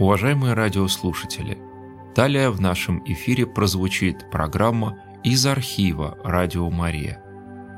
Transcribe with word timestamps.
Уважаемые 0.00 0.54
радиослушатели, 0.54 1.58
далее 2.16 2.48
в 2.48 2.58
нашем 2.58 3.02
эфире 3.04 3.44
прозвучит 3.44 4.30
программа 4.30 4.98
из 5.22 5.44
архива 5.44 6.16
«Радио 6.24 6.70
Мария». 6.70 7.22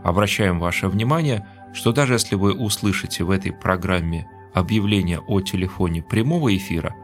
Обращаем 0.04 0.60
ваше 0.60 0.86
внимание, 0.86 1.44
что 1.72 1.90
даже 1.90 2.12
если 2.12 2.36
вы 2.36 2.54
услышите 2.54 3.24
в 3.24 3.30
этой 3.32 3.50
программе 3.52 4.30
объявление 4.54 5.18
о 5.18 5.40
телефоне 5.40 6.00
прямого 6.00 6.56
эфира, 6.56 6.94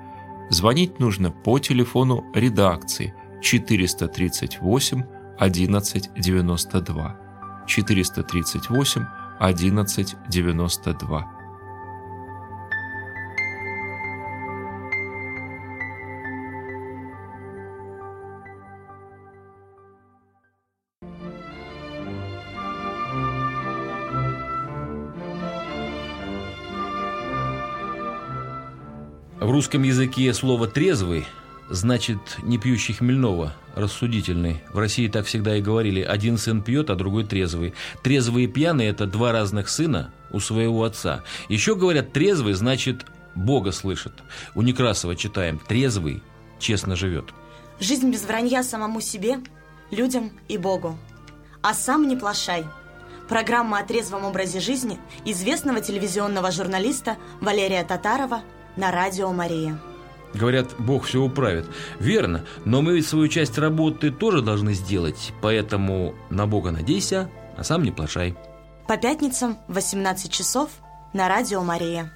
звонить 0.50 1.00
нужно 1.00 1.32
по 1.32 1.58
телефону 1.58 2.24
редакции 2.32 3.12
438 3.42 5.02
1192 5.36 7.16
438 7.66 9.04
1192. 9.40 11.37
Русском 29.58 29.82
языке 29.82 30.32
слово 30.34 30.68
«трезвый» 30.68 31.26
значит 31.68 32.18
не 32.44 32.58
пьющий 32.58 32.94
хмельного, 32.94 33.54
рассудительный. 33.74 34.62
В 34.72 34.78
России 34.78 35.08
так 35.08 35.26
всегда 35.26 35.56
и 35.56 35.60
говорили. 35.60 36.00
Один 36.00 36.38
сын 36.38 36.62
пьет, 36.62 36.90
а 36.90 36.94
другой 36.94 37.24
трезвый. 37.24 37.74
Трезвый 38.04 38.44
и 38.44 38.46
пьяный– 38.46 38.86
это 38.86 39.08
два 39.08 39.32
разных 39.32 39.68
сына 39.68 40.12
у 40.30 40.38
своего 40.38 40.84
отца. 40.84 41.24
Еще 41.48 41.74
говорят, 41.74 42.12
трезвый 42.12 42.54
значит 42.54 43.04
Бога 43.34 43.72
слышит. 43.72 44.12
У 44.54 44.62
Некрасова 44.62 45.16
читаем 45.16 45.58
«трезвый 45.58 46.22
честно 46.60 46.94
живет». 46.94 47.24
Жизнь 47.80 48.12
без 48.12 48.22
вранья 48.26 48.62
самому 48.62 49.00
себе, 49.00 49.38
людям 49.90 50.30
и 50.46 50.56
Богу. 50.56 50.96
А 51.62 51.74
сам 51.74 52.06
не 52.06 52.14
плашай. 52.14 52.64
Программа 53.28 53.80
о 53.80 53.84
трезвом 53.84 54.24
образе 54.24 54.60
жизни 54.60 55.00
известного 55.24 55.80
телевизионного 55.80 56.52
журналиста 56.52 57.16
Валерия 57.40 57.82
Татарова– 57.82 58.42
на 58.78 58.90
радио 58.90 59.30
Мария. 59.32 59.78
Говорят, 60.32 60.74
Бог 60.78 61.04
все 61.04 61.20
управит. 61.20 61.66
Верно, 61.98 62.44
но 62.64 62.80
мы 62.80 62.94
ведь 62.94 63.06
свою 63.06 63.28
часть 63.28 63.58
работы 63.58 64.10
тоже 64.10 64.40
должны 64.40 64.72
сделать, 64.72 65.32
поэтому 65.42 66.14
на 66.30 66.46
Бога 66.46 66.70
надейся, 66.70 67.30
а 67.56 67.64
сам 67.64 67.82
не 67.82 67.90
плашай. 67.90 68.36
По 68.86 68.96
пятницам 68.96 69.58
в 69.66 69.74
18 69.74 70.30
часов 70.30 70.70
на 71.12 71.28
радио 71.28 71.62
Мария. 71.62 72.12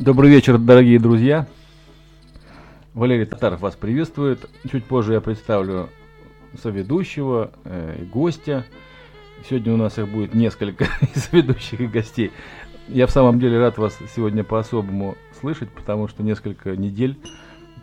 Добрый 0.00 0.30
вечер, 0.30 0.56
дорогие 0.56 0.98
друзья. 0.98 1.46
Валерий 2.94 3.26
Татаров 3.26 3.60
вас 3.60 3.76
приветствует. 3.76 4.48
Чуть 4.72 4.86
позже 4.86 5.12
я 5.12 5.20
представлю 5.20 5.90
соведущего 6.62 7.50
э, 7.64 7.98
и 8.00 8.04
гостя. 8.06 8.64
Сегодня 9.46 9.74
у 9.74 9.76
нас 9.76 9.98
их 9.98 10.08
будет 10.08 10.32
несколько 10.32 10.86
соведущих 11.14 11.82
и 11.82 11.86
гостей. 11.86 12.32
Я 12.88 13.06
в 13.06 13.10
самом 13.10 13.38
деле 13.40 13.58
рад 13.58 13.76
вас 13.76 13.94
сегодня 14.16 14.42
по-особому 14.42 15.18
слышать, 15.38 15.68
потому 15.68 16.08
что 16.08 16.22
несколько 16.22 16.74
недель 16.78 17.18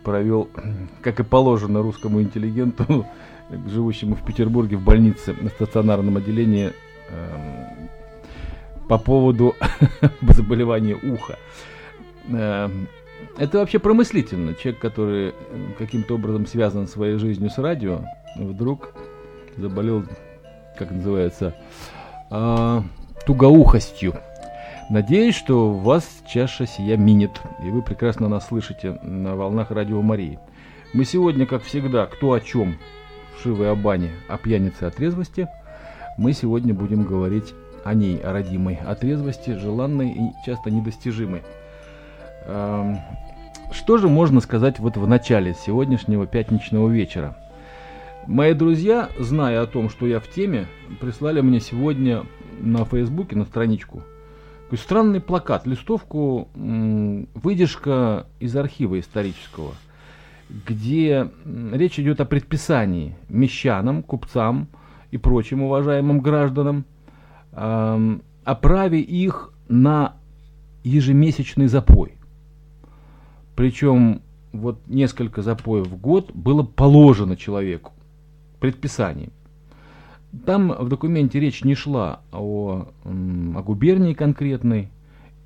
провел, 0.02 0.50
как 1.02 1.20
и 1.20 1.22
положено 1.22 1.82
русскому 1.82 2.20
интеллигенту, 2.20 3.06
живущему 3.68 4.16
в 4.16 4.24
Петербурге 4.24 4.76
в 4.76 4.82
больнице 4.82 5.36
на 5.40 5.50
стационарном 5.50 6.16
отделении 6.16 6.72
э, 7.10 7.88
по 8.88 8.98
поводу 8.98 9.54
заболевания 10.22 10.96
уха. 10.96 11.38
Эм, 12.28 12.88
это 13.36 13.58
вообще 13.58 13.78
промыслительно. 13.78 14.54
Человек, 14.54 14.80
который 14.80 15.34
каким-то 15.78 16.14
образом 16.14 16.46
связан 16.46 16.86
своей 16.86 17.18
жизнью 17.18 17.50
с 17.50 17.58
радио, 17.58 18.00
вдруг 18.36 18.92
заболел, 19.56 20.04
как 20.76 20.90
называется, 20.90 21.54
э, 22.30 22.82
тугоухостью. 23.26 24.14
Надеюсь, 24.90 25.34
что 25.34 25.72
вас 25.72 26.22
чаша 26.26 26.66
сия 26.66 26.96
минет, 26.96 27.40
и 27.62 27.70
вы 27.70 27.82
прекрасно 27.82 28.28
нас 28.28 28.48
слышите 28.48 28.98
на 29.02 29.36
волнах 29.36 29.70
радио 29.70 30.00
Марии. 30.00 30.38
Мы 30.94 31.04
сегодня, 31.04 31.44
как 31.44 31.62
всегда, 31.62 32.06
кто 32.06 32.32
о 32.32 32.40
чем, 32.40 32.78
Шивы 33.42 33.68
о 33.68 33.76
бане, 33.76 34.10
о 34.28 34.36
пьянице, 34.36 34.84
о 34.84 34.90
трезвости, 34.90 35.46
мы 36.16 36.32
сегодня 36.32 36.74
будем 36.74 37.04
говорить 37.04 37.54
о 37.84 37.94
ней, 37.94 38.18
о 38.18 38.32
родимой, 38.32 38.80
о 38.84 38.96
трезвости, 38.96 39.50
желанной 39.50 40.10
и 40.10 40.20
часто 40.44 40.72
недостижимой. 40.72 41.42
Эм, 42.48 43.00
что 43.70 43.98
же 43.98 44.08
можно 44.08 44.40
сказать 44.40 44.78
вот 44.78 44.96
в 44.96 45.06
начале 45.06 45.54
сегодняшнего 45.54 46.26
пятничного 46.26 46.88
вечера? 46.88 47.36
Мои 48.26 48.54
друзья, 48.54 49.10
зная 49.18 49.62
о 49.62 49.66
том, 49.66 49.90
что 49.90 50.06
я 50.06 50.18
в 50.18 50.28
теме, 50.28 50.66
прислали 50.98 51.42
мне 51.42 51.60
сегодня 51.60 52.24
на 52.58 52.86
Фейсбуке, 52.86 53.36
на 53.36 53.44
страничку, 53.44 54.02
такой 54.64 54.78
странный 54.78 55.20
плакат, 55.20 55.66
листовку, 55.66 56.48
выдержка 56.54 58.26
из 58.40 58.56
архива 58.56 58.98
исторического, 58.98 59.74
где 60.48 61.30
речь 61.72 61.98
идет 61.98 62.20
о 62.22 62.24
предписании 62.24 63.14
мещанам, 63.28 64.02
купцам 64.02 64.68
и 65.10 65.18
прочим 65.18 65.62
уважаемым 65.62 66.20
гражданам 66.20 66.86
эм, 67.52 68.22
о 68.44 68.54
праве 68.54 69.00
их 69.00 69.52
на 69.68 70.14
ежемесячный 70.82 71.66
запой. 71.66 72.17
Причем 73.58 74.22
вот 74.52 74.86
несколько 74.86 75.42
запоев 75.42 75.88
в 75.88 75.96
год 75.96 76.30
было 76.32 76.62
положено 76.62 77.36
человеку 77.36 77.92
предписанием. 78.60 79.32
Там 80.46 80.70
в 80.70 80.88
документе 80.88 81.40
речь 81.40 81.64
не 81.64 81.74
шла 81.74 82.20
о, 82.30 82.86
о 83.02 83.62
губернии 83.62 84.14
конкретной 84.14 84.90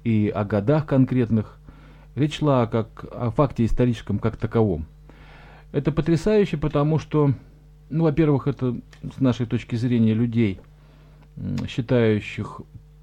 и 0.05 0.29
о 0.29 0.45
годах 0.45 0.85
конкретных. 0.85 1.57
Речь 2.15 2.41
шла 2.41 2.67
как 2.67 3.07
о 3.13 3.31
факте 3.31 3.65
историческом 3.65 4.19
как 4.19 4.37
таковом. 4.37 4.85
Это 5.73 5.91
потрясающе, 5.91 6.59
потому 6.59 6.99
что, 6.99 7.33
ну, 7.89 8.05
во-первых, 8.05 8.47
это 8.47 8.77
с 9.17 9.21
нашей 9.21 9.47
точки 9.47 9.77
зрения 9.77 10.13
людей, 10.13 10.61
считающих 11.67 12.61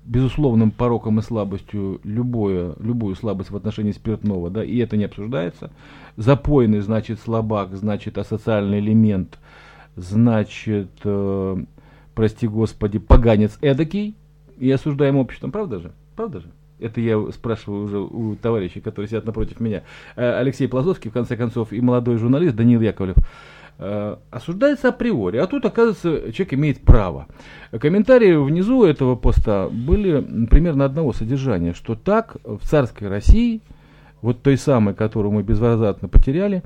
безусловным 0.10 0.72
пороком 0.72 1.20
и 1.20 1.22
слабостью 1.22 2.02
любое, 2.04 2.74
любую 2.80 3.16
слабость 3.16 3.52
в 3.52 3.56
отношении 3.56 3.92
спиртного, 3.92 4.50
да, 4.50 4.64
и 4.64 4.78
это 4.78 4.98
не 4.98 5.04
обсуждается. 5.04 5.70
Запойный 6.18 6.80
значит 6.80 7.20
слабак, 7.20 7.76
значит 7.76 8.18
асоциальный 8.18 8.80
элемент, 8.80 9.38
значит, 9.96 10.90
э, 11.04 11.58
прости 12.16 12.48
господи, 12.48 12.98
поганец 12.98 13.60
эдакий 13.62 14.16
и 14.58 14.72
осуждаем 14.72 15.16
обществом, 15.16 15.52
правда 15.52 15.80
же? 15.80 15.92
Правда 16.16 16.40
же? 16.40 16.48
Это 16.80 17.02
я 17.02 17.32
спрашиваю 17.32 17.84
уже 17.84 18.00
у 18.00 18.36
товарищей, 18.36 18.82
которые 18.82 19.10
сидят 19.10 19.26
напротив 19.26 19.60
меня. 19.60 19.84
Э, 20.16 20.40
Алексей 20.40 20.68
Плазовский, 20.68 21.12
в 21.12 21.14
конце 21.14 21.38
концов, 21.38 21.72
и 21.72 21.82
молодой 21.82 22.18
журналист 22.18 22.56
Даниил 22.56 22.82
Яковлев. 22.82 23.18
Э, 23.82 24.18
осуждается 24.30 24.90
априори, 24.90 25.38
а 25.38 25.48
тут, 25.48 25.64
оказывается, 25.64 26.34
человек 26.34 26.54
имеет 26.54 26.82
право. 26.82 27.28
Комментарии 27.72 28.36
внизу 28.36 28.84
этого 28.84 29.16
поста 29.16 29.70
были 29.70 30.20
примерно 30.48 30.84
одного 30.84 31.14
содержания, 31.14 31.74
что 31.74 31.96
так 31.96 32.36
в 32.44 32.60
царской 32.68 33.08
России, 33.08 33.62
вот 34.22 34.42
той 34.42 34.58
самой, 34.58 34.96
которую 34.96 35.32
мы 35.32 35.44
безвозвратно 35.44 36.10
потеряли, 36.10 36.62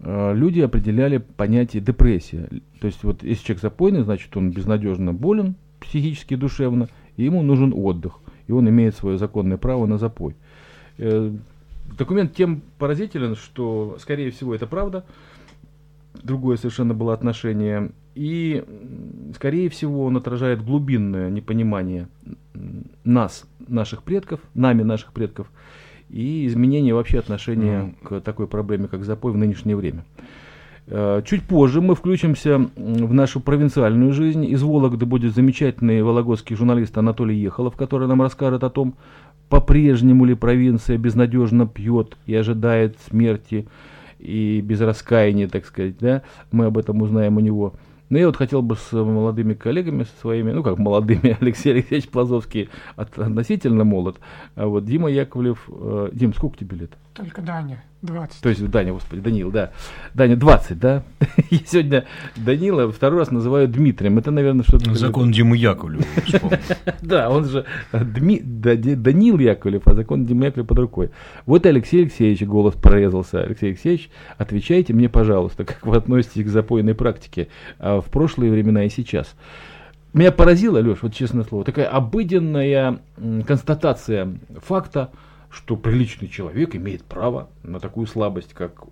э, 0.00 0.34
люди 0.34 0.60
определяли 0.60 1.18
понятие 1.18 1.80
депрессия. 1.80 2.48
То 2.80 2.88
есть 2.88 3.04
вот 3.04 3.22
если 3.22 3.44
человек 3.44 3.62
запойный, 3.62 4.02
значит 4.02 4.36
он 4.36 4.50
безнадежно 4.50 5.12
болен 5.12 5.54
психически, 5.78 6.34
душевно, 6.34 6.88
и 7.16 7.22
ему 7.22 7.42
нужен 7.42 7.72
отдых, 7.76 8.18
и 8.48 8.52
он 8.52 8.68
имеет 8.68 8.96
свое 8.96 9.18
законное 9.18 9.56
право 9.56 9.86
на 9.86 9.98
запой. 9.98 10.34
Э, 10.98 11.32
документ 11.96 12.34
тем 12.34 12.60
поразителен, 12.78 13.36
что, 13.36 13.98
скорее 14.00 14.32
всего, 14.32 14.52
это 14.52 14.66
правда, 14.66 15.04
другое 16.22 16.56
совершенно 16.56 16.94
было 16.94 17.14
отношение. 17.14 17.90
И, 18.14 18.64
скорее 19.34 19.68
всего, 19.68 20.04
он 20.04 20.16
отражает 20.16 20.64
глубинное 20.64 21.30
непонимание 21.30 22.08
нас, 23.04 23.44
наших 23.68 24.02
предков, 24.02 24.40
нами 24.54 24.82
наших 24.82 25.12
предков, 25.12 25.50
и 26.08 26.46
изменение 26.46 26.94
вообще 26.94 27.18
отношения 27.18 27.94
к 28.02 28.20
такой 28.20 28.46
проблеме, 28.46 28.88
как 28.88 29.04
запой 29.04 29.32
в 29.32 29.36
нынешнее 29.36 29.76
время. 29.76 30.04
Э, 30.88 31.20
чуть 31.24 31.42
позже 31.42 31.80
мы 31.80 31.94
включимся 31.94 32.58
в 32.58 33.12
нашу 33.12 33.40
провинциальную 33.40 34.12
жизнь. 34.12 34.44
Из 34.44 34.62
Вологды 34.62 35.04
будет 35.04 35.34
замечательный 35.34 36.02
вологодский 36.02 36.56
журналист 36.56 36.96
Анатолий 36.96 37.36
Ехолов, 37.36 37.76
который 37.76 38.06
нам 38.06 38.22
расскажет 38.22 38.62
о 38.62 38.70
том, 38.70 38.94
по-прежнему 39.48 40.24
ли 40.24 40.34
провинция 40.34 40.98
безнадежно 40.98 41.66
пьет 41.66 42.16
и 42.26 42.34
ожидает 42.34 42.96
смерти 43.08 43.66
и 44.18 44.60
без 44.60 44.80
раскаяния, 44.80 45.48
так 45.48 45.66
сказать, 45.66 45.98
да, 45.98 46.22
мы 46.52 46.66
об 46.66 46.78
этом 46.78 47.02
узнаем 47.02 47.36
у 47.36 47.40
него. 47.40 47.74
Но 48.08 48.18
я 48.18 48.26
вот 48.26 48.36
хотел 48.36 48.62
бы 48.62 48.76
с 48.76 48.92
молодыми 48.92 49.54
коллегами 49.54 50.04
со 50.04 50.20
своими, 50.20 50.52
ну 50.52 50.62
как 50.62 50.78
молодыми, 50.78 51.36
Алексей 51.40 51.72
Алексеевич 51.72 52.08
Плазовский 52.08 52.68
относительно 52.94 53.84
молод, 53.84 54.18
а 54.54 54.66
вот 54.66 54.84
Дима 54.84 55.10
Яковлев, 55.10 55.68
э, 55.68 56.10
Дим, 56.12 56.32
сколько 56.32 56.58
тебе 56.58 56.76
лет? 56.76 56.92
Только 57.14 57.42
Даня. 57.42 57.82
20. 58.06 58.40
То 58.40 58.48
есть 58.48 58.64
Даня, 58.70 58.92
господи, 58.92 59.20
Данил, 59.20 59.50
да. 59.50 59.70
Даня 60.14 60.36
20, 60.36 60.78
да? 60.78 61.02
И 61.50 61.60
сегодня 61.66 62.06
Данила 62.36 62.90
второй 62.90 63.20
раз 63.20 63.30
называют 63.30 63.70
Дмитрием. 63.72 64.18
Это, 64.18 64.30
наверное, 64.30 64.64
что-то... 64.64 64.94
Закон 64.94 65.32
Димы 65.32 65.56
Яковлева, 65.56 66.04
Да, 67.02 67.30
он 67.30 67.44
же 67.46 67.64
Данил 67.92 69.38
Яковлев, 69.38 69.86
а 69.86 69.94
закон 69.94 70.24
Димы 70.24 70.46
Яковлева 70.46 70.66
под 70.66 70.78
рукой. 70.78 71.10
Вот 71.44 71.66
Алексей 71.66 72.02
Алексеевич 72.02 72.42
голос 72.42 72.74
прорезался. 72.74 73.42
Алексей 73.42 73.70
Алексеевич, 73.70 74.10
отвечайте 74.38 74.92
мне, 74.92 75.08
пожалуйста, 75.08 75.64
как 75.64 75.84
вы 75.86 75.96
относитесь 75.96 76.44
к 76.44 76.48
запойной 76.48 76.94
практике 76.94 77.48
а 77.78 78.00
в 78.00 78.06
прошлые 78.06 78.50
времена 78.50 78.84
и 78.84 78.88
сейчас. 78.88 79.34
Меня 80.12 80.32
поразило, 80.32 80.78
Леш, 80.78 81.02
вот 81.02 81.12
честное 81.12 81.44
слово, 81.44 81.64
такая 81.64 81.88
обыденная 81.88 83.00
констатация 83.46 84.38
факта, 84.62 85.10
что 85.56 85.76
приличный 85.76 86.28
человек 86.28 86.76
имеет 86.76 87.02
право 87.04 87.48
на 87.62 87.80
такую 87.80 88.06
слабость, 88.06 88.52
как 88.52 88.84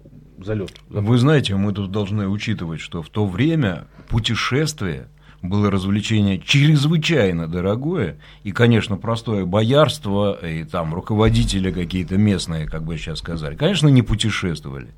залет. 0.43 0.73
Вы 0.89 1.19
знаете, 1.19 1.55
мы 1.57 1.73
тут 1.73 1.91
должны 1.91 2.27
учитывать, 2.27 2.81
что 2.81 3.03
в 3.03 3.11
то 3.11 3.27
время 3.27 3.87
путешествие 4.09 5.09
было 5.43 5.71
развлечение 5.71 6.39
чрезвычайно 6.39 7.49
дорогое, 7.49 8.17
и, 8.45 8.53
конечно, 8.53 8.97
простое 8.97 9.45
боярство, 9.45 10.39
и 10.43 10.65
там 10.65 10.95
руководители 10.95 11.71
какие-то 11.71 12.17
местные, 12.17 12.67
как 12.67 12.83
бы 12.83 12.97
сейчас 12.97 13.19
сказали, 13.19 13.57
конечно, 13.57 13.89
не 13.89 14.01
путешествовали. 14.01 14.89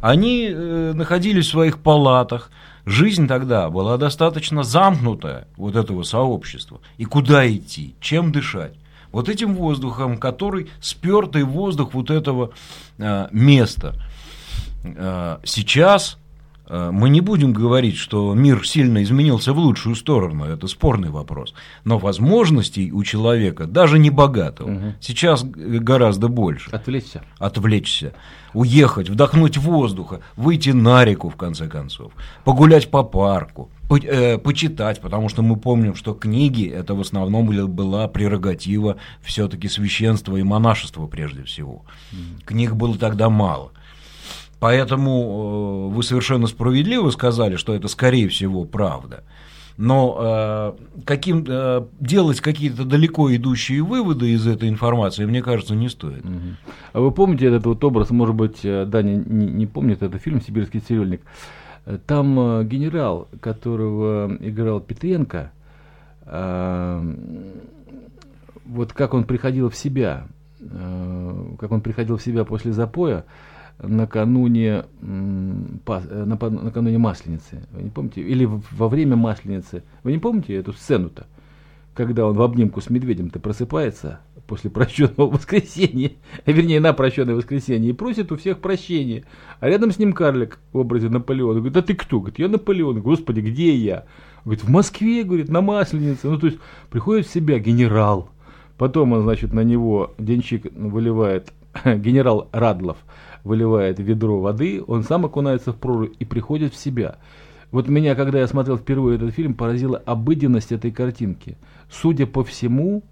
Они 0.00 0.48
э, 0.50 0.92
находились 0.94 1.46
в 1.46 1.50
своих 1.50 1.78
палатах, 1.78 2.50
жизнь 2.86 3.28
тогда 3.28 3.68
была 3.68 3.98
достаточно 3.98 4.62
замкнутая, 4.62 5.46
вот 5.58 5.76
этого 5.76 6.04
сообщества, 6.04 6.80
и 6.96 7.04
куда 7.04 7.46
идти, 7.46 7.94
чем 8.00 8.32
дышать 8.32 8.72
вот 9.12 9.28
этим 9.28 9.54
воздухом, 9.54 10.18
который 10.18 10.68
спертый 10.80 11.42
воздух 11.42 11.94
вот 11.94 12.10
этого 12.10 12.50
э, 12.98 13.28
места. 13.30 13.94
Э, 14.84 15.38
сейчас 15.44 16.18
э, 16.68 16.90
мы 16.92 17.08
не 17.08 17.20
будем 17.20 17.52
говорить, 17.52 17.96
что 17.96 18.34
мир 18.34 18.66
сильно 18.66 19.02
изменился 19.02 19.52
в 19.52 19.58
лучшую 19.58 19.96
сторону, 19.96 20.44
это 20.44 20.66
спорный 20.66 21.10
вопрос. 21.10 21.54
Но 21.84 21.98
возможностей 21.98 22.92
у 22.92 23.02
человека, 23.04 23.66
даже 23.66 23.98
не 23.98 24.10
богатого, 24.10 24.70
угу. 24.70 24.94
сейчас 25.00 25.44
гораздо 25.44 26.28
больше. 26.28 26.70
Отвлечься. 26.70 27.22
Отвлечься. 27.38 28.12
Уехать, 28.54 29.10
вдохнуть 29.10 29.58
воздуха, 29.58 30.20
выйти 30.36 30.70
на 30.70 31.04
реку, 31.04 31.28
в 31.28 31.36
конце 31.36 31.68
концов, 31.68 32.12
погулять 32.44 32.90
по 32.90 33.02
парку, 33.02 33.70
по, 33.88 33.98
э, 33.98 34.38
почитать, 34.38 35.00
потому 35.00 35.28
что 35.28 35.42
мы 35.42 35.56
помним, 35.56 35.94
что 35.94 36.14
книги 36.14 36.68
это 36.68 36.94
в 36.94 37.00
основном 37.00 37.46
была 37.68 38.08
прерогатива 38.08 38.96
все-таки 39.22 39.68
священства 39.68 40.36
и 40.36 40.42
монашества 40.42 41.06
прежде 41.06 41.44
всего. 41.44 41.84
Mm. 42.12 42.44
Книг 42.44 42.74
было 42.74 42.96
тогда 42.98 43.28
мало. 43.28 43.72
Поэтому 44.58 45.90
э, 45.90 45.94
вы 45.94 46.02
совершенно 46.02 46.46
справедливо 46.46 47.10
сказали, 47.10 47.56
что 47.56 47.74
это 47.74 47.88
скорее 47.88 48.28
всего 48.28 48.64
правда. 48.64 49.22
Но 49.76 50.16
э, 50.18 50.72
каким, 51.04 51.44
э, 51.46 51.84
делать 52.00 52.40
какие-то 52.40 52.84
далеко 52.84 53.34
идущие 53.34 53.82
выводы 53.82 54.30
из 54.30 54.46
этой 54.46 54.70
информации, 54.70 55.26
мне 55.26 55.42
кажется, 55.42 55.74
не 55.74 55.90
стоит. 55.90 56.24
Угу. 56.24 56.40
А 56.94 57.00
вы 57.00 57.10
помните 57.10 57.46
этот 57.46 57.66
вот 57.66 57.84
образ, 57.84 58.10
может 58.10 58.34
быть, 58.34 58.60
э, 58.64 58.86
Даня 58.86 59.16
не, 59.16 59.46
не 59.46 59.66
помнит, 59.66 60.02
это 60.02 60.18
фильм 60.18 60.40
«Сибирский 60.40 60.80
цирюльник». 60.80 61.20
Там 62.06 62.38
э, 62.38 62.64
генерал, 62.64 63.28
которого 63.40 64.36
играл 64.40 64.80
Петренко, 64.80 65.52
э, 66.22 67.14
вот 68.64 68.92
как 68.92 69.14
он 69.14 69.22
приходил 69.22 69.70
в 69.70 69.76
себя, 69.76 70.26
э, 70.58 71.54
как 71.60 71.70
он 71.70 71.80
приходил 71.82 72.16
в 72.16 72.22
себя 72.22 72.44
после 72.44 72.72
запоя 72.72 73.24
накануне, 73.78 74.86
накануне 75.00 76.98
Масленицы. 76.98 77.62
Вы 77.70 77.82
не 77.82 77.90
помните? 77.90 78.20
Или 78.22 78.46
во 78.46 78.88
время 78.88 79.14
Масленицы. 79.14 79.84
Вы 80.02 80.12
не 80.12 80.18
помните 80.18 80.56
эту 80.56 80.72
сцену-то? 80.72 81.26
Когда 81.96 82.26
он 82.26 82.36
в 82.36 82.42
обнимку 82.42 82.80
с 82.80 82.90
медведем-то 82.90 83.40
просыпается, 83.40 84.20
после 84.46 84.70
прощенного 84.70 85.30
воскресенья, 85.32 86.12
а 86.44 86.52
вернее 86.52 86.78
на 86.80 86.92
прощенное 86.92 87.34
воскресенье, 87.34 87.90
и 87.90 87.94
просит 87.94 88.30
у 88.32 88.36
всех 88.36 88.58
прощения. 88.58 89.24
А 89.60 89.68
рядом 89.68 89.90
с 89.90 89.98
ним 89.98 90.12
карлик 90.12 90.58
в 90.72 90.78
образе 90.78 91.08
Наполеона. 91.08 91.54
Говорит, 91.54 91.72
да 91.72 91.82
ты 91.82 91.94
кто? 91.94 92.20
Говорит, 92.20 92.38
я 92.38 92.48
Наполеон. 92.48 93.00
Господи, 93.00 93.40
где 93.40 93.74
я? 93.74 94.04
Говорит, 94.44 94.64
в 94.64 94.68
Москве, 94.68 95.24
говорит, 95.24 95.48
на 95.48 95.60
Масленице. 95.60 96.28
Ну, 96.28 96.38
то 96.38 96.46
есть, 96.46 96.58
приходит 96.90 97.26
в 97.26 97.32
себя 97.32 97.58
генерал. 97.58 98.30
Потом 98.78 99.12
он, 99.12 99.22
значит, 99.22 99.52
на 99.52 99.64
него 99.64 100.14
денщик 100.18 100.66
выливает, 100.74 101.52
генерал 101.84 102.48
Радлов 102.52 102.98
выливает 103.42 103.98
ведро 104.00 104.40
воды, 104.40 104.82
он 104.86 105.04
сам 105.04 105.24
окунается 105.24 105.72
в 105.72 105.76
прорубь 105.76 106.14
и 106.18 106.24
приходит 106.24 106.74
в 106.74 106.76
себя. 106.76 107.16
Вот 107.70 107.88
меня, 107.88 108.14
когда 108.14 108.38
я 108.38 108.46
смотрел 108.46 108.78
впервые 108.78 109.16
этот 109.16 109.34
фильм, 109.34 109.54
поразила 109.54 109.98
обыденность 109.98 110.72
этой 110.72 110.90
картинки. 110.90 111.56
Судя 111.90 112.26
по 112.26 112.44
всему, 112.44 113.02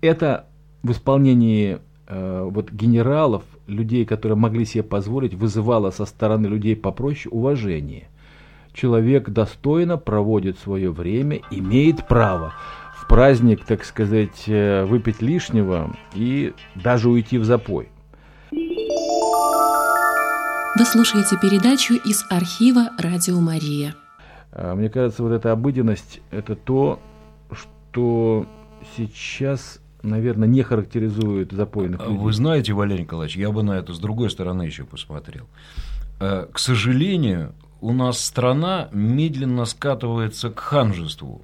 это 0.00 0.46
в 0.82 0.92
исполнении 0.92 1.78
э, 2.06 2.48
вот 2.50 2.70
генералов, 2.70 3.42
людей, 3.66 4.04
которые 4.04 4.36
могли 4.36 4.64
себе 4.64 4.84
позволить, 4.84 5.34
вызывало 5.34 5.90
со 5.90 6.04
стороны 6.04 6.46
людей 6.46 6.76
попроще 6.76 7.32
уважение. 7.32 8.08
Человек 8.72 9.30
достойно 9.30 9.96
проводит 9.96 10.58
свое 10.58 10.90
время, 10.90 11.40
имеет 11.50 12.06
право 12.06 12.52
в 12.94 13.08
праздник, 13.08 13.64
так 13.64 13.84
сказать, 13.84 14.44
э, 14.46 14.84
выпить 14.84 15.22
лишнего 15.22 15.96
и 16.14 16.52
даже 16.74 17.08
уйти 17.08 17.38
в 17.38 17.44
запой. 17.44 17.88
Вы 20.78 20.84
слушаете 20.84 21.38
передачу 21.40 21.94
из 21.94 22.26
архива 22.28 22.90
«Радио 22.98 23.40
Мария». 23.40 23.94
А, 24.52 24.74
мне 24.74 24.90
кажется, 24.90 25.22
вот 25.22 25.32
эта 25.32 25.50
обыденность– 25.52 26.20
это 26.30 26.54
то, 26.54 27.00
что 27.50 28.46
сейчас, 28.94 29.80
наверное, 30.02 30.46
не 30.46 30.60
характеризует 30.62 31.52
запойных 31.52 32.02
людей. 32.02 32.18
Вы 32.18 32.30
знаете, 32.34 32.74
Валерий 32.74 33.04
Николаевич, 33.04 33.38
я 33.38 33.50
бы 33.50 33.62
на 33.62 33.78
это 33.78 33.94
с 33.94 33.98
другой 33.98 34.28
стороны 34.28 34.64
еще 34.64 34.84
посмотрел. 34.84 35.46
Э, 36.20 36.46
к 36.52 36.58
сожалению, 36.58 37.54
у 37.80 37.94
нас 37.94 38.22
страна 38.22 38.90
медленно 38.92 39.64
скатывается 39.64 40.50
к 40.50 40.60
ханжеству. 40.60 41.40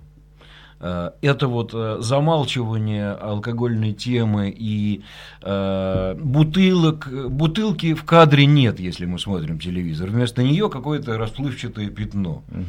Э, 0.82 1.12
это 1.22 1.48
вот 1.48 1.70
э, 1.72 1.96
замалчивание 2.00 3.12
алкогольной 3.12 3.92
темы 3.92 4.54
и 4.54 5.02
бутылок, 5.40 7.08
бутылки 7.30 7.94
в 7.94 8.04
кадре 8.04 8.46
нет, 8.46 8.78
если 8.78 9.06
мы 9.06 9.18
смотрим 9.18 9.58
телевизор. 9.58 10.10
Вместо 10.10 10.42
нее 10.42 10.68
какое-то 10.68 11.16
расплывчатое 11.18 11.88
пятно. 11.88 12.42
Угу. 12.50 12.64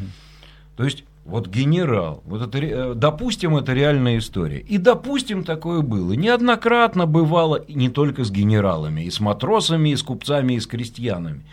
То 0.77 0.83
есть 0.85 1.03
вот 1.25 1.47
генерал, 1.47 2.21
вот 2.25 2.41
это, 2.41 2.57
э, 2.57 2.93
допустим, 2.95 3.55
это 3.55 3.73
реальная 3.73 4.17
история. 4.17 4.59
И 4.59 4.77
допустим, 4.77 5.43
такое 5.43 5.81
было. 5.81 6.13
Неоднократно 6.13 7.05
бывало 7.05 7.55
и 7.55 7.73
не 7.73 7.89
только 7.89 8.25
с 8.25 8.31
генералами, 8.31 9.01
и 9.01 9.09
с 9.09 9.19
матросами, 9.21 9.89
и 9.89 9.95
с 9.95 10.03
купцами, 10.03 10.53
и 10.53 10.59
с 10.59 10.67
крестьянами. 10.67 11.43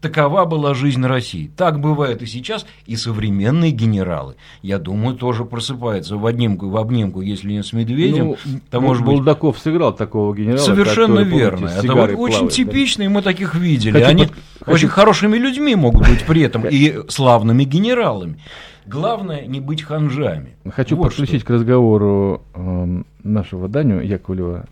Такова 0.00 0.44
была 0.44 0.74
жизнь 0.74 1.04
России. 1.04 1.50
Так 1.56 1.80
бывает 1.80 2.22
и 2.22 2.26
сейчас, 2.26 2.66
и 2.86 2.94
современные 2.94 3.72
генералы, 3.72 4.36
я 4.62 4.78
думаю, 4.78 5.16
тоже 5.16 5.44
просыпаются 5.44 6.16
в 6.16 6.24
обнимку, 6.24 6.68
в 6.68 6.76
обнимку, 6.76 7.20
если 7.20 7.52
не 7.52 7.64
с 7.64 7.72
медведем. 7.72 8.26
Ну, 8.26 8.36
то, 8.70 8.80
может 8.80 9.04
Булдаков 9.04 9.56
быть... 9.56 9.62
сыграл 9.62 9.92
такого 9.92 10.34
генерала. 10.36 10.58
Совершенно 10.58 11.24
который, 11.24 11.38
верно. 11.38 11.66
Помните, 11.66 11.78
Это 11.78 11.94
вот 11.94 12.10
плавает, 12.12 12.18
очень 12.18 12.48
типичный, 12.48 13.08
мы 13.08 13.22
таких 13.22 13.56
видели. 13.56 13.94
Хочу 13.94 14.06
Они 14.06 14.26
под... 14.26 14.68
очень 14.68 14.88
хорошими 14.88 15.36
людьми 15.36 15.74
могут 15.74 16.08
быть 16.08 16.24
при 16.24 16.42
этом 16.42 16.64
и 16.68 17.00
славными 17.08 17.64
генералами. 17.64 18.38
Главное 18.86 19.46
не 19.46 19.60
быть 19.60 19.82
ханжами. 19.82 20.56
Хочу 20.70 20.96
вот 20.96 21.08
подключить 21.08 21.40
что. 21.40 21.48
к 21.48 21.50
разговору 21.50 22.42
э, 22.54 23.02
нашего 23.24 23.68
Даню 23.68 24.00
Яковлева. 24.00 24.66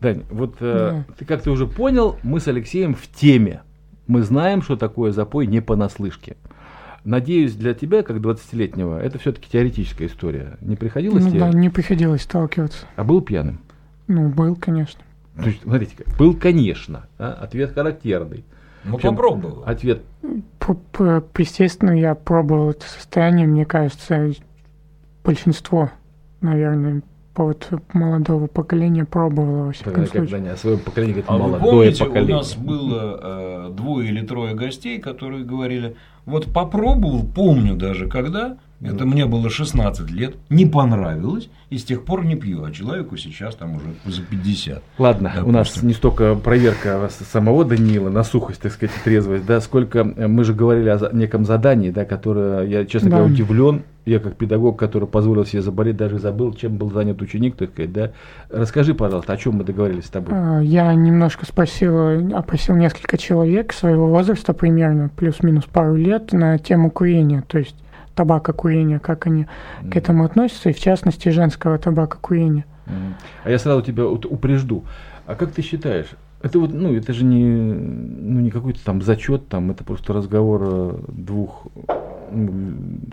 Дань, 0.00 0.24
вот 0.30 0.56
э, 0.60 1.04
да. 1.06 1.14
ты 1.18 1.24
как 1.24 1.42
ты 1.42 1.50
уже 1.50 1.66
понял, 1.66 2.18
мы 2.22 2.40
с 2.40 2.48
Алексеем 2.48 2.94
в 2.94 3.06
теме. 3.08 3.62
Мы 4.06 4.22
знаем, 4.22 4.62
что 4.62 4.76
такое 4.76 5.12
запой 5.12 5.46
не 5.46 5.60
понаслышке. 5.60 6.36
Надеюсь, 7.04 7.54
для 7.54 7.72
тебя, 7.74 8.02
как 8.02 8.16
20-летнего, 8.16 8.98
это 8.98 9.18
все-таки 9.18 9.48
теоретическая 9.50 10.06
история. 10.06 10.58
Не 10.60 10.76
приходилось 10.76 11.24
ну, 11.24 11.30
тебе? 11.30 11.40
Да, 11.40 11.50
не 11.50 11.70
приходилось 11.70 12.22
сталкиваться. 12.22 12.86
А 12.96 13.04
был 13.04 13.20
пьяным? 13.20 13.60
Ну, 14.08 14.28
был, 14.28 14.56
конечно. 14.56 15.00
То 15.36 15.48
есть, 15.48 15.62
смотрите, 15.62 15.94
был, 16.18 16.34
конечно, 16.34 17.06
а, 17.18 17.32
ответ 17.32 17.72
характерный. 17.74 18.44
Ну, 18.84 18.98
попробовал. 18.98 19.62
Ответ. 19.64 20.02
Естественно, 21.38 21.92
я 21.92 22.14
пробовал 22.14 22.70
это 22.70 22.86
состояние, 22.88 23.46
мне 23.46 23.64
кажется, 23.64 24.32
большинство, 25.22 25.90
наверное, 26.40 27.02
вот 27.44 27.68
молодого 27.92 28.46
поколения 28.46 29.04
пробовало 29.04 29.66
во 29.66 29.72
всяком 29.72 29.92
Когда, 29.94 30.06
случае. 30.10 30.28
Когда 30.28 30.50
не, 30.50 30.56
свое 30.56 30.78
поколение 30.78 31.22
говорит, 31.22 31.30
А 31.30 31.38
молодое 31.38 31.60
вы 31.62 31.70
помните, 31.70 32.04
поколение. 32.04 32.34
у 32.34 32.38
нас 32.38 32.54
было 32.56 33.20
э, 33.22 33.70
двое 33.74 34.08
или 34.08 34.26
трое 34.26 34.54
гостей, 34.54 34.98
которые 34.98 35.44
говорили, 35.44 35.96
вот 36.24 36.52
попробовал, 36.52 37.24
помню 37.24 37.74
даже 37.76 38.08
когда, 38.08 38.58
это 38.82 39.06
мне 39.06 39.26
было 39.26 39.48
16 39.50 40.10
лет, 40.10 40.34
не 40.50 40.66
понравилось, 40.66 41.48
и 41.70 41.78
с 41.78 41.84
тех 41.84 42.04
пор 42.04 42.24
не 42.24 42.36
пью, 42.36 42.64
а 42.64 42.70
человеку 42.70 43.16
сейчас 43.16 43.54
там 43.54 43.76
уже 43.76 43.86
за 44.04 44.22
50. 44.22 44.82
Ладно, 44.98 45.32
у 45.44 45.50
нас 45.50 45.68
Допустим. 45.68 45.88
не 45.88 45.94
столько 45.94 46.34
проверка 46.34 47.08
самого 47.10 47.64
Даниила 47.64 48.10
на 48.10 48.22
сухость, 48.22 48.60
так 48.60 48.72
сказать, 48.72 48.94
трезвость, 49.04 49.46
да, 49.46 49.60
сколько 49.60 50.00
э, 50.00 50.26
мы 50.28 50.44
же 50.44 50.54
говорили 50.54 50.88
о 50.90 51.10
неком 51.12 51.44
задании, 51.44 51.90
да, 51.90 52.04
которое, 52.04 52.62
я, 52.66 52.84
честно 52.84 53.10
Да. 53.10 53.16
говоря, 53.18 53.32
удивлен, 53.32 53.82
я 54.04 54.20
как 54.20 54.36
педагог, 54.36 54.78
который 54.78 55.08
позволил 55.08 55.44
себе 55.44 55.62
заболеть, 55.62 55.96
даже 55.96 56.18
забыл, 56.20 56.52
чем 56.54 56.76
был 56.76 56.92
занят 56.92 57.20
ученик, 57.22 57.56
так 57.56 57.70
сказать, 57.72 57.92
да. 57.92 58.10
Расскажи, 58.50 58.94
пожалуйста, 58.94 59.32
о 59.32 59.36
чем 59.36 59.54
мы 59.54 59.64
договорились 59.64 60.04
с 60.04 60.10
тобой? 60.10 60.32
А, 60.36 60.60
Я 60.60 60.94
немножко 60.94 61.44
спросил, 61.46 62.36
опросил 62.36 62.76
несколько 62.76 63.18
человек 63.18 63.72
своего 63.72 64.06
возраста 64.06 64.52
примерно, 64.52 65.10
плюс-минус 65.16 65.64
пару 65.64 65.96
лет, 65.96 66.32
на 66.32 66.58
тему 66.58 66.90
курения, 66.92 67.42
то 67.48 67.58
есть 67.58 67.74
табака 68.16 68.52
курения, 68.52 68.98
как 68.98 69.26
они 69.26 69.46
к 69.88 69.96
этому 69.96 70.24
относятся, 70.24 70.70
и 70.70 70.72
в 70.72 70.80
частности 70.80 71.28
женского 71.28 71.78
табака 71.78 72.18
курения. 72.20 72.64
Мгм. 72.86 73.14
А 73.44 73.50
я 73.50 73.58
сразу 73.58 73.82
тебя 73.82 74.04
вот 74.04 74.26
упрежду. 74.26 74.84
А 75.26 75.34
как 75.34 75.52
ты 75.52 75.62
считаешь? 75.62 76.08
Это 76.42 76.58
вот, 76.58 76.72
ну, 76.72 76.94
это 76.94 77.12
же 77.12 77.24
не, 77.24 77.44
ну, 77.44 78.40
не 78.40 78.50
какой-то 78.50 78.84
там 78.84 79.02
зачет, 79.02 79.48
там, 79.48 79.70
это 79.70 79.84
просто 79.84 80.12
разговор 80.12 80.62
э, 80.64 80.98
двух 81.08 81.66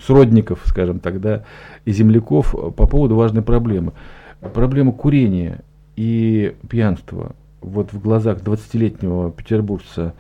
сродников, 0.06 0.62
скажем 0.66 1.00
так, 1.00 1.22
да, 1.22 1.44
и 1.86 1.92
земляков 1.92 2.56
э, 2.56 2.72
по 2.72 2.88
поводу 2.88 3.16
важной 3.16 3.42
проблемы. 3.42 3.94
Проблема 4.54 4.92
курения 4.92 5.62
и 5.96 6.56
пьянства 6.70 7.34
вот 7.62 7.94
в 7.94 8.02
глазах 8.02 8.40
20-летнего 8.40 9.32
петербуржца 9.32 10.14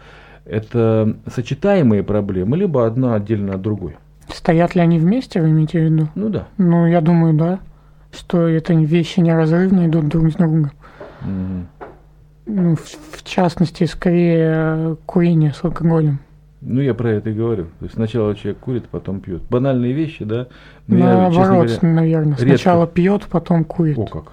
это 0.46 1.16
сочетаемые 1.28 2.04
проблемы, 2.04 2.58
либо 2.58 2.86
одна 2.86 3.16
отдельно 3.16 3.56
от 3.56 3.62
другой? 3.62 3.96
Стоят 4.34 4.76
ли 4.76 4.82
они 4.82 5.00
вместе, 5.00 5.42
вы 5.42 5.50
имеете 5.52 5.80
в 5.80 5.84
виду? 5.84 6.08
Ну 6.16 6.30
да. 6.30 6.48
Ну, 6.58 6.88
я 6.88 7.02
думаю, 7.02 7.34
да, 7.34 7.60
что 8.12 8.48
это 8.48 8.74
вещи 8.74 9.20
неразрывно 9.20 9.88
идут 9.88 10.08
друг 10.08 10.32
с 10.32 10.36
другом. 10.36 10.72
Мгм. 11.22 11.68
Ну, 12.46 12.76
в, 12.76 12.82
в 13.18 13.24
частности, 13.24 13.86
скорее 13.86 14.98
курение 15.06 15.54
с 15.54 15.64
алкоголем. 15.64 16.20
Ну, 16.62 16.82
я 16.82 16.94
про 16.94 17.10
это 17.12 17.30
и 17.30 17.34
говорю. 17.34 17.66
То 17.80 17.86
есть 17.86 17.96
сначала 17.96 18.36
человек 18.36 18.60
курит, 18.60 18.86
потом 18.90 19.20
пьет. 19.20 19.44
Банальные 19.50 19.94
вещи, 19.94 20.24
да? 20.26 20.48
Но 20.88 20.98
я, 20.98 21.04
честно 21.04 21.42
Наоборот, 21.46 21.48
говоря, 21.70 21.94
наверное. 21.96 22.32
редко- 22.38 22.46
Сначала 22.46 22.88
пьет, 22.88 23.24
потом 23.30 23.64
курит. 23.66 23.98
О 23.98 24.06
как. 24.06 24.32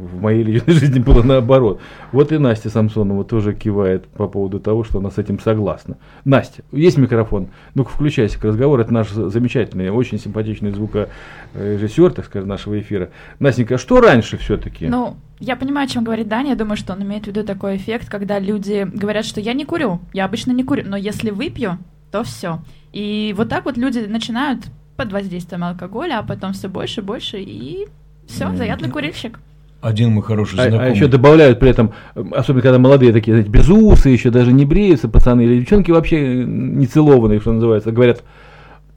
В 0.00 0.22
моей 0.22 0.42
личной 0.42 0.72
жизни 0.72 0.98
было 0.98 1.22
наоборот. 1.22 1.80
Вот 2.10 2.32
и 2.32 2.38
Настя 2.38 2.70
Самсонова 2.70 3.22
тоже 3.24 3.54
кивает 3.54 4.06
по 4.06 4.28
поводу 4.28 4.58
того, 4.58 4.82
что 4.82 4.98
она 4.98 5.10
с 5.10 5.18
этим 5.18 5.38
согласна. 5.38 5.98
Настя, 6.24 6.62
есть 6.72 6.96
микрофон? 6.96 7.48
Ну-ка, 7.74 7.90
включайся 7.90 8.40
к 8.40 8.44
разговору. 8.44 8.80
Это 8.80 8.94
наш 8.94 9.10
замечательный, 9.10 9.90
очень 9.90 10.18
симпатичный 10.18 10.70
звукорежиссер, 10.70 12.12
так 12.12 12.24
сказать, 12.24 12.48
нашего 12.48 12.80
эфира. 12.80 13.10
Настенька, 13.40 13.74
а 13.74 13.78
что 13.78 14.00
раньше 14.00 14.38
все-таки? 14.38 14.86
Ну, 14.86 15.16
я 15.38 15.54
понимаю, 15.54 15.84
о 15.84 15.90
чем 15.90 16.02
говорит 16.02 16.28
Даня. 16.28 16.50
Я 16.50 16.56
думаю, 16.56 16.78
что 16.78 16.94
он 16.94 17.02
имеет 17.02 17.24
в 17.24 17.26
виду 17.26 17.44
такой 17.44 17.76
эффект, 17.76 18.08
когда 18.08 18.38
люди 18.38 18.88
говорят, 18.90 19.26
что 19.26 19.40
я 19.40 19.52
не 19.52 19.66
курю, 19.66 20.00
я 20.14 20.24
обычно 20.24 20.52
не 20.52 20.64
курю, 20.64 20.84
но 20.86 20.96
если 20.96 21.30
выпью, 21.30 21.76
то 22.10 22.22
все. 22.24 22.60
И 22.92 23.34
вот 23.36 23.50
так 23.50 23.66
вот 23.66 23.76
люди 23.76 23.98
начинают 23.98 24.64
под 24.96 25.12
воздействием 25.12 25.62
алкоголя, 25.62 26.18
а 26.18 26.22
потом 26.22 26.54
все 26.54 26.68
больше 26.68 27.00
и 27.00 27.04
больше, 27.04 27.38
и 27.38 27.86
все, 28.26 28.54
заядлый 28.54 28.90
курильщик. 28.90 29.38
Один 29.80 30.12
мой 30.12 30.22
хороший 30.22 30.58
А, 30.58 30.68
знакомый. 30.68 30.94
еще 30.94 31.06
добавляют 31.06 31.58
при 31.58 31.70
этом, 31.70 31.92
э, 32.14 32.22
особенно 32.32 32.62
когда 32.62 32.78
молодые 32.78 33.12
такие, 33.12 33.32
знаете, 33.34 33.50
без 33.50 33.68
усы, 33.68 34.10
еще 34.10 34.30
даже 34.30 34.52
не 34.52 34.64
бреются 34.64 35.08
пацаны, 35.08 35.42
или 35.42 35.60
девчонки 35.60 35.90
вообще 35.90 36.44
не 36.44 36.86
целованные, 36.86 37.40
что 37.40 37.52
называется, 37.52 37.90
говорят, 37.92 38.22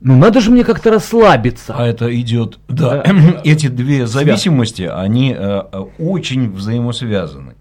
ну 0.02 0.18
надо 0.18 0.42
же 0.42 0.52
мне 0.52 0.64
как-то 0.66 0.92
расслабиться. 0.92 1.74
А 1.78 1.88
это 1.88 2.14
идет, 2.20 2.60
да, 2.68 3.02
Да. 3.04 3.14
эти 3.46 3.68
две 3.68 4.06
зависимости, 4.08 4.82
они 4.94 5.34
э, 5.38 5.62
э, 5.72 5.80
очень 6.00 6.52
взаимосвязаны. 6.52 7.54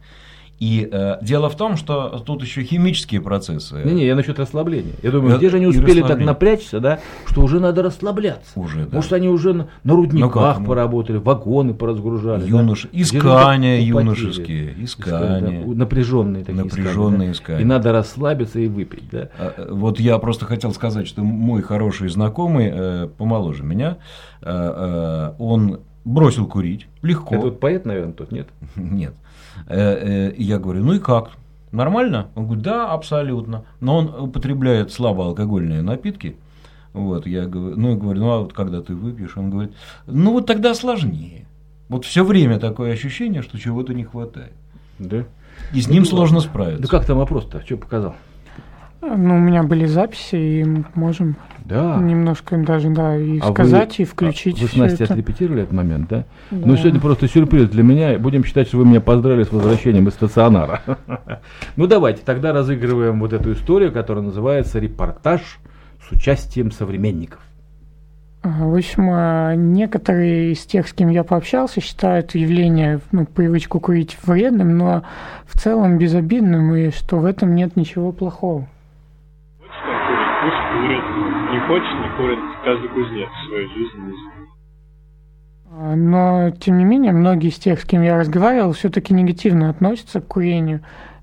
И 0.62 0.88
э, 0.92 1.16
дело 1.22 1.50
в 1.50 1.56
том, 1.56 1.76
что 1.76 2.22
тут 2.24 2.40
еще 2.42 2.62
химические 2.62 3.20
процессы. 3.20 3.82
Не-не, 3.84 4.06
я 4.06 4.14
насчет 4.14 4.38
расслабления. 4.38 4.92
Я 5.02 5.10
думаю, 5.10 5.32
Да, 5.32 5.38
где 5.38 5.50
же 5.50 5.56
они 5.56 5.66
успели 5.66 6.02
так 6.02 6.20
напрячься, 6.20 6.78
да, 6.78 7.00
что 7.26 7.42
уже 7.42 7.58
надо 7.58 7.82
расслабляться. 7.82 8.60
Уже, 8.60 8.84
да. 8.86 8.94
Может, 8.94 9.12
они 9.12 9.28
уже 9.28 9.54
на, 9.54 9.66
на 9.82 9.94
рудниках 9.94 10.20
Ну 10.22 10.40
как, 10.40 10.58
ну. 10.60 10.66
поработали, 10.66 11.16
вагоны 11.16 11.74
поразгружали. 11.74 12.48
Юнош- 12.48 12.88
да? 12.92 13.00
Искания 13.02 13.80
юношеские, 13.80 14.76
искания. 14.84 15.64
да, 15.66 15.74
напряженные 15.74 16.44
такие 16.44 16.62
Напряженные 16.62 16.92
искания, 16.92 17.26
да? 17.26 17.32
искания. 17.32 17.60
И 17.62 17.64
надо 17.64 17.90
расслабиться 17.90 18.60
и 18.60 18.68
выпить, 18.68 19.10
да. 19.10 19.30
А, 19.40 19.54
э, 19.56 19.66
Вот 19.68 19.98
я 19.98 20.16
просто 20.18 20.44
хотел 20.44 20.72
сказать, 20.72 21.08
что 21.08 21.24
мой 21.24 21.62
хороший 21.62 22.08
знакомый, 22.08 22.70
э, 22.72 23.08
помоложе 23.18 23.64
меня, 23.64 23.96
э, 24.40 24.44
э, 24.46 25.32
он 25.40 25.80
бросил 26.04 26.46
курить 26.46 26.86
легко. 27.02 27.34
Это 27.34 27.44
вот 27.46 27.60
поэт, 27.60 27.84
наверное, 27.84 28.12
тот, 28.12 28.30
нет? 28.30 28.46
Нет. 28.76 29.14
Э, 29.66 30.30
э, 30.30 30.34
Я 30.36 30.58
говорю, 30.58 30.84
ну 30.84 30.94
и 30.94 30.98
как? 30.98 31.30
Нормально? 31.70 32.28
Он 32.34 32.44
говорит, 32.44 32.64
да, 32.64 32.90
абсолютно. 32.92 33.64
Но 33.80 33.98
он 33.98 34.08
употребляет 34.08 34.92
слабоалкогольные 34.92 35.82
напитки. 35.82 36.36
Вот, 36.92 37.26
я 37.26 37.46
говорю, 37.46 37.76
ну, 37.76 37.90
я 37.90 37.96
говорю, 37.96 38.20
ну, 38.20 38.30
а 38.30 38.38
вот 38.40 38.52
когда 38.52 38.82
ты 38.82 38.94
выпьешь, 38.94 39.36
он 39.36 39.50
говорит, 39.50 39.72
ну, 40.06 40.32
вот 40.32 40.46
тогда 40.46 40.74
сложнее. 40.74 41.46
Вот 41.88 42.04
все 42.04 42.24
время 42.24 42.58
такое 42.58 42.92
ощущение, 42.92 43.42
что 43.42 43.58
чего-то 43.58 43.94
не 43.94 44.04
хватает. 44.04 44.52
Да. 44.98 45.24
И 45.72 45.80
с 45.80 45.88
ним 45.88 46.04
сложно 46.04 46.40
справиться. 46.40 46.82
Да 46.82 46.88
как 46.88 47.06
там 47.06 47.18
вопрос-то? 47.18 47.62
Что 47.64 47.76
показал? 47.76 48.14
Ну, 49.00 49.36
у 49.36 49.38
меня 49.38 49.62
были 49.62 49.86
записи, 49.86 50.36
и 50.36 50.64
мы 50.64 50.84
можем 50.94 51.36
Да. 51.64 51.96
немножко 51.98 52.56
даже, 52.58 52.90
да, 52.90 53.16
и 53.16 53.38
А 53.40 53.50
сказать, 53.52 53.98
вы- 53.98 54.02
и 54.02 54.06
включить 54.06 54.60
Вы 54.60 54.68
с 54.68 54.76
Настей 54.76 55.04
это. 55.04 55.14
отрепетировали 55.14 55.62
этот 55.62 55.72
момент, 55.74 56.08
да? 56.08 56.24
Да. 56.50 56.66
Ну, 56.66 56.76
сегодня 56.76 57.00
просто 57.00 57.28
сюрприз 57.28 57.68
для 57.70 57.82
меня. 57.82 58.18
Будем 58.18 58.44
считать, 58.44 58.68
что 58.68 58.78
вы 58.78 58.84
меня 58.86 59.00
поздравили 59.00 59.44
с 59.44 59.52
возвращением 59.52 60.08
из 60.08 60.14
стационара. 60.14 60.80
Ну, 61.76 61.86
давайте, 61.86 62.22
тогда 62.24 62.52
разыгрываем 62.52 63.20
вот 63.20 63.32
эту 63.32 63.52
историю, 63.52 63.92
которая 63.92 64.24
называется 64.24 64.78
«Репортаж 64.78 65.40
с 66.08 66.12
участием 66.12 66.70
современников». 66.70 67.40
В 68.42 68.74
общем, 68.76 69.08
а, 69.10 69.54
некоторые 69.54 70.52
из 70.52 70.66
тех, 70.66 70.88
с 70.88 70.92
кем 70.92 71.08
я 71.10 71.22
пообщался, 71.22 71.80
считают 71.80 72.34
явление, 72.34 72.98
ну, 73.12 73.24
привычку 73.24 73.78
курить 73.78 74.16
вредным, 74.24 74.76
но 74.76 75.04
в 75.46 75.58
целом 75.60 75.96
безобидным, 75.96 76.74
и 76.74 76.90
что 76.90 77.18
в 77.18 77.24
этом 77.24 77.54
нет 77.54 77.76
ничего 77.76 78.10
плохого. 78.10 78.66
Курит. 80.42 81.04
Не 81.52 81.60
хочешь, 81.68 81.94
не 82.00 82.16
курит. 82.16 82.38
Каждый 82.64 82.88
кузнец 82.88 83.28
в 83.28 83.48
своей 83.48 83.68
жизни. 83.68 84.12
Но, 85.94 86.50
тем 86.50 86.78
не 86.78 86.84
менее, 86.84 87.12
многие 87.12 87.48
из 87.48 87.58
тех, 87.58 87.80
с 87.80 87.84
кем 87.84 88.02
я 88.02 88.18
разговаривал, 88.18 88.72
все-таки 88.72 89.14
негативно 89.14 89.70
относятся 89.70 90.20
к 90.20 90.26
курению 90.26 90.80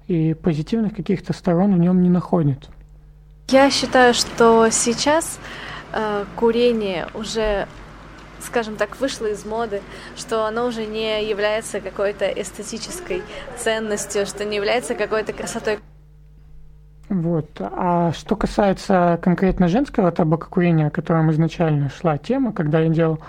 и 0.07 0.33
позитивных 0.33 0.95
каких-то 0.95 1.33
сторон 1.33 1.75
в 1.75 1.77
нем 1.77 2.01
не 2.01 2.09
находят. 2.09 2.69
Я 3.49 3.69
считаю, 3.69 4.13
что 4.13 4.69
сейчас 4.71 5.39
э, 5.93 6.25
курение 6.35 7.07
уже, 7.13 7.67
скажем 8.39 8.75
так, 8.75 8.99
вышло 8.99 9.27
из 9.27 9.45
моды, 9.45 9.81
что 10.15 10.45
оно 10.45 10.65
уже 10.65 10.85
не 10.85 11.23
является 11.25 11.79
какой-то 11.79 12.25
эстетической 12.25 13.21
ценностью, 13.57 14.25
что 14.25 14.45
не 14.45 14.55
является 14.55 14.95
какой-то 14.95 15.33
красотой. 15.33 15.79
Вот. 17.09 17.49
А 17.59 18.11
что 18.13 18.35
касается 18.35 19.19
конкретно 19.21 19.67
женского 19.67 20.11
табакокурения, 20.11 20.87
о 20.87 20.91
котором 20.91 21.31
изначально 21.31 21.89
шла 21.89 22.17
тема, 22.17 22.53
когда 22.53 22.79
я 22.79 22.89
делал 22.89 23.19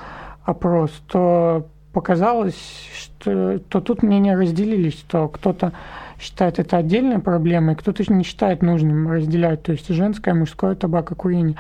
опрос, 0.45 0.91
то 1.09 1.67
показалось, 1.93 2.61
что 2.95 3.59
то 3.59 3.81
тут 3.81 4.03
мнения 4.03 4.37
разделились, 4.37 4.99
что 4.99 5.29
кто-то 5.29 5.73
считает 6.19 6.59
это 6.59 6.77
отдельной 6.77 7.19
проблемой, 7.19 7.75
кто-то 7.75 8.05
не 8.13 8.23
считает 8.23 8.63
нужным 8.63 9.11
разделять, 9.11 9.63
то 9.63 9.73
есть 9.73 9.89
женское 9.89 10.35
и 10.35 10.39
мужское 10.39 10.75
табакокурение, 10.75 11.57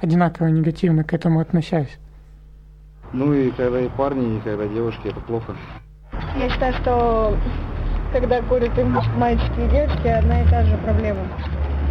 одинаково 0.00 0.46
негативно 0.46 1.02
к 1.02 1.12
этому 1.12 1.40
относясь. 1.40 1.98
Ну 3.12 3.34
и 3.34 3.50
когда 3.50 3.80
и 3.80 3.88
парни, 3.88 4.36
и 4.36 4.40
когда 4.40 4.66
девушки, 4.66 5.08
это 5.08 5.20
плохо. 5.20 5.54
Я 6.38 6.48
считаю, 6.48 6.74
что 6.74 7.36
когда 8.12 8.40
курят 8.42 8.78
и 8.78 8.82
мальчики, 9.16 9.60
и 9.60 9.68
девочки, 9.68 10.08
одна 10.08 10.42
и 10.42 10.44
та 10.48 10.62
же 10.64 10.76
проблема. 10.78 11.20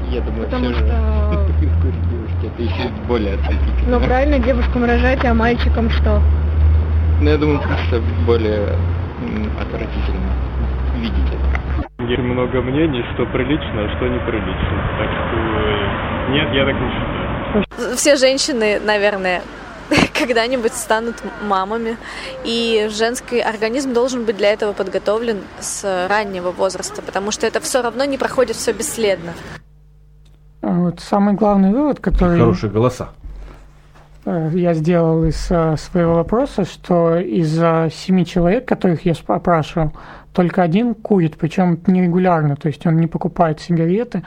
Я 0.10 0.22
думаю, 0.22 0.44
Потому 0.46 0.66
все 0.66 0.74
что- 0.76 0.86
курить 1.82 2.10
девушки, 2.10 2.46
это 2.54 2.62
еще 2.64 2.90
более 3.08 3.34
отвратительно. 3.36 3.88
Ну 3.88 4.00
правильно, 4.00 4.40
девушкам 4.40 4.86
рожать, 4.86 5.26
а 5.26 5.34
мальчикам 5.34 5.90
что? 5.90 6.22
Ну, 7.22 7.30
я 7.30 7.38
думаю, 7.38 7.60
просто 7.62 8.02
более 8.26 8.76
отвратительно 9.60 10.32
видеть 10.98 11.28
это. 11.28 12.04
Есть 12.04 12.22
много 12.22 12.62
мнений, 12.62 13.04
что 13.14 13.26
прилично, 13.28 13.86
а 13.86 13.90
что 13.96 14.08
неприлично. 14.08 14.78
Так 15.00 15.10
что 15.10 15.38
э, 15.38 16.32
нет, 16.32 16.54
я 16.54 16.66
так 16.66 16.76
не 16.76 16.90
считаю. 16.92 17.96
Все 17.96 18.16
женщины, 18.18 18.80
наверное, 18.86 19.42
когда-нибудь 20.20 20.74
станут 20.74 21.16
мамами, 21.44 21.98
и 22.44 22.88
женский 22.92 23.40
организм 23.40 23.94
должен 23.94 24.26
быть 24.26 24.38
для 24.38 24.52
этого 24.54 24.74
подготовлен 24.74 25.40
с 25.60 26.08
раннего 26.10 26.52
возраста, 26.52 27.02
потому 27.02 27.32
что 27.32 27.46
это 27.48 27.60
все 27.60 27.82
равно 27.82 28.06
не 28.06 28.18
проходит 28.18 28.56
все 28.56 28.72
бесследно. 28.74 29.34
А 30.62 30.68
Вот 30.72 31.00
самый 31.00 31.34
главный 31.36 31.72
вывод, 31.72 32.00
который 32.00 32.40
Хорошие 32.40 32.72
голоса. 32.72 33.10
э, 34.26 34.50
я 34.54 34.74
сделал 34.74 35.24
из 35.26 35.46
э, 35.52 35.76
своего 35.78 36.16
вопроса, 36.16 36.66
что 36.66 37.18
из 37.18 37.56
э, 37.62 37.90
семи 37.94 38.26
человек, 38.26 38.68
которых 38.68 39.06
я 39.06 39.12
сп- 39.14 39.36
опрашивал, 39.36 39.92
только 40.34 40.64
один 40.64 40.96
курит, 40.96 41.38
причем 41.38 41.80
нерегулярно, 41.88 42.56
то 42.56 42.68
есть 42.68 42.86
он 42.88 42.98
не 42.98 43.08
покупает 43.08 43.62
сигареты, 43.62 44.24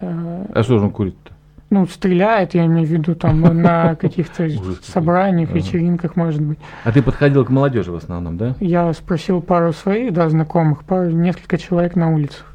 А 0.00 0.62
что 0.62 0.78
же 0.78 0.84
он 0.86 0.90
курит-то? 0.90 1.32
Ну, 1.70 1.86
стреляет, 1.86 2.54
я 2.54 2.66
имею 2.66 2.86
в 2.86 2.90
виду, 2.90 3.14
там, 3.14 3.40
на 3.62 3.94
каких-то 3.94 4.48
собраниях, 4.82 5.50
вечеринках, 5.50 6.16
может 6.16 6.42
быть. 6.42 6.58
А 6.84 6.92
ты 6.92 7.00
подходил 7.00 7.44
к 7.44 7.50
молодежи 7.50 7.92
в 7.92 7.96
основном, 7.96 8.36
да? 8.36 8.54
Я 8.60 8.92
спросил 8.92 9.40
пару 9.40 9.72
своих, 9.72 10.12
да, 10.12 10.28
знакомых, 10.28 10.84
пару, 10.84 11.10
несколько 11.10 11.58
человек 11.58 11.96
на 11.96 12.12
улицах 12.12 12.46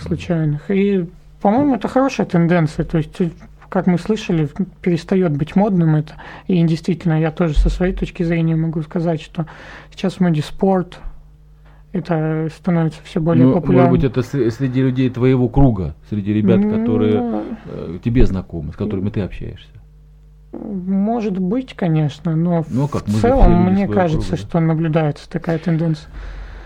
случайных. 0.00 0.70
И, 0.70 1.06
по-моему, 1.40 1.76
это 1.76 1.88
хорошая 1.88 2.26
тенденция. 2.26 2.84
То 2.84 2.98
есть, 2.98 3.20
как 3.68 3.86
мы 3.86 3.98
слышали, 3.98 4.48
перестает 4.82 5.32
быть 5.32 5.56
модным 5.56 5.96
это. 5.96 6.14
И 6.46 6.62
действительно, 6.62 7.20
я 7.20 7.30
тоже 7.30 7.58
со 7.58 7.68
своей 7.70 7.94
точки 7.94 8.22
зрения 8.22 8.56
могу 8.56 8.82
сказать, 8.82 9.22
что 9.22 9.46
сейчас 9.90 10.14
в 10.14 10.20
моде 10.20 10.42
спорт, 10.42 10.98
это 11.92 12.48
становится 12.56 13.00
все 13.04 13.20
более 13.20 13.46
Ну, 13.46 13.54
популярным. 13.54 13.90
может 13.90 14.10
быть, 14.10 14.10
это 14.10 14.20
сре- 14.20 14.50
среди 14.50 14.80
людей 14.82 15.10
твоего 15.10 15.48
круга, 15.48 15.94
среди 16.08 16.32
ребят, 16.32 16.60
которые 16.62 17.20
Ну, 17.20 17.42
э, 17.66 17.98
тебе 18.04 18.26
знакомы, 18.26 18.72
с 18.72 18.76
которыми 18.76 19.10
ты 19.10 19.20
общаешься. 19.22 19.68
Может 20.52 21.38
быть, 21.38 21.74
конечно, 21.74 22.34
но 22.34 22.64
Ну, 22.70 22.84
а 22.84 22.88
как, 22.88 23.06
в 23.06 23.20
целом 23.20 23.72
мне 23.72 23.86
кажется, 23.86 24.28
круга, 24.30 24.42
да. 24.42 24.48
что 24.48 24.60
наблюдается 24.60 25.30
такая 25.30 25.58
тенденция. 25.58 26.08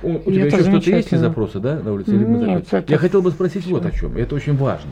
У, 0.03 0.13
у 0.17 0.21
тебя 0.21 0.47
еще 0.47 0.63
что-то 0.63 0.91
есть 0.91 1.13
из 1.13 1.21
запроса, 1.21 1.61
да, 1.61 1.81
на 1.81 1.93
улице? 1.93 2.11
или 2.15 2.25
Нет, 2.25 2.67
это 2.73 2.93
Я 2.93 2.99
хотел 2.99 3.23
бы 3.23 3.31
спросить 3.31 3.67
вот 3.67 3.85
о 3.87 3.91
чем, 3.91 4.17
это 4.17 4.35
очень 4.35 4.57
важно. 4.57 4.91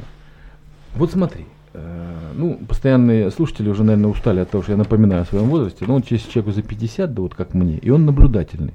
Вот 0.94 1.10
смотри, 1.10 1.46
э, 1.74 2.04
ну, 2.34 2.58
постоянные 2.68 3.30
слушатели 3.30 3.68
уже, 3.68 3.82
наверное, 3.84 4.10
устали 4.10 4.40
от 4.40 4.50
того, 4.50 4.62
что 4.62 4.72
я 4.72 4.78
напоминаю 4.78 5.22
о 5.22 5.24
своем 5.24 5.46
возрасте, 5.46 5.84
но 5.86 5.96
если 6.08 6.30
человеку 6.30 6.52
за 6.54 6.62
50, 6.62 7.14
да 7.14 7.22
вот 7.22 7.34
как 7.34 7.54
мне, 7.54 7.76
и 7.78 7.90
он 7.90 8.04
наблюдательный, 8.06 8.74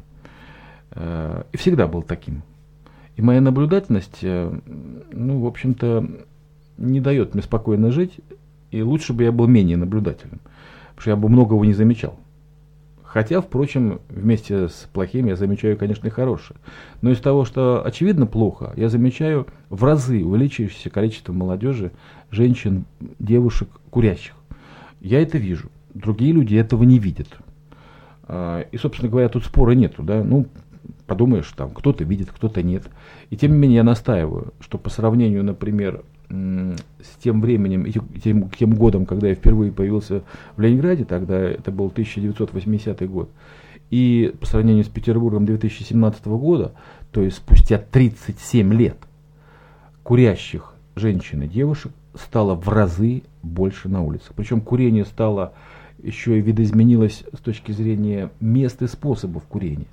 и 0.96 1.58
всегда 1.58 1.88
был 1.88 2.02
таким. 2.02 2.44
И 3.18 3.22
моя 3.22 3.42
наблюдательность, 3.42 4.20
э, 4.22 4.60
ну, 5.12 5.42
в 5.42 5.48
общем-то, 5.48 6.08
не 6.78 7.02
дает 7.02 7.34
мне 7.34 7.42
спокойно 7.42 7.92
жить, 7.92 8.20
и 8.70 8.82
лучше 8.82 9.14
бы 9.14 9.24
я 9.24 9.32
был 9.32 9.48
менее 9.48 9.76
наблюдательным, 9.76 10.40
потому 10.90 11.02
что 11.02 11.10
я 11.10 11.16
бы 11.16 11.28
многого 11.28 11.66
не 11.66 11.74
замечал. 11.74 12.18
Хотя, 13.04 13.42
впрочем, 13.42 14.02
вместе 14.10 14.68
с 14.68 14.88
плохим 14.94 15.26
я 15.26 15.36
замечаю, 15.36 15.78
конечно, 15.78 16.08
и 16.08 16.12
хорошее. 16.12 16.60
Но 17.02 17.10
из 17.10 17.20
того, 17.20 17.46
что 17.46 17.84
очевидно 17.84 18.28
плохо, 18.28 18.74
я 18.76 18.90
замечаю 18.90 19.48
в 19.70 19.84
разы 19.84 20.24
увеличивающееся 20.24 20.92
количество 20.92 21.34
молодежи, 21.34 21.92
женщин, 22.30 22.86
девушек, 23.18 23.70
курящих. 23.90 24.34
Я 25.00 25.22
это 25.22 25.40
вижу. 25.40 25.72
Другие 25.96 26.34
люди 26.34 26.56
этого 26.56 26.84
не 26.84 27.00
видят. 27.00 27.30
А, 28.24 28.68
И, 28.72 28.78
собственно 28.78 29.10
говоря, 29.10 29.30
тут 29.30 29.46
спора 29.46 29.72
нету, 29.72 30.04
да. 30.04 30.24
Ну, 30.24 30.46
подумаешь, 31.08 31.52
там 31.56 31.72
кто-то 31.72 32.04
видит, 32.04 32.30
кто-то 32.32 32.62
нет. 32.62 32.84
И 33.30 33.38
тем 33.38 33.54
не 33.54 33.58
менее 33.58 33.78
я 33.78 33.84
настаиваю, 33.84 34.54
что 34.60 34.78
по 34.78 34.90
сравнению, 34.90 35.44
например, 35.44 36.04
с 36.30 37.24
тем 37.24 37.42
временем, 37.42 37.92
тем, 38.22 38.50
тем 38.50 38.74
годом, 38.76 39.06
когда 39.06 39.30
я 39.30 39.36
впервые 39.36 39.72
появился 39.72 40.24
в 40.56 40.62
Ленинграде, 40.62 41.06
тогда 41.06 41.40
это 41.40 41.72
был 41.72 41.88
1980 41.88 43.10
год, 43.10 43.30
и 43.90 44.34
по 44.40 44.46
сравнению 44.46 44.84
с 44.84 44.90
Петербургом 44.90 45.46
2017 45.46 46.26
года, 46.28 46.74
то 47.12 47.22
есть 47.22 47.38
спустя 47.38 47.78
37 47.78 48.74
лет, 48.74 48.98
курящих 50.04 50.74
женщин 50.96 51.44
и 51.44 51.48
девушек 51.48 51.94
стало 52.14 52.56
в 52.56 52.68
разы 52.68 53.24
больше 53.42 53.88
на 53.88 54.04
улицах. 54.04 54.34
Причем 54.36 54.60
курение 54.60 55.06
стало 55.06 55.54
еще 56.02 56.38
и 56.38 56.42
видоизменилось 56.42 57.24
с 57.34 57.40
точки 57.40 57.72
зрения 57.72 58.30
мест 58.40 58.82
и 58.82 58.88
способов 58.88 59.44
курения. 59.44 59.88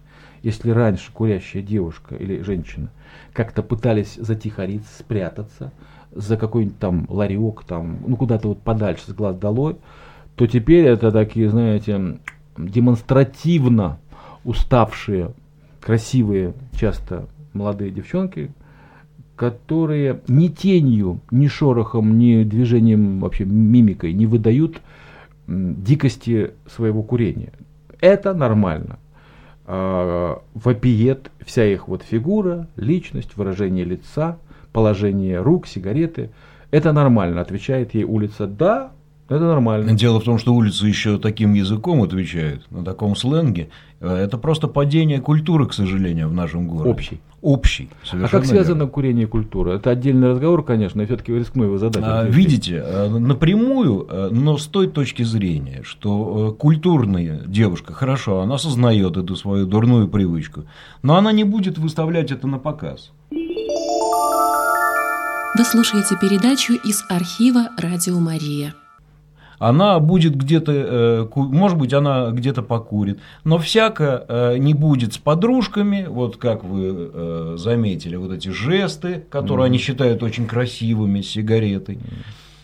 Если 0.44 0.68
раньше 0.68 1.10
курящая 1.10 1.62
девушка 1.62 2.16
или 2.16 2.42
женщина 2.42 2.90
как-то 3.32 3.62
пытались 3.62 4.16
затихариться, 4.16 4.92
спрятаться 4.98 5.72
за 6.12 6.36
какой-нибудь 6.36 6.78
там 6.78 7.06
ларек, 7.08 7.64
там, 7.64 7.96
ну 8.06 8.14
куда-то 8.16 8.48
вот 8.48 8.60
подальше, 8.60 9.04
с 9.06 9.14
глаз 9.14 9.36
долой, 9.36 9.76
то 10.36 10.46
теперь 10.46 10.84
это 10.84 11.10
такие, 11.12 11.48
знаете, 11.48 12.18
демонстративно 12.58 13.98
уставшие, 14.44 15.30
красивые, 15.80 16.52
часто 16.78 17.26
молодые 17.54 17.90
девчонки, 17.90 18.50
которые 19.36 20.20
ни 20.28 20.48
тенью, 20.48 21.20
ни 21.30 21.46
шорохом, 21.46 22.18
ни 22.18 22.44
движением, 22.44 23.20
вообще 23.20 23.46
мимикой 23.46 24.12
не 24.12 24.26
выдают 24.26 24.82
дикости 25.46 26.50
своего 26.66 27.02
курения. 27.02 27.54
Это 28.02 28.34
нормально. 28.34 28.98
А, 29.66 30.42
вопиет 30.52 31.30
вся 31.44 31.64
их 31.64 31.88
вот 31.88 32.02
фигура, 32.02 32.68
личность, 32.76 33.36
выражение 33.36 33.84
лица, 33.84 34.38
положение 34.72 35.40
рук, 35.40 35.66
сигареты. 35.66 36.30
Это 36.70 36.92
нормально, 36.92 37.40
отвечает 37.40 37.94
ей 37.94 38.04
улица. 38.04 38.46
Да, 38.46 38.92
это 39.34 39.46
нормально. 39.46 39.92
Дело 39.92 40.20
в 40.20 40.24
том, 40.24 40.38
что 40.38 40.54
улица 40.54 40.86
еще 40.86 41.18
таким 41.18 41.54
языком 41.54 42.02
отвечает, 42.02 42.62
на 42.70 42.84
таком 42.84 43.16
сленге. 43.16 43.68
Это 44.00 44.38
просто 44.38 44.68
падение 44.68 45.20
культуры, 45.20 45.66
к 45.66 45.72
сожалению, 45.72 46.28
в 46.28 46.34
нашем 46.34 46.68
городе. 46.68 46.90
Общий. 46.90 47.20
Общий. 47.40 47.90
А 48.12 48.28
как 48.28 48.46
связано 48.46 48.78
верно. 48.78 48.90
курение 48.90 49.24
и 49.24 49.28
культура? 49.28 49.72
Это 49.72 49.90
отдельный 49.90 50.28
разговор, 50.28 50.64
конечно, 50.64 51.02
и 51.02 51.06
все-таки 51.06 51.32
рискну 51.32 51.64
его 51.64 51.78
задать. 51.78 52.02
А. 52.06 52.24
Видите, 52.24 52.82
э, 52.84 53.08
напрямую, 53.08 54.06
э, 54.08 54.28
но 54.32 54.56
с 54.56 54.66
той 54.66 54.86
точки 54.86 55.24
зрения, 55.24 55.82
что 55.84 56.54
э, 56.54 56.58
культурная 56.58 57.42
девушка, 57.46 57.92
хорошо, 57.92 58.40
она 58.40 58.54
осознает 58.54 59.16
эту 59.18 59.36
свою 59.36 59.66
дурную 59.66 60.08
привычку, 60.08 60.64
но 61.02 61.16
она 61.16 61.32
не 61.32 61.44
будет 61.44 61.76
выставлять 61.76 62.30
это 62.30 62.46
на 62.46 62.58
показ. 62.58 63.12
Вы 65.56 65.64
слушаете 65.64 66.16
передачу 66.20 66.72
из 66.72 67.04
архива 67.10 67.68
«Радио 67.78 68.18
Мария». 68.18 68.74
Она 69.64 69.98
будет 69.98 70.36
где-то, 70.36 70.72
э, 70.74 71.26
может 71.34 71.78
быть, 71.78 71.94
она 71.94 72.30
где-то 72.32 72.60
покурит, 72.60 73.18
но 73.44 73.56
всяко 73.56 74.22
э, 74.28 74.58
не 74.58 74.74
будет 74.74 75.14
с 75.14 75.18
подружками, 75.18 76.04
вот 76.06 76.36
как 76.36 76.64
вы 76.64 77.10
э, 77.12 77.54
заметили, 77.56 78.16
вот 78.16 78.30
эти 78.30 78.50
жесты, 78.50 79.24
которые 79.30 79.64
Мгм. 79.64 79.72
они 79.72 79.78
считают 79.78 80.22
очень 80.22 80.46
красивыми 80.46 81.22
с 81.22 81.30
сигаретой. 81.30 81.98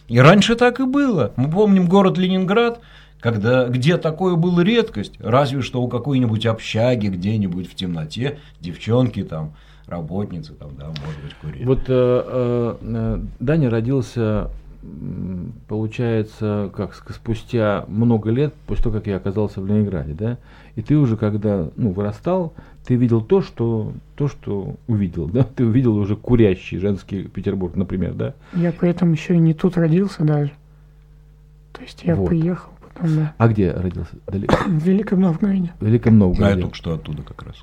И 0.09 0.19
раньше 0.21 0.57
так 0.57 0.79
и 0.81 0.85
было. 0.85 1.33
Мы 1.37 1.51
помним 1.51 1.87
город 1.89 2.19
Ленинград, 2.19 2.81
когда, 3.19 3.67
где 3.69 3.97
такое 3.97 4.35
было 4.35 4.61
редкость, 4.61 5.15
разве 5.21 5.63
что 5.63 5.81
у 5.81 5.89
какой-нибудь 5.89 6.45
общаги 6.45 7.07
где-нибудь 7.07 7.67
в 7.71 7.77
темноте 7.77 8.41
девчонки 8.61 9.23
там, 9.23 9.55
работницы 9.87 10.53
там, 10.53 10.73
да, 10.79 10.89
может 10.89 11.23
быть, 11.23 11.35
курили. 11.41 11.65
Вот 11.65 11.81
э, 11.89 12.77
э, 12.83 13.21
Даня 13.39 13.71
родился, 13.71 14.51
получается, 15.69 16.71
как 16.75 16.95
спустя 16.95 17.85
много 17.89 18.31
лет 18.31 18.55
после 18.67 18.85
того, 18.85 18.97
как 18.99 19.07
я 19.07 19.17
оказался 19.17 19.61
в 19.61 19.67
Ленинграде, 19.67 20.15
да? 20.15 20.39
И 20.77 20.83
ты 20.83 20.97
уже, 20.97 21.17
когда 21.17 21.69
ну, 21.77 21.91
вырастал, 21.93 22.55
ты 22.87 22.95
видел 22.95 23.21
то, 23.21 23.43
что, 23.43 23.93
то, 24.17 24.29
что 24.29 24.77
увидел, 24.87 25.27
да? 25.29 25.45
Ты 25.45 25.65
увидел 25.67 25.97
уже 25.97 26.17
курящий 26.17 26.79
женский 26.79 27.25
Петербург, 27.25 27.77
например, 27.77 28.15
да? 28.15 28.35
Я 28.55 28.73
при 28.73 28.91
этом 28.91 29.13
еще 29.13 29.35
и 29.35 29.39
не 29.39 29.55
тут 29.55 29.77
родился 29.77 30.25
даже. 30.25 30.53
То 31.73 31.83
есть 31.83 32.03
я 32.05 32.15
Вот. 32.17 32.29
приехал 32.29 32.71
потом, 32.81 33.15
да. 33.17 33.35
А 33.39 33.49
где 33.49 33.73
родился? 33.73 34.17
Далеко. 34.27 34.55
В 34.67 34.83
Великом 34.83 35.21
Новгороде. 35.21 35.73
В 35.79 35.87
Великом 35.87 36.15
А 36.15 36.17
Новгороде. 36.17 36.57
я 36.57 36.61
только 36.63 36.77
что 36.77 36.95
оттуда 36.95 37.23
как 37.23 37.43
раз. 37.43 37.57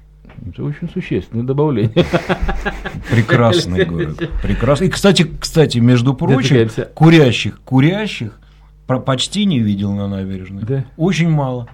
Это 0.47 0.63
очень 0.63 0.89
существенное 0.89 1.43
добавление. 1.43 1.91
Прекрасный 3.11 3.85
город. 3.85 4.29
Прекрасный. 4.41 4.87
И, 4.87 4.89
кстати, 4.89 5.25
кстати, 5.39 5.79
между 5.79 6.13
прочим, 6.13 6.69
курящих, 6.93 7.59
курящих 7.61 8.39
почти 8.85 9.45
не 9.45 9.59
видел 9.59 9.93
на 9.93 10.07
набережной. 10.07 10.63
Да. 10.63 10.85
Очень 10.95 11.29
мало. 11.29 11.67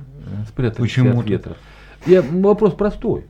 Спрятались 0.47 0.89
Почему-то. 0.89 1.19
от 1.19 1.29
ветра. 1.29 1.57
Я, 2.05 2.21
вопрос 2.21 2.73
простой. 2.73 3.25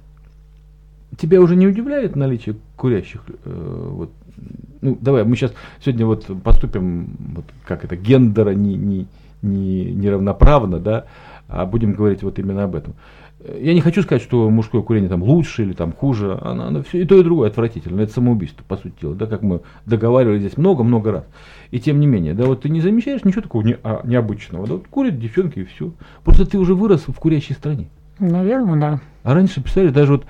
Тебя 1.18 1.42
уже 1.42 1.56
не 1.56 1.68
удивляет 1.68 2.16
наличие 2.16 2.56
курящих? 2.76 3.22
э, 3.46 3.90
вот, 3.92 4.12
ну, 4.82 4.98
давай, 5.00 5.24
мы 5.26 5.36
сейчас 5.36 5.54
сегодня 5.84 6.06
вот 6.06 6.26
поступим, 6.42 7.16
вот, 7.36 7.46
как 7.66 7.84
это, 7.86 7.96
гендера 7.96 8.52
не, 8.52 8.76
не, 8.76 9.08
не, 9.44 9.86
неравноправно, 9.92 10.80
да? 10.80 11.06
а 11.48 11.66
будем 11.66 11.94
говорить 11.94 12.24
вот 12.24 12.40
именно 12.40 12.64
об 12.64 12.76
этом. 12.76 12.96
Я 13.44 13.74
не 13.74 13.82
хочу 13.82 14.04
сказать, 14.04 14.22
что 14.22 14.50
мужское 14.50 14.82
курение 14.82 15.10
там 15.10 15.22
лучше 15.22 15.64
или 15.64 15.74
там 15.74 15.92
хуже, 15.92 16.38
оно, 16.42 16.68
оно 16.68 16.84
все 16.84 17.02
и 17.02 17.06
то 17.06 17.20
и 17.20 17.24
другое 17.24 17.50
отвратительно, 17.50 18.00
это 18.02 18.14
самоубийство, 18.14 18.64
по 18.66 18.78
сути 18.78 18.94
дела, 19.02 19.16
да, 19.16 19.26
как 19.26 19.42
мы 19.42 19.62
договаривались 19.86 20.42
здесь 20.42 20.58
много-много 20.58 21.12
раз. 21.12 21.24
И 21.72 21.80
тем 21.80 22.00
не 22.00 22.08
менее, 22.08 22.34
да, 22.34 22.46
вот 22.46 22.62
ты 22.62 22.70
не 22.70 22.80
замечаешь 22.80 23.26
ничего 23.26 23.42
такого 23.42 23.64
не, 23.64 23.78
а, 23.84 24.02
необычного, 24.06 24.66
да, 24.66 24.74
вот 24.74 24.88
курят 24.88 25.20
девчонки 25.20 25.60
и 25.60 25.66
все. 25.66 25.92
Просто 26.24 26.46
ты 26.46 26.58
уже 26.58 26.74
вырос 26.74 27.04
в 27.08 27.14
курящей 27.20 27.56
стране. 27.56 27.90
Наверное, 28.20 28.80
да. 28.80 29.02
А 29.24 29.34
раньше 29.34 29.62
писали 29.62 29.90
даже 29.90 30.14
вот, 30.14 30.26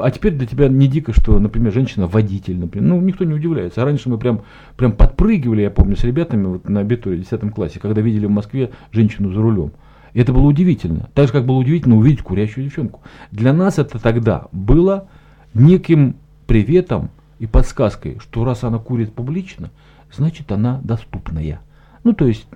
а 0.00 0.10
теперь 0.10 0.34
для 0.34 0.46
тебя 0.46 0.68
не 0.68 0.86
дико, 0.86 1.12
что, 1.12 1.38
например, 1.38 1.72
женщина 1.72 2.06
водитель, 2.06 2.58
например, 2.58 2.88
ну 2.88 3.00
никто 3.00 3.24
не 3.24 3.34
удивляется. 3.34 3.82
А 3.82 3.84
раньше 3.84 4.08
мы 4.08 4.18
прям, 4.18 4.42
прям 4.76 4.92
подпрыгивали, 4.92 5.62
я 5.62 5.70
помню, 5.70 5.96
с 5.96 6.04
ребятами 6.04 6.46
вот 6.46 6.68
на 6.68 6.80
абитуре 6.80 7.16
в 7.16 7.20
10 7.20 7.52
классе, 7.52 7.80
когда 7.80 8.00
видели 8.00 8.26
в 8.26 8.30
Москве 8.30 8.70
женщину 8.92 9.32
за 9.32 9.40
рулем. 9.40 9.72
И 10.14 10.20
это 10.20 10.32
было 10.32 10.46
удивительно. 10.46 11.10
Так 11.12 11.26
же, 11.26 11.32
как 11.32 11.44
было 11.44 11.56
удивительно 11.56 11.96
увидеть 11.96 12.22
курящую 12.22 12.64
девчонку. 12.64 13.00
Для 13.32 13.52
нас 13.52 13.78
это 13.78 13.98
тогда 13.98 14.46
было 14.52 15.08
неким 15.52 16.16
приветом 16.46 17.10
и 17.38 17.46
подсказкой, 17.46 18.18
что 18.20 18.44
раз 18.44 18.64
она 18.64 18.78
курит 18.78 19.12
публично, 19.12 19.70
значит 20.12 20.50
она 20.52 20.80
доступная. 20.84 21.60
Ну, 22.04 22.12
то 22.12 22.26
есть, 22.26 22.46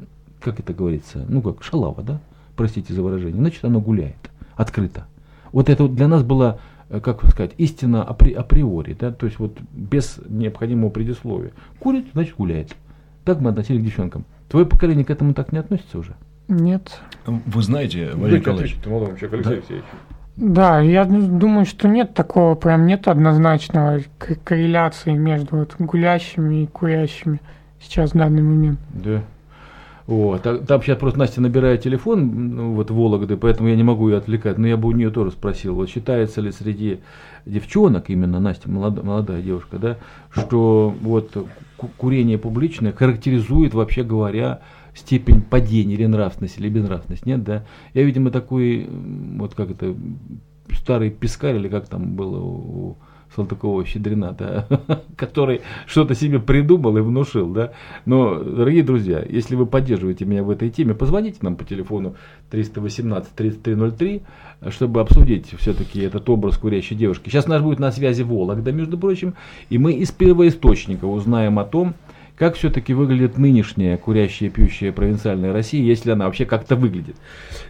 как 0.40 0.60
это 0.60 0.72
говорится, 0.72 1.24
ну 1.28 1.42
как, 1.42 1.62
шалава, 1.62 2.02
да? 2.02 2.20
Простите 2.56 2.94
за 2.94 3.02
выражение. 3.02 3.36
Значит, 3.36 3.64
она 3.64 3.80
гуляет 3.80 4.30
открыто. 4.56 5.06
Вот 5.52 5.68
это 5.68 5.84
вот 5.84 5.94
для 5.94 6.08
нас 6.08 6.22
было, 6.22 6.60
э, 6.90 7.00
как 7.00 7.24
сказать, 7.28 7.52
истина 7.58 8.02
апри, 8.04 8.32
априори, 8.32 8.96
да? 8.98 9.12
то 9.12 9.26
есть 9.26 9.38
вот 9.38 9.58
без 9.72 10.20
необходимого 10.28 10.90
предисловия. 10.90 11.52
Курит, 11.78 12.06
значит 12.12 12.36
гуляет. 12.36 12.76
Так 13.24 13.40
мы 13.40 13.50
относились 13.50 13.80
к 13.80 13.84
девчонкам. 13.84 14.24
Твое 14.48 14.66
поколение 14.66 15.04
к 15.04 15.10
этому 15.10 15.34
так 15.34 15.52
не 15.52 15.58
относится 15.58 15.98
уже? 15.98 16.14
Нет. 16.48 17.00
Вы 17.26 17.62
знаете, 17.62 18.10
Валерий 18.14 18.40
Николаевич. 18.40 18.76
Да, 20.36 20.80
я 20.80 21.04
думаю, 21.04 21.66
что 21.66 21.88
нет 21.88 22.14
такого, 22.14 22.54
прям 22.54 22.86
нет 22.86 23.08
однозначного 23.08 24.00
корреляции 24.44 25.12
между 25.12 25.56
вот 25.56 25.74
гулящими 25.78 26.62
и 26.62 26.66
курящими 26.66 27.40
сейчас 27.80 28.12
в 28.12 28.16
данный 28.16 28.42
момент. 28.42 28.78
Да. 28.92 29.22
Вот. 30.06 30.42
Там 30.42 30.82
сейчас 30.82 30.96
просто 30.96 31.18
Настя 31.18 31.42
набирает 31.42 31.82
телефон, 31.82 32.54
ну, 32.54 32.72
вот 32.72 32.90
Вологды, 32.90 33.36
поэтому 33.36 33.68
я 33.68 33.76
не 33.76 33.82
могу 33.82 34.08
ее 34.08 34.16
отвлекать, 34.16 34.56
но 34.56 34.66
я 34.66 34.78
бы 34.78 34.88
у 34.88 34.92
нее 34.92 35.10
тоже 35.10 35.32
спросил, 35.32 35.74
вот 35.74 35.90
считается 35.90 36.40
ли 36.40 36.50
среди 36.50 37.00
девчонок, 37.44 38.08
именно 38.08 38.40
Настя, 38.40 38.70
молодая, 38.70 39.04
молодая 39.04 39.42
девушка, 39.42 39.76
да, 39.76 39.96
что 40.30 40.94
вот 41.02 41.36
курение 41.98 42.38
публичное 42.38 42.92
характеризует, 42.92 43.74
вообще 43.74 44.02
говоря, 44.02 44.60
степень 44.98 45.42
падения 45.42 45.94
или 45.94 46.06
нравственности, 46.06 46.58
или 46.58 46.68
безнравственности, 46.68 47.28
нет, 47.28 47.44
да? 47.44 47.64
Я, 47.94 48.02
видимо, 48.02 48.30
такой, 48.30 48.88
вот 48.88 49.54
как 49.54 49.70
это, 49.70 49.94
старый 50.72 51.10
пескарь, 51.10 51.56
или 51.56 51.68
как 51.68 51.88
там 51.88 52.14
было 52.14 52.40
у 52.40 52.96
Салтыкова-Щедрина, 53.36 54.34
да, 54.38 54.66
который 55.16 55.60
что-то 55.86 56.14
себе 56.14 56.38
придумал 56.38 56.96
и 56.96 57.00
внушил, 57.00 57.52
да. 57.52 57.72
Но, 58.06 58.36
дорогие 58.42 58.82
друзья, 58.82 59.24
если 59.28 59.54
вы 59.54 59.66
поддерживаете 59.66 60.24
меня 60.24 60.42
в 60.42 60.50
этой 60.50 60.70
теме, 60.70 60.94
позвоните 60.94 61.38
нам 61.42 61.56
по 61.56 61.64
телефону 61.64 62.14
318-3303, 62.50 64.22
чтобы 64.70 65.00
обсудить 65.00 65.54
все-таки 65.58 66.00
этот 66.00 66.28
образ 66.28 66.56
курящей 66.58 66.96
девушки. 66.96 67.28
Сейчас 67.28 67.46
у 67.46 67.50
нас 67.50 67.62
будет 67.62 67.78
на 67.78 67.92
связи 67.92 68.22
Вологда, 68.22 68.72
между 68.72 68.98
прочим, 68.98 69.34
и 69.68 69.78
мы 69.78 69.92
из 69.92 70.10
первоисточника 70.10 71.04
узнаем 71.04 71.58
о 71.58 71.64
том, 71.64 71.94
как 72.38 72.54
все-таки 72.54 72.94
выглядит 72.94 73.36
нынешняя 73.36 73.96
курящая, 73.96 74.48
пьющая 74.48 74.92
провинциальная 74.92 75.52
Россия, 75.52 75.82
если 75.82 76.12
она 76.12 76.26
вообще 76.26 76.46
как-то 76.46 76.76
выглядит. 76.76 77.16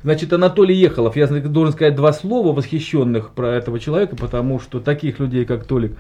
Значит, 0.03 0.33
Анатолий 0.33 0.77
Ехолов, 0.77 1.17
я 1.17 1.27
должен 1.27 1.73
сказать 1.73 1.97
два 1.97 2.13
слова 2.13 2.55
восхищенных 2.55 3.31
про 3.31 3.55
этого 3.55 3.81
человека, 3.81 4.15
потому 4.17 4.61
что 4.61 4.81
таких 4.81 5.21
людей, 5.21 5.47
как 5.47 5.65
Толик, 5.65 5.97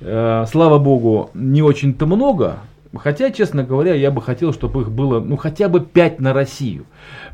э, 0.00 0.44
слава 0.50 0.78
богу, 0.78 1.30
не 1.32 1.62
очень-то 1.62 2.04
много. 2.06 2.58
Хотя, 2.94 3.30
честно 3.30 3.64
говоря, 3.64 3.94
я 3.94 4.10
бы 4.10 4.20
хотел, 4.20 4.52
чтобы 4.52 4.82
их 4.82 4.90
было 4.90 5.18
ну, 5.18 5.38
хотя 5.38 5.70
бы 5.70 5.80
пять 5.80 6.20
на 6.20 6.34
Россию. 6.34 6.84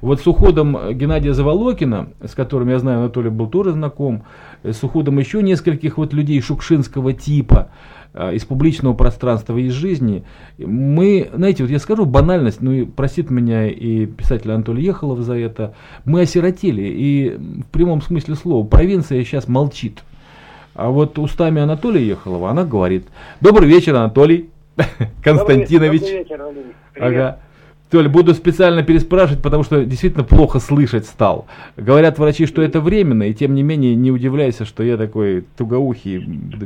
Вот 0.01 0.21
с 0.21 0.27
уходом 0.29 0.79
Геннадия 0.93 1.35
Заволокина, 1.35 2.11
с 2.25 2.35
которым, 2.35 2.69
я 2.69 2.79
знаю, 2.79 3.01
Анатолий 3.01 3.31
был 3.31 3.49
тоже 3.49 3.73
знаком, 3.73 4.23
с 4.63 4.81
уходом 4.85 5.19
еще 5.19 5.43
нескольких 5.43 5.99
вот 5.99 6.13
людей 6.13 6.41
шукшинского 6.41 7.13
типа, 7.13 7.71
из 8.15 8.45
публичного 8.45 8.95
пространства, 8.95 9.57
из 9.59 9.73
жизни. 9.73 10.25
Мы, 10.59 11.31
знаете, 11.33 11.63
вот 11.63 11.71
я 11.71 11.79
скажу 11.79 12.05
банальность, 12.05 12.61
ну 12.61 12.73
и 12.73 12.85
простит 12.85 13.31
меня 13.31 13.67
и 13.69 14.07
писатель 14.07 14.51
Анатолий 14.51 14.85
Ехолов 14.85 15.21
за 15.21 15.35
это, 15.35 15.75
мы 16.05 16.23
осиротели, 16.23 16.83
и 16.83 17.37
в 17.63 17.67
прямом 17.71 18.03
смысле 18.03 18.35
слова, 18.35 18.67
провинция 18.67 19.23
сейчас 19.25 19.47
молчит. 19.47 20.03
А 20.75 20.91
вот 20.91 21.19
устами 21.19 21.61
Анатолия 21.61 22.07
Ехолова 22.07 22.51
она 22.51 22.65
говорит, 22.65 23.07
добрый 23.41 23.69
вечер, 23.69 23.95
Анатолий 23.97 24.51
Константинович. 25.23 26.01
Добрый 26.01 26.19
вечер, 26.19 26.43
Владимир. 26.43 26.75
Ага. 27.01 27.39
То 27.91 28.03
ли 28.03 28.09
буду 28.09 28.35
специально 28.35 28.83
переспрашивать, 28.83 29.43
потому 29.43 29.63
что 29.63 29.85
действительно 29.85 30.25
плохо 30.25 30.59
слышать 30.59 31.07
стал. 31.07 31.47
Говорят 31.77 32.19
врачи, 32.19 32.47
что 32.47 32.61
это 32.61 32.81
временно, 32.81 33.23
и 33.23 33.35
тем 33.35 33.55
не 33.55 33.63
менее 33.63 33.95
не 33.95 34.11
удивляйся, 34.11 34.65
что 34.65 34.83
я 34.83 34.97
такой 34.97 35.45
тугоухий 35.57 36.19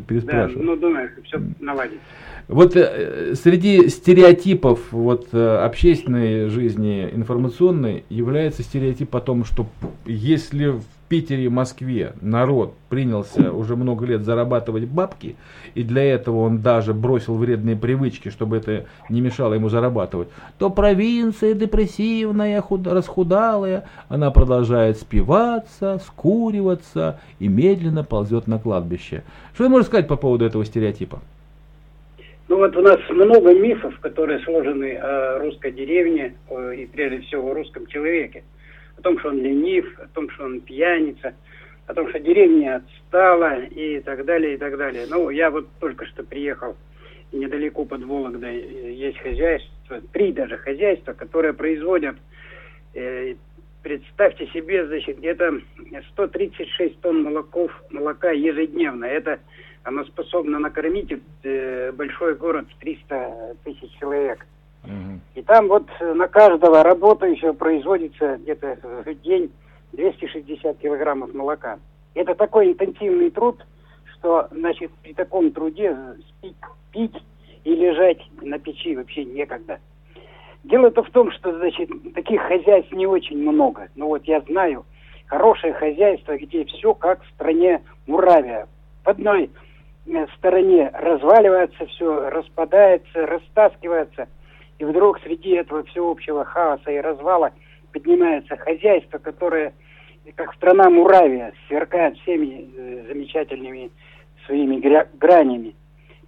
переспрашиваю. 0.08 0.66
Да, 0.66 0.72
ну 0.72 0.76
думаю, 0.76 1.10
все 1.24 1.40
наладится. 1.60 2.00
Вот 2.48 2.76
э, 2.76 3.34
среди 3.36 3.88
стереотипов 3.88 4.80
вот, 4.90 5.28
э, 5.32 5.56
общественной 5.64 6.48
жизни 6.48 7.08
информационной 7.12 8.04
является 8.10 8.62
стереотип 8.62 9.14
о 9.14 9.20
том, 9.20 9.44
что 9.44 9.66
если 10.06 10.74
Питере 11.12 11.44
и 11.44 11.48
Москве 11.48 12.14
народ 12.22 12.72
принялся 12.88 13.52
уже 13.52 13.76
много 13.76 14.06
лет 14.06 14.22
зарабатывать 14.22 14.84
бабки, 14.84 15.36
и 15.74 15.82
для 15.82 16.04
этого 16.04 16.38
он 16.38 16.62
даже 16.62 16.94
бросил 16.94 17.36
вредные 17.36 17.76
привычки, 17.76 18.30
чтобы 18.30 18.56
это 18.56 18.86
не 19.10 19.20
мешало 19.20 19.52
ему 19.52 19.68
зарабатывать, 19.68 20.28
то 20.58 20.70
провинция 20.70 21.52
депрессивная, 21.52 22.62
худ, 22.62 22.86
расхудалая, 22.86 23.84
она 24.08 24.30
продолжает 24.30 24.96
спиваться, 24.96 25.98
скуриваться 25.98 27.20
и 27.38 27.46
медленно 27.46 28.04
ползет 28.04 28.46
на 28.46 28.58
кладбище. 28.58 29.22
Что 29.52 29.64
вы 29.64 29.68
можете 29.68 29.88
сказать 29.88 30.08
по 30.08 30.16
поводу 30.16 30.46
этого 30.46 30.64
стереотипа? 30.64 31.20
Ну 32.48 32.56
вот 32.56 32.74
у 32.74 32.80
нас 32.80 32.98
много 33.10 33.52
мифов, 33.52 33.98
которые 34.00 34.40
сложены 34.40 34.96
о 34.96 35.40
русской 35.40 35.72
деревне 35.72 36.32
и 36.74 36.86
прежде 36.86 37.20
всего 37.20 37.50
о 37.50 37.54
русском 37.54 37.86
человеке 37.86 38.44
о 39.02 39.04
том, 39.04 39.18
что 39.18 39.30
он 39.30 39.42
ленив, 39.42 39.98
о 39.98 40.06
том, 40.14 40.30
что 40.30 40.44
он 40.44 40.60
пьяница, 40.60 41.34
о 41.88 41.94
том, 41.94 42.08
что 42.08 42.20
деревня 42.20 42.76
отстала 42.76 43.64
и 43.64 44.00
так 44.00 44.24
далее, 44.24 44.54
и 44.54 44.56
так 44.56 44.76
далее. 44.76 45.06
Ну, 45.10 45.28
я 45.30 45.50
вот 45.50 45.66
только 45.80 46.06
что 46.06 46.22
приехал 46.22 46.76
недалеко 47.32 47.84
под 47.84 48.04
Вологдой, 48.04 48.58
э, 48.58 48.92
есть 48.92 49.18
хозяйство, 49.18 50.00
три 50.12 50.32
даже 50.32 50.56
хозяйства, 50.56 51.14
которые 51.14 51.52
производят, 51.52 52.14
э, 52.94 53.34
представьте 53.82 54.46
себе, 54.48 54.86
значит, 54.86 55.18
где-то 55.18 55.60
136 56.12 57.00
тонн 57.00 57.24
молоков, 57.24 57.72
молока 57.90 58.30
ежедневно. 58.30 59.06
Это 59.06 59.40
оно 59.82 60.04
способно 60.04 60.60
накормить 60.60 61.12
э, 61.42 61.90
большой 61.90 62.36
город 62.36 62.66
в 62.72 62.78
300 62.78 63.56
тысяч 63.64 63.90
человек. 63.98 64.46
И 65.34 65.42
там 65.42 65.68
вот 65.68 65.86
на 66.00 66.28
каждого 66.28 66.82
работающего 66.82 67.52
производится 67.52 68.36
где-то 68.38 68.78
в 68.82 69.14
день 69.22 69.52
260 69.92 70.78
килограммов 70.78 71.32
молока. 71.34 71.78
Это 72.14 72.34
такой 72.34 72.68
интенсивный 72.68 73.30
труд, 73.30 73.64
что, 74.14 74.48
значит, 74.50 74.90
при 75.02 75.14
таком 75.14 75.52
труде 75.52 75.96
спить, 76.28 76.56
пить 76.90 77.16
и 77.64 77.74
лежать 77.74 78.18
на 78.40 78.58
печи 78.58 78.96
вообще 78.96 79.24
некогда. 79.24 79.78
Дело-то 80.64 81.02
в 81.02 81.10
том, 81.10 81.30
что, 81.32 81.56
значит, 81.56 81.88
таких 82.14 82.40
хозяйств 82.42 82.92
не 82.92 83.06
очень 83.06 83.38
много. 83.38 83.88
Но 83.94 84.08
вот 84.08 84.24
я 84.24 84.40
знаю 84.42 84.84
хорошее 85.26 85.72
хозяйство, 85.72 86.36
где 86.36 86.64
все 86.64 86.94
как 86.94 87.22
в 87.22 87.30
стране 87.30 87.82
Муравия. 88.06 88.68
В 89.04 89.08
одной 89.08 89.50
э, 90.06 90.26
стороне 90.36 90.90
разваливается 90.92 91.86
все, 91.86 92.30
распадается, 92.30 93.26
растаскивается– 93.26 94.28
и 94.82 94.84
вдруг 94.84 95.20
среди 95.20 95.50
этого 95.50 95.84
всеобщего 95.84 96.44
хаоса 96.44 96.90
и 96.90 96.98
развала 96.98 97.52
поднимается 97.92 98.56
хозяйство, 98.56 99.18
которое, 99.18 99.74
как 100.34 100.52
страна 100.54 100.90
Муравия, 100.90 101.52
сверкает 101.68 102.18
всеми 102.18 102.68
э, 102.76 103.04
замечательными 103.06 103.92
своими 104.44 104.80
гранями. 105.18 105.76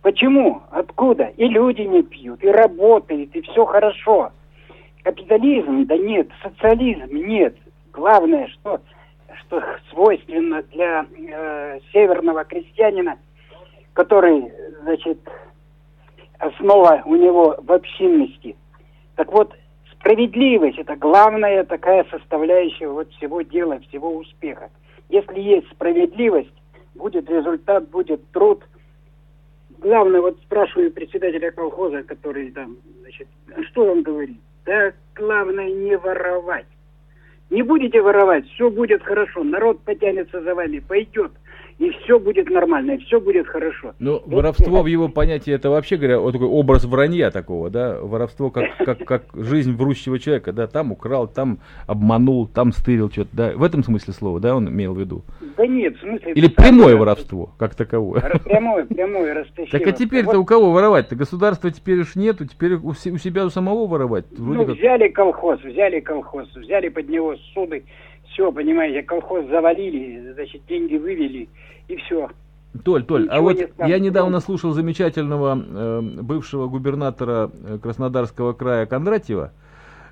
Почему? 0.02 0.62
Откуда? 0.70 1.32
И 1.36 1.48
люди 1.48 1.80
не 1.80 2.04
пьют, 2.04 2.44
и 2.44 2.48
работают, 2.48 3.34
и 3.34 3.40
все 3.40 3.64
хорошо. 3.64 4.30
Капитализм, 5.02 5.84
да 5.86 5.96
нет, 5.96 6.28
социализм, 6.40 7.12
нет. 7.12 7.56
Главное, 7.92 8.46
что, 8.46 8.80
что 9.40 9.64
свойственно 9.90 10.62
для 10.70 11.06
э, 11.18 11.80
северного 11.92 12.44
крестьянина, 12.44 13.18
который, 13.94 14.52
значит, 14.82 15.18
основа 16.38 17.02
у 17.04 17.16
него 17.16 17.56
в 17.58 17.72
общинности. 17.72 18.56
Так 19.16 19.32
вот, 19.32 19.54
Справедливость– 20.04 20.78
это 20.80 20.96
главная 20.96 21.64
такая 21.64 22.04
составляющая 22.10 22.88
вот 22.88 23.10
всего 23.12 23.40
дела, 23.40 23.80
всего 23.88 24.14
успеха. 24.14 24.68
Если 25.08 25.40
есть 25.40 25.66
справедливость, 25.70 26.52
будет 26.94 27.30
результат, 27.30 27.88
будет 27.88 28.20
труд. 28.32 28.62
Главное, 29.78 30.20
вот 30.20 30.38
спрашиваю 30.42 30.92
председателя 30.92 31.50
колхоза, 31.52 32.02
который 32.02 32.50
там, 32.50 32.76
значит, 33.00 33.28
что 33.70 33.90
он 33.90 34.02
говорит? 34.02 34.36
Да, 34.66 34.92
главное 35.14 35.70
не 35.70 35.96
воровать. 35.96 36.66
Не 37.48 37.62
будете 37.62 38.02
воровать, 38.02 38.46
все 38.48 38.68
будет 38.68 39.02
хорошо, 39.02 39.42
народ 39.42 39.80
потянется 39.84 40.42
за 40.42 40.54
вами, 40.54 40.80
пойдет 40.80 41.32
и 41.78 41.90
все 41.90 42.18
будет 42.18 42.48
нормально, 42.50 42.92
и 42.92 42.98
все 42.98 43.20
будет 43.20 43.46
хорошо. 43.46 43.94
Ну, 43.98 44.22
воровство 44.26 44.82
в 44.82 44.86
его 44.86 45.08
понятии, 45.08 45.52
это 45.52 45.70
вообще 45.70 45.96
говоря, 45.96 46.20
вот 46.20 46.32
такой 46.32 46.46
образ 46.46 46.84
вранья 46.84 47.30
такого, 47.30 47.70
да, 47.70 47.98
воровство 48.00 48.50
как, 48.50 48.76
как, 48.78 48.98
как 49.04 49.22
жизнь 49.34 49.74
врущего 49.74 50.18
человека, 50.18 50.52
да, 50.52 50.66
там 50.66 50.92
украл, 50.92 51.26
там 51.26 51.58
обманул, 51.86 52.46
там 52.46 52.72
стырил 52.72 53.10
что-то, 53.10 53.30
да, 53.32 53.52
в 53.54 53.62
этом 53.62 53.82
смысле 53.82 54.14
слова, 54.14 54.40
да, 54.40 54.54
он 54.54 54.68
имел 54.68 54.94
в 54.94 55.00
виду? 55.00 55.22
Да 55.56 55.66
нет, 55.66 55.96
в 55.96 56.00
смысле... 56.00 56.32
Или 56.32 56.48
прямое 56.48 56.96
воровство, 56.96 57.50
как 57.58 57.74
таковое? 57.74 58.20
Прямое, 58.44 58.84
прямое 58.84 59.34
растащило. 59.34 59.78
Так 59.78 59.86
а 59.86 59.92
теперь-то 59.92 60.38
у 60.38 60.44
кого 60.44 60.70
воровать-то? 60.70 61.16
Государства 61.16 61.70
теперь 61.70 62.00
уж 62.00 62.14
нету, 62.14 62.46
теперь 62.46 62.74
у, 62.74 62.94
себя 62.94 63.44
у 63.44 63.50
самого 63.50 63.86
воровать? 63.86 64.26
Ну, 64.36 64.64
взяли 64.64 65.08
колхоз, 65.08 65.60
взяли 65.62 66.00
колхоз, 66.00 66.48
взяли 66.54 66.88
под 66.88 67.08
него 67.08 67.34
суды, 67.52 67.84
все, 68.34 68.50
понимаете, 68.52 69.02
колхоз 69.02 69.46
завалили, 69.46 70.32
значит, 70.32 70.62
деньги 70.66 70.96
вывели, 70.96 71.48
и 71.88 71.96
все. 71.96 72.28
Толь, 72.84 73.04
Толь, 73.04 73.28
а 73.30 73.38
Ничего 73.38 73.38
а 73.38 73.40
вот 73.40 73.56
не 73.56 73.88
я 73.88 73.98
недавно 74.00 74.40
слушал 74.40 74.72
замечательного 74.72 75.56
э, 75.56 76.00
бывшего 76.00 76.66
губернатора 76.66 77.50
э, 77.52 77.78
Краснодарского 77.80 78.52
края 78.52 78.86
Кондратьева, 78.86 79.52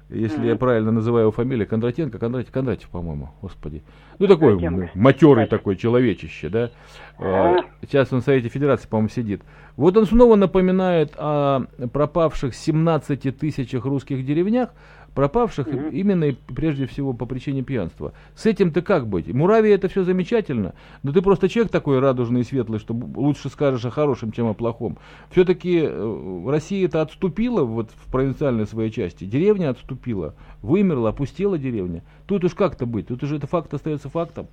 если 0.08 0.44
mm-hmm. 0.44 0.46
я 0.46 0.56
правильно 0.56 0.92
называю 0.92 1.24
его 1.24 1.32
фамилию, 1.32 1.66
Кондратенко, 1.66 2.20
Кондратьев, 2.20 2.52
Кондратьев, 2.52 2.88
по-моему, 2.88 3.30
господи. 3.42 3.82
Ну, 4.20 4.28
такой 4.28 4.56
матерый 4.94 5.46
такой 5.48 5.74
человечище, 5.74 6.48
да. 6.48 6.70
Mm-hmm. 7.18 7.64
Сейчас 7.82 8.12
он 8.12 8.20
в 8.20 8.24
Совете 8.24 8.48
Федерации, 8.48 8.86
по-моему, 8.86 9.08
сидит. 9.08 9.42
Вот 9.76 9.96
он 9.96 10.06
снова 10.06 10.36
напоминает 10.36 11.14
о 11.16 11.62
пропавших 11.92 12.54
17 12.54 13.36
тысячах 13.36 13.84
русских 13.86 14.24
деревнях, 14.24 14.68
пропавших 15.14 15.66
угу. 15.66 15.88
именно 15.90 16.24
и 16.24 16.32
прежде 16.32 16.86
всего 16.86 17.12
по 17.12 17.26
причине 17.26 17.62
пьянства. 17.62 18.12
С 18.34 18.46
этим 18.46 18.72
ты 18.72 18.82
как 18.82 19.06
быть? 19.06 19.32
Муравия 19.32 19.74
это 19.74 19.88
все 19.88 20.04
замечательно, 20.04 20.74
но 21.02 21.12
ты 21.12 21.22
просто 21.22 21.48
человек 21.48 21.72
такой 21.72 21.98
радужный 21.98 22.40
и 22.40 22.44
светлый, 22.44 22.78
что 22.78 22.94
лучше 22.94 23.48
скажешь 23.48 23.84
о 23.84 23.90
хорошем, 23.90 24.32
чем 24.32 24.48
о 24.48 24.54
плохом. 24.54 24.98
Все-таки 25.30 25.82
э, 25.84 26.42
Россия 26.46 26.86
это 26.86 27.02
отступила 27.02 27.64
вот 27.64 27.90
в 27.90 28.10
провинциальной 28.10 28.66
своей 28.66 28.90
части, 28.90 29.24
деревня 29.24 29.70
отступила, 29.70 30.34
вымерла, 30.62 31.10
опустела 31.10 31.58
деревня. 31.58 32.02
Тут 32.26 32.44
уж 32.44 32.54
как-то 32.54 32.86
быть, 32.86 33.08
тут 33.08 33.22
уже 33.22 33.36
это 33.36 33.46
факт 33.46 33.72
остается 33.74 34.08
фактом. 34.08 34.46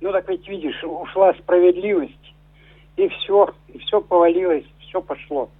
Ну 0.00 0.12
так 0.12 0.28
ведь 0.28 0.48
видишь, 0.48 0.82
ушла 0.82 1.34
справедливость, 1.34 2.34
и 2.96 3.08
все, 3.08 3.52
и 3.68 3.78
все 3.78 4.00
повалилось, 4.00 4.64
все 4.80 5.02
пошло. 5.02 5.50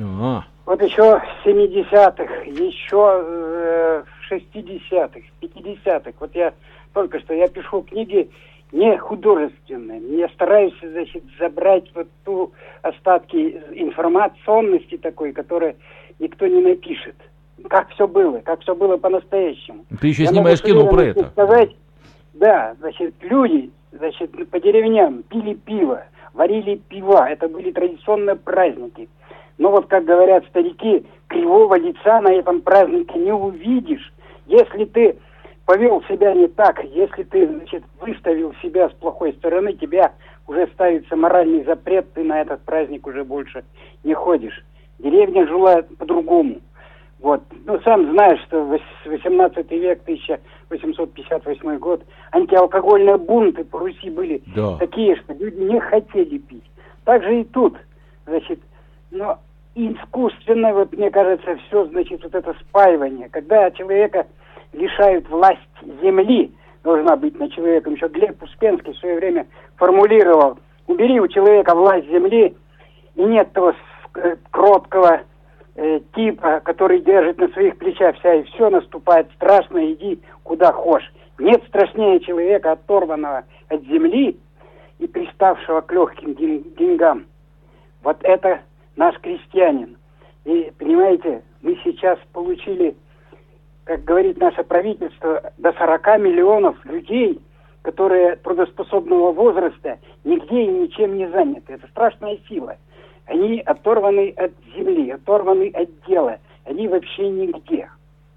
А-а. 0.00 0.44
Вот 0.66 0.82
еще 0.82 1.20
в 1.20 1.46
70-х, 1.46 2.42
еще 2.44 3.22
э, 3.24 4.02
в 4.04 4.32
60-х, 4.32 5.20
50-х. 5.40 6.12
Вот 6.18 6.34
я 6.34 6.52
только 6.92 7.20
что, 7.20 7.34
я 7.34 7.48
пишу 7.48 7.82
книги 7.82 8.28
не 8.72 8.96
художественные. 8.98 10.00
Я 10.18 10.28
стараюсь, 10.30 10.74
значит, 10.82 11.22
забрать 11.38 11.84
вот 11.94 12.08
ту 12.24 12.52
остатки 12.82 13.60
информационности 13.72 14.96
такой, 14.96 15.32
которая 15.32 15.76
никто 16.18 16.46
не 16.46 16.60
напишет. 16.60 17.14
Как 17.68 17.88
все 17.90 18.06
было, 18.06 18.38
как 18.40 18.60
все 18.60 18.74
было 18.74 18.96
по-настоящему. 18.96 19.84
Ты 20.00 20.08
еще 20.08 20.24
я 20.24 20.30
снимаешь 20.30 20.62
кино 20.62 20.86
про 20.88 21.04
это. 21.04 21.28
Сказать, 21.30 21.70
да, 22.34 22.74
значит, 22.80 23.14
люди, 23.20 23.70
значит, 23.92 24.30
по 24.50 24.60
деревням 24.60 25.22
пили 25.22 25.54
пиво, 25.54 26.04
варили 26.34 26.80
пива. 26.88 27.28
Это 27.28 27.48
были 27.48 27.70
традиционные 27.70 28.36
праздники. 28.36 29.08
Но 29.58 29.70
вот, 29.70 29.86
как 29.86 30.04
говорят 30.04 30.44
старики, 30.46 31.06
кривого 31.28 31.78
лица 31.78 32.20
на 32.20 32.32
этом 32.32 32.60
празднике 32.60 33.18
не 33.18 33.32
увидишь. 33.32 34.12
Если 34.46 34.84
ты 34.84 35.16
повел 35.64 36.02
себя 36.04 36.34
не 36.34 36.46
так, 36.46 36.82
если 36.84 37.24
ты, 37.24 37.46
значит, 37.46 37.82
выставил 38.00 38.54
себя 38.62 38.88
с 38.88 38.92
плохой 38.92 39.32
стороны, 39.34 39.72
тебя 39.72 40.12
уже 40.46 40.68
ставится 40.68 41.16
моральный 41.16 41.64
запрет, 41.64 42.12
ты 42.12 42.22
на 42.22 42.40
этот 42.40 42.62
праздник 42.62 43.06
уже 43.06 43.24
больше 43.24 43.64
не 44.04 44.14
ходишь. 44.14 44.64
Деревня 44.98 45.46
жила 45.46 45.82
по-другому. 45.98 46.60
Вот. 47.20 47.42
Ну, 47.64 47.80
сам 47.80 48.10
знаешь, 48.12 48.40
что 48.46 48.78
18 49.06 49.70
век, 49.72 50.00
1858 50.02 51.78
год, 51.78 52.04
антиалкогольные 52.32 53.16
бунты 53.16 53.64
по 53.64 53.78
Руси 53.80 54.10
были 54.10 54.42
да. 54.54 54.76
такие, 54.76 55.16
что 55.16 55.32
люди 55.32 55.60
не 55.60 55.80
хотели 55.80 56.38
пить. 56.38 56.64
Так 57.04 57.22
же 57.22 57.40
и 57.40 57.44
тут. 57.44 57.76
Значит, 58.26 58.60
но 59.10 59.38
искусственно, 59.74 60.72
вот 60.72 60.92
мне 60.92 61.10
кажется, 61.10 61.56
все, 61.66 61.84
значит, 61.86 62.22
вот 62.22 62.34
это 62.34 62.54
спаивание. 62.68 63.28
Когда 63.28 63.70
человека 63.70 64.26
лишают 64.72 65.28
власть 65.28 65.60
земли, 66.02 66.52
должна 66.82 67.16
быть 67.16 67.38
на 67.38 67.50
человеком. 67.50 67.94
Еще 67.94 68.08
Глеб 68.08 68.42
Успенский 68.42 68.92
в 68.92 68.98
свое 68.98 69.16
время 69.16 69.46
формулировал, 69.76 70.58
убери 70.86 71.20
у 71.20 71.28
человека 71.28 71.74
власть 71.74 72.06
земли, 72.08 72.56
и 73.16 73.22
нет 73.22 73.52
того 73.52 73.74
кроткого 74.50 75.22
э, 75.74 76.00
типа, 76.14 76.60
который 76.64 77.00
держит 77.00 77.38
на 77.38 77.48
своих 77.48 77.76
плечах 77.76 78.16
вся, 78.18 78.34
и 78.34 78.42
все 78.44 78.70
наступает 78.70 79.30
страшно, 79.34 79.92
иди 79.92 80.20
куда 80.42 80.72
хочешь. 80.72 81.12
Нет 81.38 81.62
страшнее 81.68 82.20
человека, 82.20 82.72
оторванного 82.72 83.44
от 83.68 83.82
земли 83.82 84.38
и 84.98 85.06
приставшего 85.06 85.82
к 85.82 85.92
легким 85.92 86.34
деньгам. 86.34 87.26
Вот 88.02 88.18
это 88.22 88.60
наш 88.96 89.18
крестьянин. 89.20 89.96
И, 90.44 90.72
понимаете, 90.78 91.42
мы 91.62 91.78
сейчас 91.84 92.18
получили, 92.32 92.96
как 93.84 94.04
говорит 94.04 94.38
наше 94.38 94.64
правительство, 94.64 95.52
до 95.58 95.72
40 95.72 96.18
миллионов 96.20 96.84
людей, 96.84 97.40
которые 97.82 98.36
трудоспособного 98.36 99.32
возраста 99.32 99.98
нигде 100.24 100.64
и 100.64 100.66
ничем 100.66 101.16
не 101.16 101.28
заняты. 101.28 101.74
Это 101.74 101.86
страшная 101.88 102.38
сила. 102.48 102.76
Они 103.26 103.60
оторваны 103.60 104.30
от 104.36 104.52
земли, 104.74 105.10
оторваны 105.10 105.70
от 105.70 105.88
дела. 106.06 106.38
Они 106.64 106.88
вообще 106.88 107.28
нигде. 107.28 107.88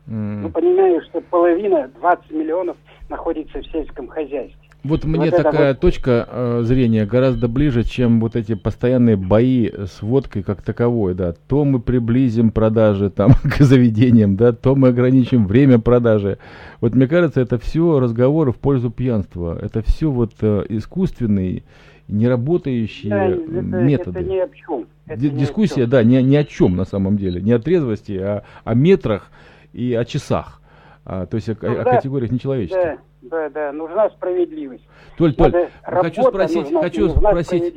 Mm. 0.08 0.42
Ну, 0.42 0.50
понимаю, 0.50 1.02
что 1.02 1.22
половина, 1.22 1.88
20 2.00 2.32
миллионов, 2.32 2.78
находится 3.10 3.60
в 3.60 3.68
сельском 3.72 4.08
хозяйстве. 4.08 4.69
Вот 4.84 5.04
мне 5.04 5.30
вот 5.30 5.44
такая 5.44 5.74
вот... 5.74 5.80
точка 5.82 6.28
э, 6.32 6.62
зрения 6.64 7.06
гораздо 7.06 7.50
ближе, 7.50 7.84
чем 7.84 8.22
вот 8.22 8.38
эти 8.38 8.56
постоянные 8.56 9.18
бои 9.18 9.70
с 9.70 10.02
водкой 10.02 10.42
как 10.42 10.62
таковой, 10.62 11.14
да. 11.16 11.34
То 11.48 11.66
мы 11.66 11.80
приблизим 11.80 12.52
продажи 12.52 13.10
там 13.10 13.34
к 13.44 13.62
заведениям, 13.62 14.38
да, 14.38 14.54
то 14.54 14.76
мы 14.76 14.90
ограничим 14.90 15.48
время 15.48 15.80
продажи. 15.80 16.38
Вот 16.80 16.96
мне 16.96 17.08
кажется, 17.08 17.42
это 17.42 17.60
все 17.60 18.00
разговоры 18.00 18.54
в 18.54 18.58
пользу 18.58 18.90
пьянства. 18.90 19.58
Это 19.62 19.82
все 19.82 20.10
вот 20.10 20.32
э, 20.42 20.66
искусственные, 20.70 21.64
неработающие 22.08 23.10
да, 23.10 23.26
это, 23.26 23.62
методы. 23.62 24.20
Это 24.20 24.30
ни 24.30 24.38
о 24.38 24.50
чем. 24.50 24.86
Это 25.08 25.30
Дискуссия, 25.30 25.88
да, 25.88 26.04
ни, 26.04 26.16
ни 26.22 26.36
о 26.38 26.46
чем 26.46 26.78
на 26.78 26.86
самом 26.86 27.18
деле. 27.18 27.42
Не 27.42 27.52
о 27.52 27.60
трезвости, 27.60 28.14
а 28.14 28.44
о 28.64 28.76
метрах 28.76 29.30
и 29.74 29.94
о 29.94 30.06
часах. 30.06 30.62
А, 31.04 31.26
то 31.26 31.36
есть 31.36 31.50
о, 31.50 31.58
ну, 31.62 31.72
о, 31.72 31.76
да, 31.76 31.82
о 31.82 31.96
категориях 31.96 32.32
нечеловеческих. 32.32 32.82
Да. 32.82 32.98
Да, 33.22 33.50
да, 33.50 33.72
нужна 33.72 34.10
справедливость. 34.10 34.88
Толь, 35.18 35.34
Толь, 35.34 35.70
работа, 35.84 36.10
хочу 36.10 36.24
спросить, 36.24 36.64
нужна, 36.64 36.82
хочу 36.82 37.08
нужна 37.08 37.30
спросить. 37.32 37.76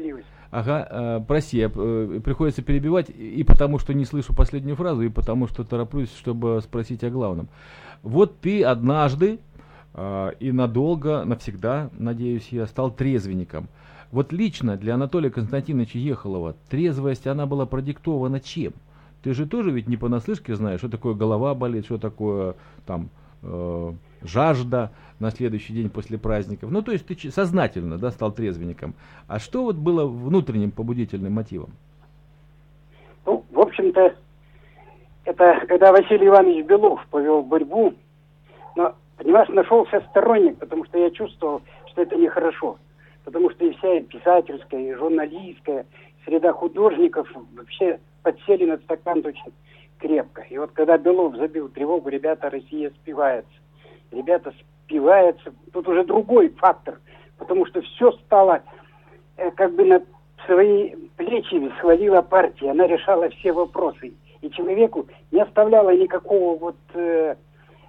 Ага, 0.50 0.87
э, 0.90 1.20
прости, 1.26 1.59
я, 1.59 1.70
э, 1.74 2.20
приходится 2.22 2.62
перебивать 2.62 3.09
и 3.09 3.42
потому, 3.42 3.78
что 3.78 3.94
не 3.94 4.05
слышу 4.05 4.35
последнюю 4.35 4.76
фразу, 4.76 5.02
и 5.02 5.09
потому, 5.09 5.48
что 5.48 5.64
тороплюсь, 5.64 6.14
чтобы 6.14 6.61
спросить 6.62 7.02
о 7.05 7.11
главном. 7.11 7.48
Вот 8.02 8.38
ты 8.40 8.62
однажды 8.62 9.38
э, 9.94 10.33
и 10.40 10.52
надолго, 10.52 11.24
навсегда, 11.24 11.90
надеюсь 11.98 12.48
я, 12.50 12.66
стал 12.66 12.90
трезвенником. 12.90 13.68
Вот 14.11 14.31
лично 14.31 14.76
для 14.76 14.94
Анатолия 14.94 15.31
Константиновича 15.31 15.98
Ехолова 15.98 16.55
трезвость, 16.68 17.26
она 17.26 17.46
была 17.46 17.64
продиктована 17.64 18.38
чем? 18.38 18.74
Ты 19.22 19.33
же 19.33 19.46
тоже 19.46 19.70
ведь 19.70 19.88
не 19.88 19.96
понаслышке 19.96 20.55
знаешь, 20.55 20.81
что 20.81 20.90
такое 20.90 21.14
голова 21.14 21.55
болит, 21.55 21.87
что 21.87 21.96
такое 21.96 22.57
там 22.85 23.09
э, 23.42 23.92
жажда 24.22 24.92
на 25.22 25.30
следующий 25.30 25.72
день 25.72 25.88
после 25.88 26.18
праздников. 26.18 26.70
Ну, 26.70 26.82
то 26.82 26.92
есть 26.92 27.06
ты 27.06 27.30
сознательно 27.30 27.96
да, 27.96 28.11
стал 28.11 28.32
трезвенником. 28.32 28.94
А 29.28 29.38
что 29.38 29.62
вот 29.62 29.76
было 29.76 30.04
внутренним 30.04 30.72
побудительным 30.72 31.32
мотивом? 31.32 31.70
Ну, 33.24 33.44
в 33.52 33.61
общем-то, 33.61 34.14
это 35.24 35.64
когда 35.68 35.92
Василий 35.92 36.26
Иванович 36.26 36.66
Белов 36.66 37.06
повел 37.11 37.42
борьбу, 37.42 37.94
но, 38.74 38.96
понимаешь, 39.16 39.48
нашелся 39.48 40.02
сторонник, 40.11 40.58
потому 40.58 40.85
что 40.87 40.98
я 40.98 41.11
чувствовал, 41.12 41.62
что 41.87 42.02
это 42.02 42.16
нехорошо. 42.16 42.76
Потому 43.24 43.50
что 43.50 43.64
и 43.64 43.72
вся 43.74 44.00
писательская, 44.00 44.80
и 44.80 44.94
журналистская 44.94 45.87
среда 46.24 46.52
художников 46.52 47.30
вообще 47.54 48.00
подсели 48.24 48.64
на 48.64 48.78
стакан 48.78 49.22
точно 49.22 49.52
крепко. 49.98 50.42
И 50.50 50.58
вот 50.58 50.72
когда 50.72 50.98
Белов 50.98 51.37
забил 51.37 51.68
тревогу, 51.68 52.08
ребята, 52.08 52.50
Россия 52.50 52.90
спивается. 52.90 53.52
Ребята 54.11 54.52
спиваются. 54.92 55.52
Тут 55.72 55.88
уже 55.88 56.05
другой 56.05 56.50
фактор, 56.50 57.00
потому 57.38 57.66
что 57.66 57.81
все 57.81 58.12
стало 58.12 58.62
э, 59.37 59.50
как 59.52 59.74
бы 59.74 59.85
на 59.85 60.02
свои 60.46 60.94
плечи 61.16 61.72
свалила 61.81 62.22
партия. 62.22 62.70
Она 62.70 62.87
решала 62.87 63.31
все 63.31 63.52
вопросы. 63.52 64.12
И 64.42 64.50
человеку 64.50 65.07
не 65.31 65.40
оставляла 65.40 65.96
никакого 65.96 66.59
вот 66.59 66.76
э, 66.94 67.37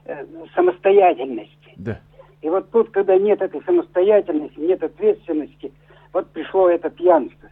э, 0.05 0.25
самостоятельности. 0.55 1.73
Да. 1.75 1.99
И 2.41 2.49
вот 2.49 2.69
тут, 2.71 2.91
когда 2.91 3.17
нет 3.17 3.41
этой 3.41 3.61
самостоятельности, 3.63 4.59
нет 4.59 4.83
ответственности, 4.83 5.73
вот 6.13 6.29
пришло 6.29 6.69
это 6.69 6.89
пьянство. 6.89 7.49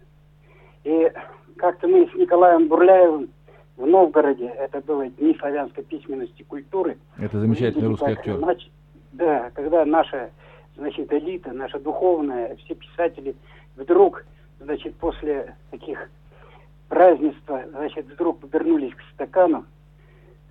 И 0.83 1.11
как-то 1.57 1.87
мы 1.87 2.07
с 2.07 2.13
Николаем 2.15 2.67
Бурляевым 2.67 3.29
в 3.77 3.85
Новгороде, 3.85 4.47
это 4.47 4.81
было 4.81 5.07
Дни 5.07 5.35
славянской 5.39 5.83
письменности 5.83 6.41
и 6.41 6.43
культуры. 6.43 6.97
Это 7.17 7.39
замечательный 7.39 7.87
русский 7.87 8.11
актер. 8.11 8.37
Нач... 8.37 8.69
Да, 9.11 9.51
когда 9.53 9.85
наша, 9.85 10.29
значит, 10.77 11.11
элита, 11.11 11.51
наша 11.51 11.79
духовная, 11.79 12.55
все 12.57 12.75
писатели 12.75 13.35
вдруг, 13.75 14.25
значит, 14.59 14.95
после 14.95 15.55
таких 15.69 16.09
празднества, 16.87 17.63
значит, 17.69 18.05
вдруг 18.05 18.39
повернулись 18.39 18.93
к 18.93 19.01
стакану, 19.13 19.65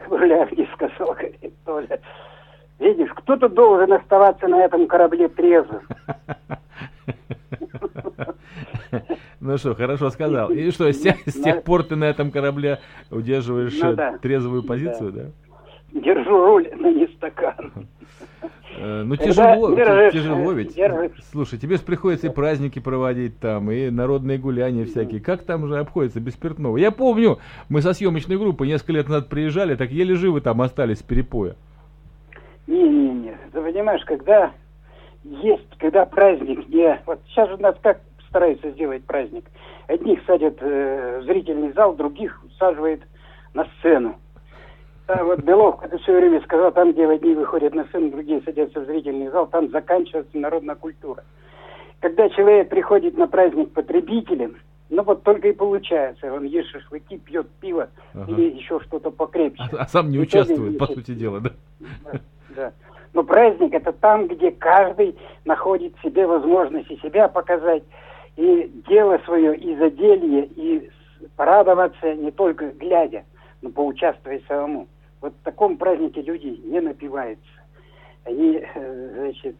Бурляев 0.09 0.51
не 0.57 0.66
сказал, 0.75 1.14
говорит, 1.14 1.55
Толя, 1.64 2.01
видишь, 2.79 3.11
кто-то 3.16 3.49
должен 3.49 3.92
оставаться 3.92 4.49
на 4.49 4.62
этом 4.62 4.87
корабле 4.87 5.29
трезвым. 5.29 5.83
Ну 9.42 9.57
что, 9.57 9.75
хорошо 9.75 10.11
сказал. 10.11 10.51
И 10.51 10.70
что, 10.70 10.92
с 10.92 11.01
тех, 11.01 11.16
с 11.25 11.40
тех 11.40 11.64
пор 11.64 11.83
ты 11.85 11.96
на 11.96 12.05
этом 12.05 12.31
корабле 12.31 12.79
удерживаешь 13.11 13.79
ну, 13.81 13.94
да. 13.94 14.18
трезвую 14.18 14.62
позицию, 14.62 15.12
да? 15.12 15.23
да? 15.23 16.01
Держу 16.01 16.44
руль, 16.44 16.70
но 16.77 16.90
не 16.90 17.07
стакан. 17.07 17.73
Э, 18.77 19.03
ну 19.03 19.17
тяжело, 19.17 19.75
держишь, 19.75 20.13
тяжело 20.13 20.53
ведь. 20.53 20.75
Держишь. 20.75 21.13
Слушай, 21.31 21.59
тебе 21.59 21.77
же 21.77 21.83
приходится 21.83 22.29
и 22.29 22.31
праздники 22.31 22.79
проводить 22.79 23.39
там, 23.39 23.71
и 23.71 23.91
народные 23.91 24.39
гуляния 24.39 24.87
всякие. 24.87 25.21
Как 25.21 25.43
там 25.43 25.67
же 25.67 25.79
обходится 25.79 26.21
без 26.21 26.35
спиртного? 26.35 26.77
Я 26.77 26.91
помню, 26.91 27.39
мы 27.69 27.83
со 27.83 27.93
съемочной 27.93 28.39
группой 28.39 28.69
несколько 28.69 28.93
лет 28.93 29.09
назад 29.09 29.29
приезжали, 29.29 29.75
так 29.75 29.91
еле 29.91 30.15
живы 30.15 30.41
там 30.41 30.63
остались 30.63 31.01
с 31.01 31.03
перепоя. 31.03 31.57
Не-не-не, 32.67 33.37
ты 33.53 33.61
понимаешь, 33.61 34.05
когда 34.05 34.53
есть, 35.25 35.69
когда 35.79 36.07
праздник 36.07 36.69
не... 36.69 37.01
Вот 37.07 37.21
сейчас 37.29 37.49
же 37.49 37.57
у 37.57 37.61
нас 37.61 37.75
как 37.83 38.01
стараются 38.29 38.71
сделать 38.71 39.05
праздник. 39.05 39.45
Одних 39.89 40.21
садят 40.25 40.57
э, 40.61 41.21
в 41.21 41.25
зрительный 41.25 41.73
зал, 41.73 41.95
других 41.95 42.41
саживает 42.59 43.03
на 43.55 43.67
сцену. 43.79 44.17
А 45.12 45.25
вот 45.25 45.40
Белов 45.40 45.83
это 45.83 45.99
все 45.99 46.16
время 46.16 46.40
сказал, 46.42 46.70
там, 46.70 46.92
где 46.92 47.05
одни 47.07 47.35
выходят 47.35 47.75
на 47.75 47.85
сцену, 47.87 48.11
другие 48.11 48.40
садятся 48.42 48.81
в 48.81 48.87
зрительный 48.87 49.29
зал, 49.29 49.49
там 49.49 49.68
заканчивается 49.70 50.38
народная 50.38 50.77
культура. 50.77 51.25
Когда 51.99 52.29
человек 52.29 52.68
приходит 52.68 53.18
на 53.18 53.27
праздник 53.27 53.73
потребителем, 53.73 54.57
ну 54.88 55.03
вот 55.03 55.25
только 55.25 55.49
и 55.49 55.53
получается, 55.53 56.33
он 56.33 56.44
ест 56.44 56.68
шашлыки, 56.68 57.18
пьет 57.18 57.49
пиво 57.61 57.88
ага. 58.14 58.31
или 58.31 58.57
еще 58.57 58.79
что-то 58.81 59.11
покрепче. 59.11 59.64
А, 59.73 59.83
а 59.83 59.87
сам 59.88 60.11
не 60.11 60.18
участвует, 60.20 60.79
по 60.79 60.87
сути 60.87 61.12
дела, 61.12 61.40
да? 61.40 61.51
Да, 61.81 62.20
да. 62.55 62.73
Но 63.12 63.25
праздник 63.25 63.75
это 63.75 63.92
там, 63.92 64.29
где 64.29 64.53
каждый 64.53 65.16
находит 65.44 65.94
себе 66.05 66.27
возможности 66.29 67.01
себя 67.03 67.27
показать, 67.27 67.83
и 68.37 68.70
дело 68.88 69.20
свое, 69.25 69.57
и 69.57 69.77
заделье, 69.77 70.46
и 70.55 70.88
порадоваться 71.35 72.14
не 72.14 72.31
только 72.31 72.68
глядя, 72.68 73.25
но 73.61 73.70
поучаствовать 73.70 74.44
самому. 74.46 74.87
Вот 75.21 75.35
в 75.35 75.45
таком 75.45 75.77
празднике 75.77 76.23
люди 76.23 76.61
не 76.65 76.81
напиваются. 76.81 77.45
Они, 78.25 78.61
э, 78.63 79.13
значит, 79.17 79.57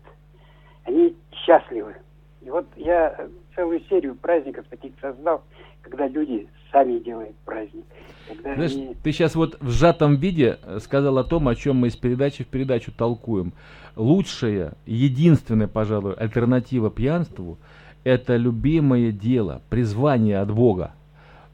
они 0.85 1.16
счастливы. 1.33 1.96
И 2.40 2.51
вот 2.51 2.66
я 2.77 3.29
целую 3.55 3.81
серию 3.88 4.14
праздников 4.14 4.66
таких 4.70 4.92
создал, 5.01 5.42
когда 5.83 6.09
люди 6.09 6.49
сами 6.73 6.99
делают 6.99 7.37
праздник. 7.44 7.85
Когда 8.29 8.55
Знаешь, 8.55 8.73
они... 8.73 8.96
ты 9.03 9.12
сейчас 9.12 9.35
вот 9.35 9.59
в 9.61 9.70
сжатом 9.70 10.16
виде 10.16 10.59
сказал 10.79 11.18
о 11.18 11.25
том, 11.25 11.49
о 11.49 11.55
чем 11.55 11.77
мы 11.77 11.88
из 11.88 11.96
передачи 11.96 12.44
в 12.44 12.46
передачу 12.46 12.92
толкуем. 12.92 13.53
Лучшая, 13.96 14.75
единственная, 14.87 15.68
пожалуй, 15.68 16.14
альтернатива 16.14 16.90
пьянству– 16.90 17.59
это 18.05 18.37
любимое 18.37 19.12
дело, 19.12 19.61
призвание 19.68 20.38
от 20.38 20.51
Бога. 20.53 20.92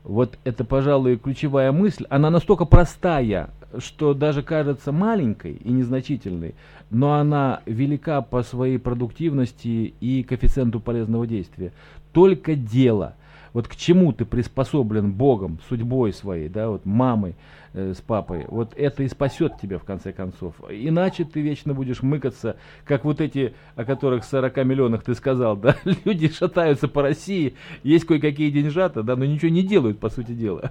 Вот 0.05 0.39
это, 0.45 0.65
пожалуй, 0.65 1.17
ключевая 1.17 1.73
мысль. 1.73 2.07
Она 2.09 2.31
настолько 2.31 2.65
простая, 2.65 3.51
что 3.79 4.15
даже 4.15 4.43
кажется 4.43 4.93
маленькой 4.93 5.55
и 5.55 5.71
незначительной, 5.71 6.55
но 6.91 7.15
она 7.15 7.63
велика 7.67 8.23
по 8.23 8.43
своей 8.43 8.79
продуктивности 8.79 9.95
и 10.01 10.23
коэффициенту 10.23 10.81
полезного 10.81 11.27
действия. 11.27 11.73
Только 12.13 12.55
дело– 12.55 13.15
вот 13.57 13.69
к 13.69 13.75
чему 13.75 14.13
ты 14.13 14.27
приспособлен 14.27 15.15
Богом, 15.15 15.61
судьбой 15.67 16.13
своей, 16.13 16.51
да, 16.51 16.69
вот 16.69 16.85
мамой 16.85 17.37
э, 17.73 17.95
с 17.97 18.03
папой, 18.03 18.45
вот 18.49 18.75
это 18.77 19.03
и 19.03 19.09
спасет 19.09 19.55
тебя 19.63 19.79
в 19.79 19.85
конце 19.85 20.13
концов. 20.13 20.57
Иначе 20.69 21.25
ты 21.25 21.41
вечно 21.41 21.73
будешь 21.73 22.03
мыкаться, 22.03 22.59
как 22.85 23.07
вот 23.07 23.23
эти, 23.23 23.55
о 23.75 23.87
которых 23.87 24.25
40 24.25 24.59
миллионах 24.59 25.05
ты 25.05 25.15
сказал, 25.15 25.57
да, 25.57 25.75
люди 26.05 26.29
шатаются 26.29 26.87
по 26.87 27.01
России, 27.01 27.55
есть 27.83 28.05
кое-какие 28.05 28.51
деньжата, 28.51 29.03
да, 29.03 29.17
но 29.17 29.25
ничего 29.25 29.51
не 29.51 29.63
делают, 29.63 29.99
по 30.01 30.11
сути 30.11 30.33
дела. 30.33 30.71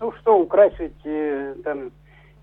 Ну 0.00 0.12
что, 0.12 0.38
украсить 0.38 0.94
э, 1.04 1.54
там 1.64 1.90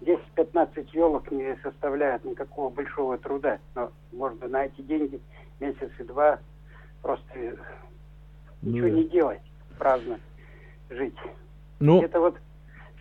10-15 0.02 0.90
елок 0.94 1.32
не 1.32 1.56
составляет 1.64 2.26
никакого 2.26 2.70
большого 2.70 3.18
труда, 3.18 3.60
но 3.76 3.92
можно 4.12 4.48
на 4.48 4.66
эти 4.66 4.82
деньги 4.82 5.20
месяц 5.60 5.90
и 6.00 6.04
два 6.04 6.40
просто 7.02 7.58
ничего 8.62 8.88
ну, 8.88 8.94
не 8.94 9.04
делать, 9.06 9.42
праздно 9.78 10.20
жить. 10.90 11.16
Ну, 11.80 12.02
это 12.02 12.20
вот 12.20 12.36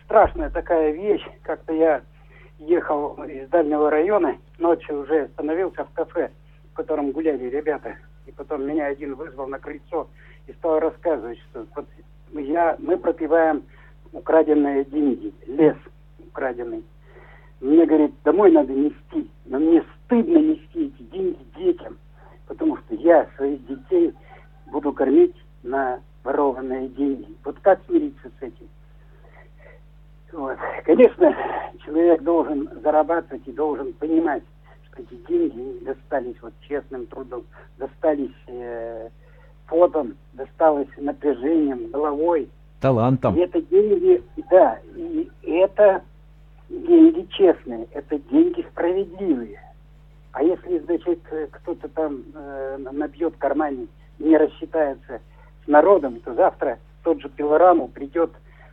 страшная 0.05 0.49
такая 0.49 0.91
вещь. 0.91 1.25
Как-то 1.41 1.73
я 1.73 2.01
ехал 2.59 3.15
из 3.23 3.49
дальнего 3.49 3.89
района, 3.89 4.37
ночью 4.57 5.01
уже 5.01 5.23
остановился 5.23 5.85
в 5.85 5.91
кафе, 5.91 6.31
в 6.71 6.75
котором 6.75 7.11
гуляли 7.11 7.45
ребята. 7.45 7.95
И 8.25 8.31
потом 8.31 8.65
меня 8.65 8.87
один 8.87 9.15
вызвал 9.15 9.47
на 9.47 9.59
крыльцо 9.59 10.07
и 10.47 10.53
стал 10.53 10.79
рассказывать, 10.79 11.39
что 11.49 11.65
вот 11.75 11.85
я, 12.33 12.75
мы 12.79 12.97
пропиваем 12.97 13.63
украденные 14.15 14.85
деньги, 14.85 15.33
лес 15.45 15.77
украденный. 16.27 16.83
Мне, 17.59 17.85
говорит, 17.85 18.13
домой 18.23 18.51
надо 18.51 18.73
нести, 18.73 19.29
но 19.45 19.59
мне 19.59 19.83
стыдно 20.05 20.37
нести 20.37 20.87
эти 20.87 21.03
деньги 21.03 21.39
детям, 21.55 21.97
потому 22.47 22.77
что 22.77 22.95
я 22.95 23.27
своих 23.35 23.65
детей 23.67 24.13
буду 24.67 24.91
кормить 24.93 25.35
на 25.63 25.99
ворованные 26.23 26.87
деньги. 26.89 27.27
Вот 27.43 27.57
как 27.61 27.79
смириться 27.85 28.29
с 28.39 28.41
этим? 28.41 28.67
Вот. 30.31 30.57
Конечно, 30.85 31.35
человек 31.85 32.21
должен 32.21 32.69
зарабатывать 32.83 33.47
и 33.47 33.51
должен 33.51 33.93
понимать, 33.93 34.43
что 34.87 35.01
эти 35.01 35.15
деньги 35.27 35.83
достались 35.85 36.35
вот 36.41 36.53
честным 36.67 37.05
трудом, 37.07 37.43
достались 37.77 38.35
э, 38.47 39.09
потом, 39.67 40.15
досталось 40.33 40.89
напряжением, 40.97 41.89
головой. 41.91 42.49
Талантом. 42.81 43.35
Это 43.37 43.61
деньги, 43.61 44.23
да, 44.49 44.79
и 44.95 45.29
это 45.43 46.03
деньги 46.69 47.27
честные, 47.31 47.87
это 47.91 48.19
деньги 48.31 48.65
справедливые. 48.71 49.59
А 50.31 50.43
если, 50.43 50.79
значит, 50.79 51.19
кто-то 51.51 51.87
там 51.89 52.23
э, 52.33 52.77
набьет 52.91 53.35
кармане 53.37 53.87
не 54.19 54.37
рассчитается 54.37 55.21
с 55.63 55.67
народом, 55.67 56.19
то 56.19 56.33
завтра 56.33 56.77
тот 57.03 57.21
же 57.21 57.29
пилораму 57.29 57.87
придет 57.87 58.31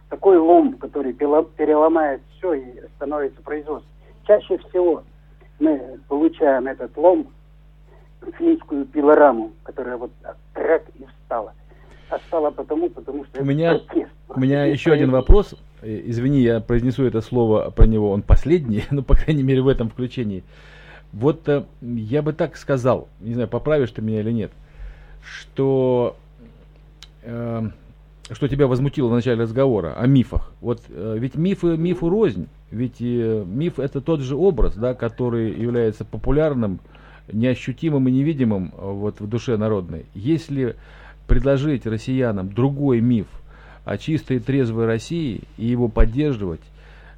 такой 0.08 0.38
лом, 0.38 0.74
который 0.74 1.12
переломает 1.12 2.20
все 2.36 2.55
и 2.55 2.86
становится 2.96 3.40
производство. 3.42 3.88
Чаще 4.26 4.59
всего 4.59 5.05
мы 5.59 6.00
получаем 6.09 6.66
этот 6.66 6.96
лом, 6.96 7.28
финскую 8.38 8.84
пилораму, 8.86 9.53
которая 9.62 9.96
вот 9.96 10.11
так 10.55 10.82
и 10.98 11.05
встала. 11.05 11.55
А 12.12 12.18
стала 12.28 12.50
потому, 12.50 12.90
потому 12.90 13.24
что 13.24 13.40
у 13.40 13.44
меня, 13.44 13.78
протест. 13.78 14.12
У 14.28 14.38
меня 14.38 14.66
еще 14.66 14.92
один 14.92 15.10
вопрос. 15.10 15.54
Э, 15.80 16.02
извини, 16.04 16.42
я 16.42 16.60
произнесу 16.60 17.04
это 17.04 17.22
слово 17.22 17.70
про 17.70 17.86
него, 17.86 18.10
он 18.10 18.20
последний, 18.20 18.84
ну, 18.90 19.02
по 19.02 19.14
крайней 19.14 19.42
мере, 19.42 19.62
в 19.62 19.68
этом 19.68 19.88
включении. 19.88 20.44
Вот 21.14 21.48
э, 21.48 21.64
я 21.80 22.20
бы 22.20 22.34
так 22.34 22.58
сказал, 22.58 23.08
не 23.20 23.32
знаю, 23.32 23.48
поправишь 23.48 23.92
ты 23.92 24.02
меня 24.02 24.20
или 24.20 24.30
нет, 24.30 24.52
что 25.22 26.16
э, 27.22 27.62
что 28.30 28.46
тебя 28.46 28.66
возмутило 28.66 29.08
в 29.08 29.12
начале 29.12 29.40
разговора, 29.40 29.94
о 29.94 30.06
мифах. 30.06 30.52
Вот 30.60 30.82
э, 30.90 31.16
ведь 31.18 31.34
мифы 31.34 31.78
мифу 31.78 32.10
рознь. 32.10 32.46
Ведь 32.70 32.96
э, 33.00 33.42
миф 33.46 33.78
это 33.78 34.02
тот 34.02 34.20
же 34.20 34.36
образ, 34.36 34.74
да, 34.74 34.92
который 34.92 35.58
является 35.58 36.04
популярным, 36.04 36.78
неощутимым 37.32 38.06
и 38.08 38.12
невидимым 38.12 38.70
э, 38.76 38.90
вот, 38.92 39.18
в 39.20 39.26
душе 39.26 39.56
народной. 39.56 40.04
Если 40.12 40.76
предложить 41.33 41.87
россиянам 41.87 42.53
другой 42.53 43.01
миф, 43.01 43.26
о 43.87 43.97
чистой 43.97 44.37
и 44.37 44.39
трезвой 44.39 44.85
России 44.85 45.41
и 45.57 45.64
его 45.64 45.89
поддерживать 45.89 46.61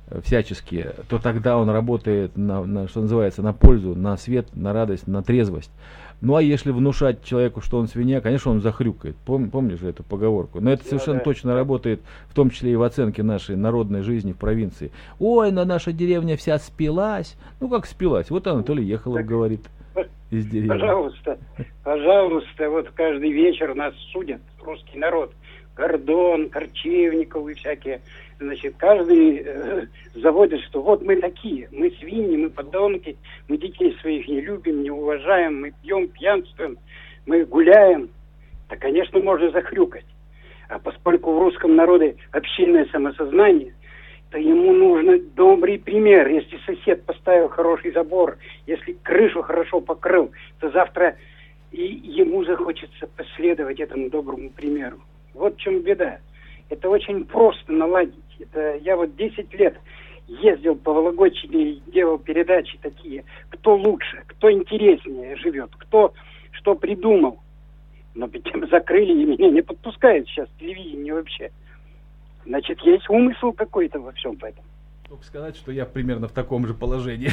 э, 0.07 0.21
всячески, 0.21 0.87
то 1.09 1.19
тогда 1.19 1.59
он 1.59 1.69
работает 1.69 2.37
на, 2.37 2.65
на, 2.65 2.87
что 2.87 3.01
называется, 3.01 3.43
на 3.43 3.53
пользу, 3.53 3.97
на 3.97 4.17
свет, 4.17 4.47
на 4.55 4.73
радость, 4.73 5.09
на 5.09 5.25
трезвость. 5.25 5.73
Ну 6.21 6.37
а 6.37 6.43
если 6.43 6.71
внушать 6.71 7.25
человеку, 7.25 7.61
что 7.61 7.77
он 7.77 7.89
свинья, 7.89 8.21
конечно, 8.21 8.53
он 8.53 8.61
захрюкает. 8.61 9.17
Пом, 9.17 9.51
помнишь 9.51 9.81
же 9.81 9.89
эту 9.89 10.05
поговорку? 10.05 10.61
Но 10.61 10.71
это 10.71 10.85
совершенно 10.85 11.19
да, 11.19 11.25
точно 11.25 11.55
работает, 11.57 12.01
в 12.29 12.35
том 12.35 12.51
числе 12.51 12.73
и 12.73 12.77
в 12.77 12.85
оценке 12.85 13.25
нашей 13.25 13.57
народной 13.57 14.03
жизни 14.03 14.31
в 14.31 14.37
провинции. 14.37 14.93
Ой, 15.19 15.51
на 15.51 15.65
наша 15.65 15.93
деревня 15.93 16.37
вся 16.37 16.61
спилась. 16.61 17.35
Ну 17.59 17.69
как 17.69 17.85
спилась? 17.85 18.31
Вот 18.31 18.47
Анатолий 18.47 18.85
Ехалов 18.85 19.19
так, 19.19 19.27
говорит 19.27 19.63
из 20.35 20.47
деревни. 20.47 20.69
Пожалуйста, 20.69 21.39
пожалуйста, 21.83 22.71
вот 22.71 22.91
каждый 22.91 23.33
вечер 23.33 23.75
нас 23.75 23.95
судят, 24.13 24.41
русский 24.63 24.99
народ. 24.99 25.33
Гордон, 25.77 26.51
Корчевников 26.51 27.49
и 27.49 27.55
всякие. 27.55 28.01
Значит, 28.39 28.75
каждый 28.77 29.43
э, 29.45 29.87
заводит, 30.15 30.61
что 30.63 30.83
вот 30.83 31.03
мы 31.03 31.17
такие, 31.17 31.69
мы 31.73 31.91
свиньи, 31.99 32.37
мы 32.37 32.51
подонки, 32.51 33.17
мы 33.49 33.59
детей 33.59 33.97
своих 34.01 34.27
не 34.29 34.41
любим, 34.41 34.83
не 34.83 34.91
уважаем, 34.91 35.61
мы 35.61 35.73
пьем, 35.83 36.09
пьянствуем, 36.09 36.79
мы 37.27 37.45
гуляем. 37.45 38.11
Да, 38.69 38.77
конечно, 38.77 39.19
можно 39.21 39.51
захрюкать. 39.51 40.05
А 40.69 40.79
поскольку 40.79 41.33
в 41.33 41.39
русском 41.39 41.77
народе 41.77 42.17
общинное 42.33 42.87
самосознание, 42.87 43.75
то 44.35 44.41
ему 44.41 44.73
нужен 44.73 45.31
добрый 45.37 45.79
пример. 45.79 46.27
Если 46.27 46.59
сосед 46.67 47.05
поставил 47.05 47.49
хороший 47.49 47.93
забор, 47.93 48.37
если 48.67 48.95
крышу 49.05 49.43
хорошо 49.43 49.81
покрыл, 49.81 50.33
то 50.59 50.71
завтра 50.71 51.17
и 51.71 51.85
ему 52.03 52.45
захочется 52.45 53.07
последовать 53.17 53.79
этому 53.79 54.11
доброму 54.11 54.51
примеру. 54.51 54.99
Вот 55.35 55.55
в 55.55 55.61
чем 55.61 55.83
беда. 55.83 56.19
Это 56.69 56.91
очень 56.91 57.25
просто 57.27 57.71
наладить. 57.73 58.25
Это 58.41 58.75
я 58.79 58.97
вот 58.97 59.15
10 59.15 59.55
лет 59.55 59.77
ездил 60.27 60.75
по 60.75 60.93
Вологодчине 60.93 61.71
и 61.71 61.83
делал 61.93 62.19
передачи 62.19 62.77
такие, 62.83 63.23
кто 63.51 63.77
лучше, 63.77 64.25
кто 64.27 64.51
интереснее 64.51 65.37
живет, 65.37 65.71
кто 65.79 66.13
что 66.51 66.75
придумал. 66.75 67.39
Но 68.17 68.27
ведь 68.33 68.51
закрыли 68.69 69.13
и 69.13 69.27
меня 69.27 69.51
не 69.51 69.63
подпускают 69.63 70.27
сейчас 70.27 70.49
телевидение 70.59 71.15
вообще. 71.15 71.53
Значит, 72.47 72.81
есть 72.81 73.09
умысел 73.09 73.53
какой-то 73.53 74.01
во 74.01 74.13
всем 74.13 74.33
этом. 74.43 74.65
Только 75.09 75.25
сказать, 75.25 75.57
что 75.57 75.71
я 75.71 75.85
примерно 75.85 76.29
в 76.29 76.33
таком 76.33 76.67
же 76.67 76.75
положении. 76.75 77.31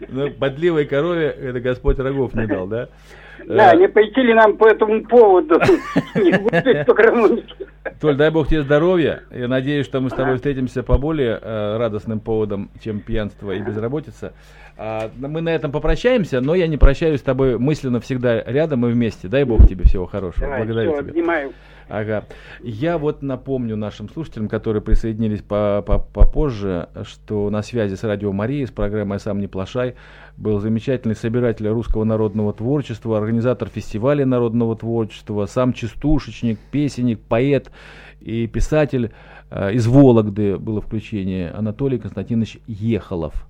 Но 0.08 0.30
подливой 0.30 0.86
корове 0.86 1.28
это 1.28 1.60
Господь 1.60 1.98
рогов 1.98 2.34
не 2.34 2.46
дал, 2.46 2.66
да? 2.66 2.88
Да, 3.46 3.74
э, 3.74 3.78
не 3.78 3.88
пойти 3.88 4.22
ли 4.22 4.34
нам 4.34 4.56
по 4.56 4.66
этому 4.68 5.04
поводу? 5.04 5.60
Толь, 8.00 8.16
дай 8.16 8.30
бог 8.30 8.48
тебе 8.48 8.62
здоровья. 8.62 9.22
Я 9.30 9.48
надеюсь, 9.48 9.86
что 9.86 10.00
мы 10.00 10.10
с 10.10 10.14
тобой 10.14 10.36
встретимся 10.36 10.82
по 10.82 10.98
более 10.98 11.38
э, 11.40 11.76
радостным 11.76 12.20
поводам, 12.20 12.70
чем 12.82 13.00
пьянство 13.00 13.52
и 13.52 13.60
безработица. 13.60 14.32
А, 14.76 15.10
мы 15.16 15.40
на 15.40 15.50
этом 15.50 15.70
попрощаемся, 15.72 16.40
но 16.40 16.54
я 16.54 16.66
не 16.66 16.76
прощаюсь 16.76 17.20
с 17.20 17.22
тобой 17.22 17.58
мысленно 17.58 18.00
всегда 18.00 18.42
рядом 18.42 18.86
и 18.86 18.92
вместе. 18.92 19.28
Дай 19.28 19.44
бог 19.44 19.68
тебе 19.68 19.84
всего 19.84 20.06
хорошего. 20.06 20.56
Благодарю 20.56 20.92
тебя. 20.92 21.10
Обнимаю. 21.10 21.52
Ага. 21.88 22.24
Я 22.62 22.98
вот 22.98 23.22
напомню 23.22 23.76
нашим 23.76 24.08
слушателям, 24.08 24.48
которые 24.48 24.82
присоединились 24.82 25.42
попозже, 25.42 26.88
что 27.02 27.50
на 27.50 27.62
связи 27.62 27.94
с 27.94 28.02
Радио 28.02 28.32
Мария, 28.32 28.66
с 28.66 28.70
программой 28.70 29.20
«Сам 29.20 29.40
не 29.40 29.46
плашай» 29.46 29.94
был 30.36 30.58
замечательный 30.60 31.14
собиратель 31.14 31.68
русского 31.68 32.04
народного 32.04 32.52
творчества, 32.52 33.18
организатор 33.18 33.68
фестиваля 33.68 34.26
народного 34.26 34.76
творчества, 34.76 35.46
сам 35.46 35.72
частушечник, 35.72 36.58
песенник, 36.70 37.20
поэт 37.20 37.70
и 38.20 38.46
писатель 38.46 39.12
э, 39.50 39.74
из 39.74 39.86
Вологды 39.86 40.56
было 40.58 40.80
включение 40.80 41.50
Анатолий 41.50 41.98
Константинович 41.98 42.58
Ехолов. 42.66 43.46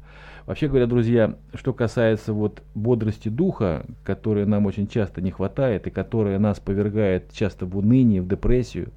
Вообще 0.47 0.69
говоря, 0.69 0.87
друзья, 0.87 1.37
что 1.55 1.73
касается 1.73 2.35
вот 2.35 2.63
бодрости 2.75 3.31
духа, 3.31 3.87
которой 4.05 4.45
нам 4.45 4.67
очень 4.67 4.87
часто 4.87 5.23
не 5.23 5.31
хватает 5.31 5.87
и 5.87 5.91
которая 5.91 6.39
нас 6.39 6.61
повергает 6.61 7.33
часто 7.33 7.65
в 7.65 7.79
уныние, 7.79 8.21
в 8.21 8.29
депрессию 8.29 8.91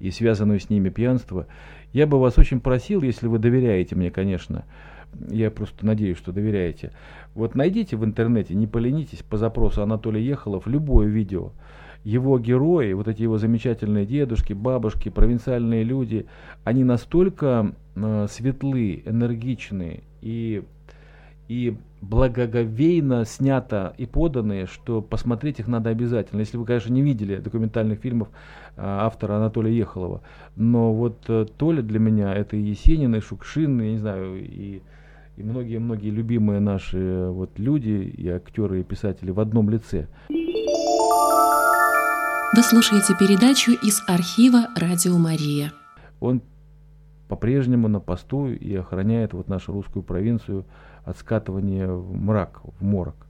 и 0.00 0.10
связанную 0.10 0.60
с 0.60 0.68
ними 0.68 0.90
пьянство, 0.90 1.46
я 1.94 2.06
бы 2.06 2.20
вас 2.20 2.36
очень 2.36 2.60
просил, 2.60 3.02
если 3.02 3.26
вы 3.26 3.38
доверяете 3.38 3.96
мне, 3.96 4.10
конечно, 4.10 4.64
я 5.30 5.50
просто 5.50 5.86
надеюсь, 5.86 6.18
что 6.18 6.30
доверяете, 6.30 6.92
вот 7.34 7.54
найдите 7.54 7.96
в 7.96 8.04
интернете, 8.04 8.54
не 8.54 8.66
поленитесь, 8.66 9.22
по 9.22 9.38
запросу 9.38 9.82
Анатолий 9.82 10.22
Ехолов, 10.22 10.66
любое 10.66 11.06
видео, 11.06 11.52
его 12.04 12.38
герои, 12.38 12.92
вот 12.92 13.08
эти 13.08 13.22
его 13.22 13.38
замечательные 13.38 14.04
дедушки, 14.04 14.52
бабушки, 14.52 15.08
провинциальные 15.08 15.84
люди, 15.84 16.26
они 16.64 16.84
настолько 16.84 17.74
э, 17.94 18.26
светлы, 18.28 19.02
энергичны 19.06 20.02
и 20.20 20.62
и 21.48 21.76
благоговейно 22.00 23.24
снято 23.24 23.94
и 23.98 24.06
поданы, 24.06 24.66
что 24.66 25.02
посмотреть 25.02 25.60
их 25.60 25.68
надо 25.68 25.90
обязательно. 25.90 26.40
Если 26.40 26.56
вы, 26.56 26.64
конечно, 26.64 26.92
не 26.92 27.02
видели 27.02 27.36
документальных 27.36 28.00
фильмов 28.00 28.28
а, 28.76 29.06
автора 29.06 29.36
Анатолия 29.36 29.76
Ехолова. 29.76 30.22
Но 30.56 30.92
вот 30.92 31.24
а, 31.28 31.44
Толя 31.44 31.82
для 31.82 31.98
меня 31.98 32.34
это 32.34 32.56
и 32.56 32.60
Есенин, 32.60 33.14
и 33.14 33.20
Шукшин, 33.20 33.80
я 33.80 33.92
не 33.92 33.98
знаю, 33.98 34.42
и 34.42 34.82
и 35.36 35.42
многие-многие 35.42 36.10
любимые 36.10 36.60
наши 36.60 36.98
э, 36.98 37.30
вот 37.30 37.58
люди, 37.58 37.88
и 37.88 38.28
актеры, 38.28 38.80
и 38.80 38.84
писатели 38.84 39.30
в 39.30 39.40
одном 39.40 39.70
лице. 39.70 40.06
Вы 42.54 42.62
слушаете 42.62 43.14
передачу 43.18 43.72
из 43.72 44.02
архива 44.06 44.66
«Радио 44.76 45.16
Мария». 45.16 45.72
Он 46.20 46.42
по-прежнему 47.28 47.88
на 47.88 47.98
посту 47.98 48.48
и 48.48 48.74
охраняет 48.74 49.32
вот 49.32 49.48
нашу 49.48 49.72
русскую 49.72 50.02
провинцию 50.02 50.66
от 51.04 51.16
скатывания 51.18 51.88
в 51.88 52.14
мрак, 52.14 52.60
в 52.78 52.84
морок. 52.84 53.26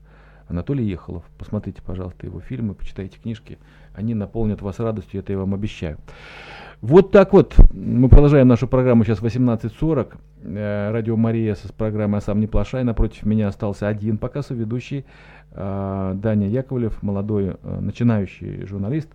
Анатолий 0.47 0.85
Ехолов. 0.85 1.23
Посмотрите, 1.37 1.81
пожалуйста, 1.81 2.25
его 2.25 2.39
фильмы, 2.39 2.73
почитайте 2.73 3.17
книжки. 3.17 3.57
Они 3.93 4.13
наполнят 4.13 4.61
вас 4.61 4.79
радостью, 4.79 5.21
это 5.21 5.31
я 5.31 5.39
вам 5.39 5.53
обещаю. 5.53 5.97
Вот 6.81 7.11
так 7.11 7.31
вот. 7.31 7.55
Мы 7.71 8.09
продолжаем 8.09 8.47
нашу 8.47 8.67
программу 8.67 9.05
сейчас 9.05 9.21
18.40. 9.21 10.17
Э, 10.43 10.91
Радио 10.91 11.15
Мария 11.15 11.55
с 11.55 11.71
программой 11.71 12.17
«А 12.17 12.21
сам 12.21 12.41
не 12.41 12.47
плашай». 12.47 12.83
Напротив 12.83 13.25
меня 13.25 13.47
остался 13.47 13.87
один 13.87 14.17
пока 14.17 14.41
соведущий 14.41 15.05
э, 15.51 16.11
Даня 16.15 16.49
Яковлев, 16.49 17.01
молодой 17.01 17.55
э, 17.63 17.79
начинающий 17.79 18.65
журналист. 18.65 19.09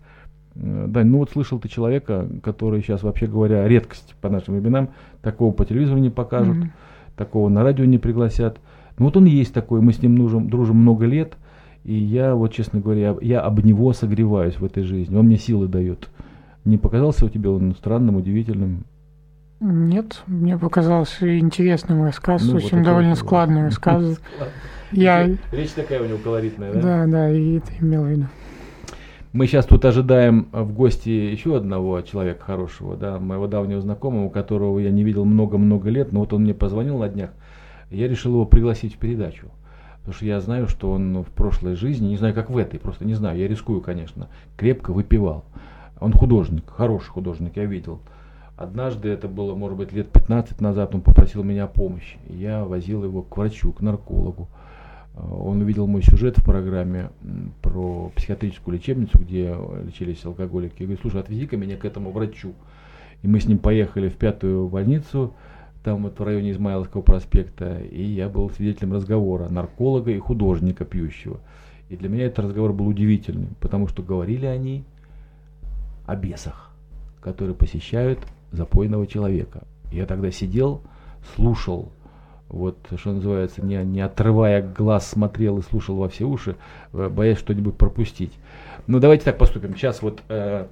Дань, 0.54 1.08
ну 1.08 1.18
вот 1.18 1.30
слышал 1.30 1.60
ты 1.60 1.68
человека, 1.68 2.26
который 2.42 2.80
сейчас, 2.80 3.02
вообще 3.02 3.26
говоря, 3.26 3.68
редкость 3.68 4.16
по 4.20 4.28
нашим 4.28 4.54
временам. 4.54 4.88
Такого 5.20 5.52
по 5.52 5.64
телевизору 5.64 5.98
не 5.98 6.10
покажут, 6.10 6.56
mm-hmm. 6.56 6.70
Такого 7.18 7.48
на 7.48 7.62
радио 7.62 7.84
не 7.84 7.98
пригласят. 7.98 8.58
Ну 8.98 9.06
вот 9.06 9.16
он 9.16 9.26
есть 9.26 9.52
такой, 9.52 9.80
мы 9.80 9.92
с 9.92 10.02
ним 10.02 10.16
дружим, 10.16 10.48
дружим 10.48 10.76
много 10.76 11.04
лет. 11.04 11.36
И 11.84 11.94
я, 11.94 12.34
вот 12.34 12.52
честно 12.52 12.80
говоря, 12.80 13.16
я 13.20 13.40
об 13.40 13.64
него 13.64 13.92
согреваюсь 13.92 14.58
в 14.58 14.64
этой 14.64 14.82
жизни. 14.82 15.16
Он 15.16 15.26
мне 15.26 15.36
силы 15.36 15.68
дает. 15.68 16.08
Не 16.64 16.76
показался 16.76 17.26
у 17.26 17.28
тебя 17.28 17.50
он 17.50 17.74
странным, 17.74 18.16
удивительным? 18.16 18.84
Нет, 19.60 20.22
мне 20.26 20.56
показался 20.56 21.38
интересным 21.38 22.04
рассказ, 22.04 22.44
ну, 22.44 22.56
очень 22.56 22.78
вот 22.78 22.84
довольно 22.84 23.10
вот, 23.10 23.18
складный 23.18 23.64
рассказ. 23.64 24.20
Я... 24.92 25.26
Речь 25.50 25.70
такая 25.70 26.02
у 26.02 26.06
него 26.06 26.18
колоритная, 26.18 26.72
да? 26.72 26.80
Да, 26.80 27.06
да, 27.06 27.30
и 27.30 27.56
это 27.56 27.72
имел 27.80 28.04
в 28.04 28.08
виду. 28.08 28.26
Мы 29.34 29.46
сейчас 29.46 29.66
тут 29.66 29.84
ожидаем 29.84 30.48
в 30.52 30.72
гости 30.72 31.10
еще 31.10 31.58
одного 31.58 32.00
человека 32.00 32.44
хорошего, 32.44 32.96
да, 32.96 33.18
моего 33.18 33.46
давнего 33.46 33.78
знакомого, 33.78 34.30
которого 34.30 34.78
я 34.78 34.90
не 34.90 35.04
видел 35.04 35.26
много-много 35.26 35.90
лет, 35.90 36.12
но 36.12 36.20
вот 36.20 36.32
он 36.32 36.44
мне 36.44 36.54
позвонил 36.54 36.98
на 36.98 37.10
днях, 37.10 37.30
я 37.90 38.08
решил 38.08 38.32
его 38.32 38.46
пригласить 38.46 38.94
в 38.94 38.98
передачу. 38.98 39.48
Потому 39.98 40.14
что 40.14 40.24
я 40.24 40.40
знаю, 40.40 40.66
что 40.66 40.90
он 40.90 41.24
в 41.24 41.26
прошлой 41.26 41.74
жизни, 41.74 42.06
не 42.08 42.16
знаю, 42.16 42.34
как 42.34 42.48
в 42.48 42.56
этой, 42.56 42.80
просто 42.80 43.04
не 43.04 43.12
знаю, 43.12 43.38
я 43.38 43.48
рискую, 43.48 43.82
конечно, 43.82 44.28
крепко 44.56 44.94
выпивал. 44.94 45.44
Он 46.00 46.14
художник, 46.14 46.64
хороший 46.66 47.10
художник, 47.10 47.56
я 47.56 47.66
видел. 47.66 48.00
Однажды, 48.56 49.10
это 49.10 49.28
было, 49.28 49.54
может 49.54 49.76
быть, 49.76 49.92
лет 49.92 50.10
15 50.10 50.62
назад, 50.62 50.94
он 50.94 51.02
попросил 51.02 51.44
меня 51.44 51.66
помощи. 51.66 52.16
Я 52.30 52.64
возил 52.64 53.04
его 53.04 53.20
к 53.20 53.36
врачу, 53.36 53.72
к 53.72 53.82
наркологу. 53.82 54.48
Он 55.30 55.60
увидел 55.60 55.86
мой 55.86 56.02
сюжет 56.02 56.38
в 56.38 56.44
программе 56.44 57.10
про 57.62 58.10
психиатрическую 58.14 58.76
лечебницу, 58.76 59.18
где 59.18 59.56
лечились 59.84 60.24
алкоголики. 60.24 60.76
Я 60.80 60.86
говорю, 60.86 61.00
слушай, 61.00 61.20
отвези-ка 61.20 61.56
меня 61.56 61.76
к 61.76 61.84
этому 61.84 62.10
врачу. 62.10 62.54
И 63.22 63.28
мы 63.28 63.40
с 63.40 63.46
ним 63.46 63.58
поехали 63.58 64.08
в 64.08 64.14
пятую 64.14 64.68
больницу, 64.68 65.34
там 65.82 66.02
вот 66.02 66.18
в 66.18 66.22
районе 66.22 66.52
Измайловского 66.52 67.02
проспекта, 67.02 67.78
и 67.78 68.02
я 68.02 68.28
был 68.28 68.50
свидетелем 68.50 68.92
разговора 68.92 69.48
нарколога 69.48 70.10
и 70.10 70.18
художника 70.18 70.84
пьющего. 70.84 71.40
И 71.88 71.96
для 71.96 72.08
меня 72.08 72.26
этот 72.26 72.46
разговор 72.46 72.72
был 72.72 72.86
удивительным, 72.86 73.56
потому 73.60 73.88
что 73.88 74.02
говорили 74.02 74.46
они 74.46 74.84
о 76.06 76.14
бесах, 76.14 76.70
которые 77.20 77.54
посещают 77.54 78.18
запойного 78.52 79.06
человека. 79.06 79.62
Я 79.90 80.06
тогда 80.06 80.30
сидел, 80.30 80.82
слушал, 81.34 81.90
вот 82.48 82.78
что 82.96 83.12
называется, 83.12 83.64
не, 83.64 83.76
не 83.84 84.00
отрывая 84.00 84.62
глаз, 84.62 85.08
смотрел 85.08 85.58
и 85.58 85.62
слушал 85.62 85.96
во 85.96 86.08
все 86.08 86.24
уши, 86.24 86.56
э, 86.92 87.08
боясь 87.08 87.38
что-нибудь 87.38 87.76
пропустить. 87.76 88.32
Ну 88.86 89.00
давайте 89.00 89.24
так 89.24 89.38
поступим. 89.38 89.76
Сейчас 89.76 90.00
вот 90.00 90.22
э, 90.28 90.66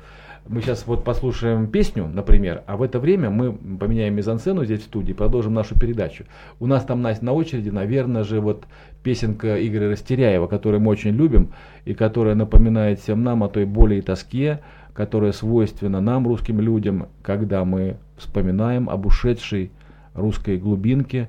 мы 0.49 0.61
сейчас 0.61 0.87
вот 0.87 1.05
послушаем 1.05 1.66
песню, 1.66 2.07
например, 2.07 2.62
а 2.66 2.77
в 2.77 2.83
это 2.83 3.01
время 3.01 3.31
мы 3.31 3.53
поменяем 3.53 4.14
мизансцену 4.14 4.64
здесь 4.64 4.81
в 4.81 4.85
студии, 4.85 5.12
продолжим 5.12 5.55
нашу 5.55 5.79
передачу. 5.79 6.24
У 6.61 6.66
нас 6.66 6.85
там 6.85 7.03
на, 7.03 7.14
на 7.20 7.33
очереди, 7.33 7.70
наверное 7.70 8.22
же, 8.22 8.41
вот 8.41 8.64
песенка 9.03 9.64
Игоря 9.66 9.91
Растеряева, 9.91 10.47
которую 10.47 10.81
мы 10.81 10.93
очень 10.93 11.11
любим, 11.11 11.51
и 11.85 11.95
которая 11.95 12.35
напоминает 12.35 13.01
всем 13.01 13.24
нам 13.24 13.43
о 13.43 13.49
той 13.49 13.64
боли 13.64 13.97
и 13.97 14.01
тоске, 14.01 14.61
которая 14.95 15.33
свойственна 15.33 16.01
нам, 16.01 16.27
русским 16.27 16.61
людям, 16.61 17.09
когда 17.22 17.64
мы 17.64 17.97
вспоминаем 18.16 18.89
об 18.89 19.05
ушедшей 19.05 19.70
русской 20.14 20.57
глубинке, 20.57 21.29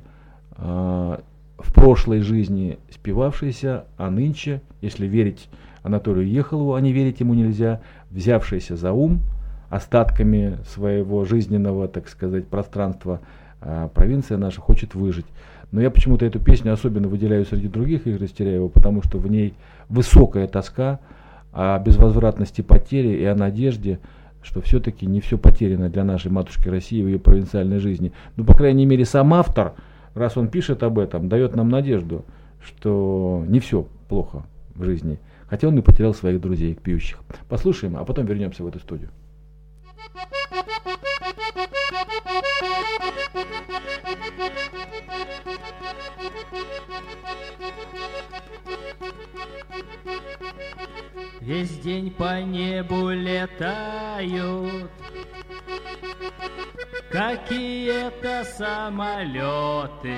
в 0.58 1.74
прошлой 1.74 2.22
жизни 2.22 2.80
спевавшейся, 2.92 3.86
а 3.98 4.10
нынче, 4.10 4.62
если 4.82 5.06
верить 5.06 5.50
Анатолию 5.84 6.28
Ехалову, 6.28 6.74
а 6.74 6.82
не 6.82 6.92
верить 6.92 7.20
ему 7.20 7.34
нельзя, 7.34 7.82
взявшийся 8.12 8.76
за 8.76 8.92
ум, 8.92 9.22
остатками 9.70 10.58
своего 10.68 11.26
жизненного, 11.26 11.88
так 11.88 12.08
сказать, 12.10 12.48
пространства, 12.48 13.22
а 13.62 13.88
провинция 13.90 14.38
наша 14.38 14.62
хочет 14.62 14.96
выжить. 14.96 15.26
Но 15.72 15.82
я 15.82 15.92
почему-то 15.92 16.26
эту 16.26 16.40
песню 16.40 16.74
особенно 16.74 17.08
выделяю 17.08 17.46
среди 17.46 17.68
других 17.68 18.08
Игоря 18.08 18.28
Стеряева, 18.28 18.70
потому 18.70 19.04
что 19.04 19.18
в 19.18 19.30
ней 19.30 19.54
высокая 19.90 20.48
тоска 20.48 21.00
о 21.52 21.78
безвозвратности 21.80 22.62
потери 22.62 23.10
и 23.10 23.26
о 23.26 23.36
надежде, 23.36 24.00
что 24.42 24.62
все-таки 24.62 25.06
не 25.06 25.20
все 25.20 25.38
потеряно 25.38 25.90
для 25.90 26.04
нашей 26.06 26.32
матушки 26.32 26.70
России 26.70 27.02
в 27.02 27.08
ее 27.08 27.20
провинциальной 27.20 27.80
жизни. 27.80 28.14
Ну, 28.38 28.46
по 28.46 28.54
крайней 28.54 28.86
мере, 28.86 29.04
сам 29.04 29.34
автор, 29.34 29.74
раз 30.18 30.38
он 30.38 30.48
пишет 30.50 30.84
об 30.84 31.00
этом, 31.00 31.30
дает 31.30 31.56
нам 31.56 31.70
надежду, 31.70 32.26
что 32.62 33.44
не 33.48 33.60
все 33.60 33.88
плохо 34.10 34.44
в 34.76 34.84
жизни 34.84 35.20
хотя 35.48 35.68
он 35.68 35.78
и 35.78 35.82
потерял 35.82 36.14
своих 36.14 36.40
друзей 36.40 36.76
пьющих. 36.76 37.20
Послушаем, 37.50 37.98
а 37.98 38.06
потом 38.06 38.26
вернемся 38.26 38.64
в 38.64 38.68
эту 38.68 38.80
студию. 38.80 39.10
Весь 51.40 51.80
день 51.80 52.12
по 52.12 52.42
небу 52.42 53.10
летают 53.10 54.92
Какие-то 57.12 58.44
самолеты. 58.58 60.18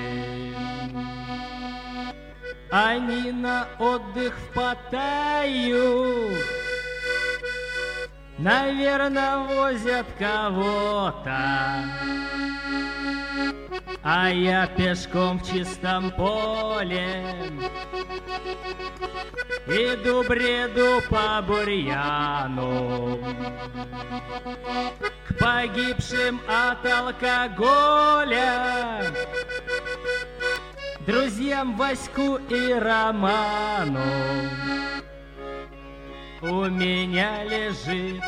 Они 2.70 3.32
на 3.32 3.66
отдых 3.78 4.34
в 4.36 4.54
Паттайю 4.54 6.36
Наверное, 8.40 9.36
возят 9.38 10.06
кого-то 10.18 11.38
А 14.02 14.28
я 14.30 14.66
пешком 14.66 15.38
в 15.38 15.46
чистом 15.46 16.10
поле. 16.12 17.24
Иду 19.66 20.24
бреду 20.24 21.02
по 21.08 21.42
бурьяну. 21.42 23.18
К 25.28 25.38
погибшим 25.38 26.40
от 26.48 26.84
алкоголя. 26.86 28.32
Друзьям 31.06 31.76
Ваську 31.76 32.36
и 32.48 32.72
Роману. 32.72 34.00
У 36.42 36.64
меня 36.64 37.44
лежит 37.44 38.22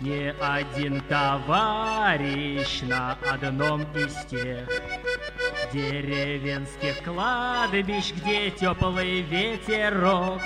не 0.00 0.34
один 0.40 1.00
товарищ 1.02 2.80
на 2.82 3.18
одном 3.30 3.82
из 3.94 4.14
тех 4.26 4.66
деревенских 5.72 7.02
кладбищ, 7.04 8.12
где 8.14 8.50
теплый 8.50 9.20
ветерок. 9.22 10.40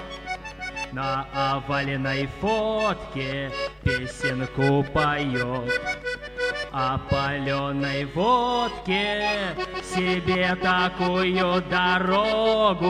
На 0.93 1.27
оваленной 1.35 2.29
фотке 2.41 3.51
песенку 3.83 4.85
поет. 4.93 5.73
О 6.71 6.99
паленой 6.99 8.05
водке 8.07 9.57
себе 9.83 10.57
такую 10.57 11.63
дорогу. 11.71 12.85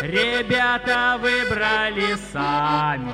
Ребята 0.00 1.18
выбрали 1.20 2.16
сами, 2.32 3.12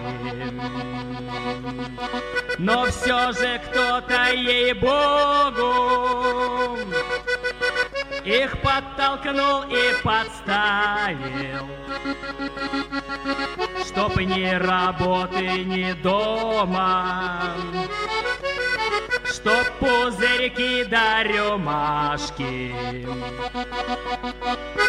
но 2.59 2.87
все 2.87 3.32
же 3.32 3.61
кто-то 3.66 4.32
ей-богу 4.32 5.66
их 8.24 8.61
подтолкнул 8.61 9.62
и 9.62 9.95
подставил, 10.03 11.66
чтоб 13.84 14.16
ни 14.16 14.55
работы, 14.55 15.64
ни 15.64 15.93
дома, 16.03 17.55
чтоб 19.32 19.66
пузырьки 19.78 20.84
да 20.84 21.22
рюмашки, 21.22 22.74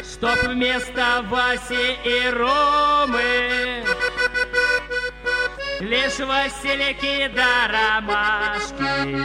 чтоб 0.03 0.37
вместо 0.43 1.23
Васи 1.29 1.97
и 2.03 2.29
Ромы 2.29 3.83
лишь 5.79 6.19
Васильки 6.19 7.31
да 7.35 7.67
ромашки. 7.67 9.17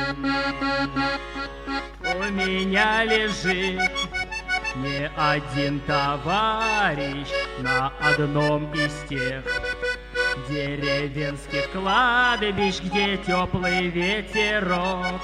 У 2.15 2.25
меня 2.33 3.05
лежит 3.05 3.81
не 4.77 5.11
один 5.17 5.81
товарищ 5.81 7.29
на 7.61 7.93
одном 8.01 8.73
из 8.75 8.93
тех 9.09 9.45
деревенских 10.49 11.71
кладбищ, 11.73 12.81
где 12.81 13.17
теплый 13.17 13.89
ветерок 13.89 15.21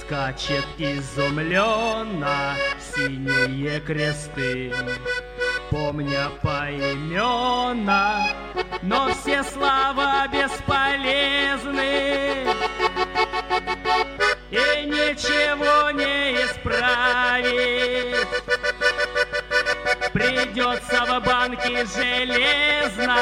скачет 0.00 0.66
изумленно 0.78 2.54
синие 2.94 3.80
кресты. 3.80 4.72
Помня 5.70 6.28
поименно, 6.42 8.28
но 8.82 9.08
все 9.14 9.42
слова 9.42 10.28
бесполезны 10.28 11.72
и 14.50 14.84
ничего 14.84 15.90
не 15.92 16.34
исправить. 16.44 18.26
Придется 20.12 21.04
в 21.06 21.20
банке 21.24 21.86
железной 21.86 23.12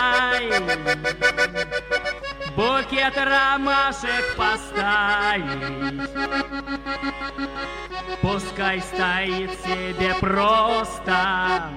букет 2.57 3.17
ромашек 3.17 4.35
поставить. 4.37 6.11
Пускай 8.21 8.81
стоит 8.81 9.51
себе 9.65 10.15
просто, 10.21 11.71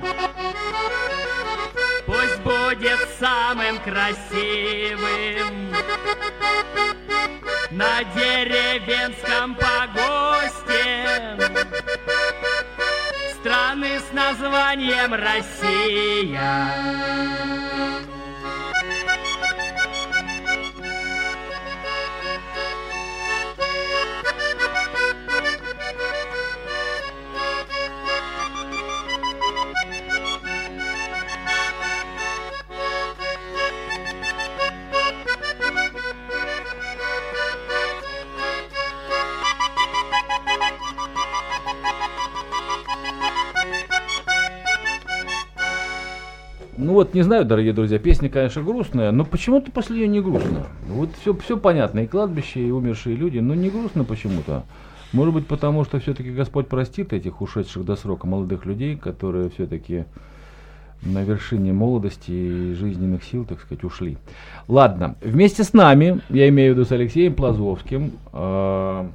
пусть 2.06 2.40
будет 2.40 3.00
самым 3.20 3.80
красивым 3.80 5.74
на 7.72 8.04
деревенском 8.16 9.56
погосте 9.56 10.43
страны 13.44 14.00
с 14.00 14.14
названием 14.14 15.14
Россия. 15.14 16.74
Ну 46.94 46.98
вот, 46.98 47.16
не 47.16 47.24
знаю, 47.24 47.44
дорогие 47.44 47.74
друзья, 47.74 47.98
песня, 47.98 48.30
конечно, 48.30 48.62
грустная, 48.62 49.12
но 49.12 49.26
почему-то 49.26 49.72
после 49.72 49.98
нее 49.98 50.08
не 50.08 50.22
грустно. 50.22 50.68
Вот 50.88 51.10
все, 51.20 51.34
все 51.34 51.58
понятно, 51.58 52.02
и 52.02 52.06
кладбище, 52.06 52.68
и 52.68 52.70
умершие 52.70 53.16
люди, 53.16 53.40
но 53.40 53.56
не 53.56 53.72
грустно 53.72 54.04
почему-то. 54.04 54.64
Может 55.12 55.34
быть, 55.34 55.48
потому 55.48 55.86
что 55.86 56.00
все-таки 56.00 56.30
Господь 56.30 56.68
простит 56.68 57.12
этих 57.12 57.42
ушедших 57.42 57.84
до 57.84 57.96
срока 57.96 58.28
молодых 58.28 58.68
людей, 58.68 58.96
которые 58.96 59.50
все-таки 59.50 60.06
на 61.02 61.24
вершине 61.24 61.74
молодости 61.74 62.30
и 62.30 62.76
жизненных 62.76 63.24
сил, 63.24 63.44
так 63.44 63.60
сказать, 63.62 63.84
ушли. 63.84 64.20
Ладно, 64.68 65.16
вместе 65.20 65.64
с 65.64 65.74
нами, 65.74 66.22
я 66.30 66.48
имею 66.50 66.76
в 66.76 66.78
виду 66.78 66.86
с 66.88 66.92
Алексеем 66.92 67.34
Плазовским, 67.34 68.12
э, 68.34 69.08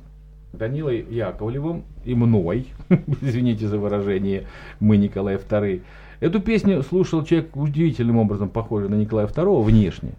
Данилой 0.53 1.07
Яковлевым 1.09 1.85
и 2.05 2.17
мной, 2.17 2.67
извините 3.21 3.69
за 3.69 3.79
выражение, 3.79 4.49
мы 4.81 4.97
Николай 4.97 5.37
II, 5.37 5.83
Эту 6.21 6.41
песню 6.41 6.83
слушал 6.83 7.25
человек 7.25 7.57
удивительным 7.57 8.19
образом 8.19 8.49
похожий 8.49 8.89
на 8.89 8.97
Николая 8.97 9.27
II 9.27 9.63
внешне. 9.63 10.13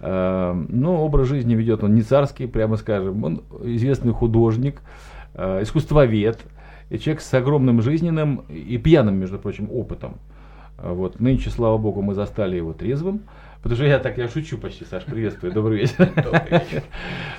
Э, 0.00 0.52
но 0.68 1.04
образ 1.04 1.28
жизни 1.28 1.54
ведет 1.54 1.82
он 1.82 1.94
не 1.94 2.02
царский, 2.02 2.46
прямо 2.46 2.76
скажем. 2.76 3.24
Он 3.24 3.42
известный 3.62 4.12
художник, 4.12 4.80
э, 5.34 5.62
искусствовед, 5.62 6.38
и 6.90 6.98
человек 6.98 7.22
с 7.22 7.34
огромным 7.34 7.82
жизненным 7.82 8.44
и 8.48 8.78
пьяным, 8.78 9.16
между 9.16 9.38
прочим, 9.38 9.68
опытом. 9.70 10.18
Вот. 10.78 11.18
Нынче, 11.18 11.50
слава 11.50 11.76
богу, 11.76 12.02
мы 12.02 12.14
застали 12.14 12.56
его 12.56 12.72
трезвым. 12.72 13.22
Потому 13.62 13.76
что 13.76 13.86
я 13.86 13.98
так, 13.98 14.16
я 14.18 14.28
шучу 14.28 14.56
почти, 14.56 14.84
Саш, 14.84 15.04
приветствую, 15.04 15.52
добрый 15.52 15.80
вечер. 15.80 16.08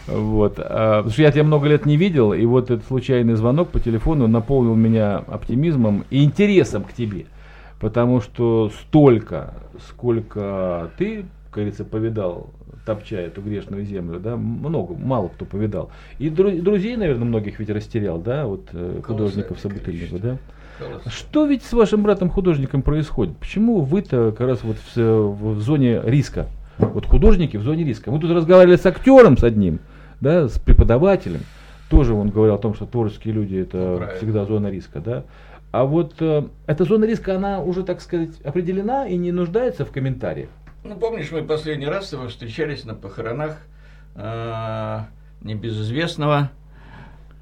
Вот. 0.07 0.55
А, 0.57 0.97
потому 0.97 1.11
что 1.11 1.21
я 1.21 1.31
тебя 1.31 1.43
много 1.43 1.67
лет 1.67 1.85
не 1.85 1.95
видел, 1.95 2.33
и 2.33 2.45
вот 2.45 2.71
этот 2.71 2.85
случайный 2.87 3.35
звонок 3.35 3.69
по 3.69 3.79
телефону 3.79 4.27
наполнил 4.27 4.75
меня 4.75 5.17
оптимизмом 5.17 6.03
и 6.09 6.23
интересом 6.23 6.83
к 6.83 6.91
тебе. 6.93 7.27
Потому 7.79 8.19
что 8.19 8.71
столько, 8.81 9.53
сколько 9.87 10.91
ты, 10.97 11.25
как 11.45 11.53
говорится, 11.53 11.85
повидал, 11.85 12.49
топча 12.85 13.17
эту 13.17 13.41
грешную 13.41 13.85
землю, 13.85 14.19
да, 14.19 14.35
много, 14.35 14.95
мало 14.95 15.29
кто 15.29 15.45
повидал. 15.45 15.91
И 16.17 16.29
друзей, 16.29 16.97
наверное, 16.97 17.25
многих 17.25 17.59
ведь 17.59 17.69
растерял, 17.69 18.19
да, 18.19 18.45
вот 18.45 18.69
э, 18.73 19.01
художников 19.05 19.59
собутыльников, 19.59 20.21
да. 20.21 20.37
Что 21.07 21.45
ведь 21.45 21.63
с 21.63 21.73
вашим 21.73 22.03
братом 22.03 22.29
художником 22.29 22.81
происходит? 22.81 23.35
Почему 23.37 23.81
вы-то 23.81 24.31
как 24.31 24.47
раз 24.47 24.63
вот 24.63 24.77
в, 24.95 24.97
в 24.97 25.61
зоне 25.61 26.01
риска? 26.03 26.47
Вот 26.77 27.05
художники 27.05 27.57
в 27.57 27.63
зоне 27.63 27.83
риска. 27.83 28.11
Мы 28.11 28.19
тут 28.19 28.31
разговаривали 28.31 28.77
с 28.77 28.85
актером 28.85 29.37
с 29.37 29.43
одним, 29.43 29.79
да, 30.21 30.47
с 30.47 30.57
преподавателем. 30.57 31.41
Тоже 31.89 32.13
он 32.13 32.29
говорил 32.29 32.55
о 32.55 32.59
том, 32.59 32.73
что 32.75 32.85
творческие 32.85 33.33
люди 33.33 33.57
это 33.57 33.97
ну, 33.99 34.17
всегда 34.17 34.45
зона 34.45 34.67
риска, 34.67 34.99
да. 34.99 35.23
А 35.71 35.83
вот 35.83 36.15
э, 36.19 36.47
эта 36.65 36.83
зона 36.83 37.05
риска, 37.05 37.35
она 37.35 37.61
уже, 37.61 37.83
так 37.83 38.01
сказать, 38.01 38.41
определена 38.43 39.07
и 39.07 39.15
не 39.17 39.31
нуждается 39.31 39.85
в 39.85 39.91
комментариях. 39.91 40.49
Ну, 40.83 40.95
помнишь, 40.95 41.31
мы 41.31 41.43
последний 41.43 41.85
раз 41.85 42.07
с 42.07 42.09
тобой 42.09 42.29
встречались 42.29 42.85
на 42.85 42.95
похоронах 42.95 43.57
э, 44.15 44.99
небезызвестного 45.41 46.49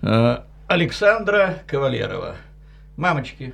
э, 0.01 0.37
Александра 0.67 1.59
Кавалерова, 1.67 2.35
мамочки, 2.97 3.53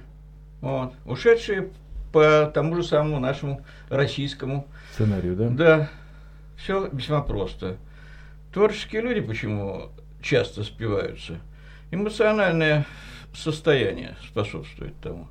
вот, 0.62 0.94
ушедшие 1.06 1.70
по 2.12 2.50
тому 2.52 2.76
же 2.76 2.84
самому 2.84 3.20
нашему 3.20 3.62
российскому 3.90 4.68
сценарию, 4.94 5.36
да? 5.36 5.50
Да, 5.50 5.90
все 6.58 6.90
весьма 6.92 7.22
просто. 7.22 7.78
Творческие 8.52 9.02
люди 9.02 9.22
почему 9.22 9.90
часто 10.22 10.64
спиваются? 10.64 11.40
Эмоциональное 11.92 12.86
состояние 13.34 14.16
способствует 14.28 14.94
тому. 15.02 15.28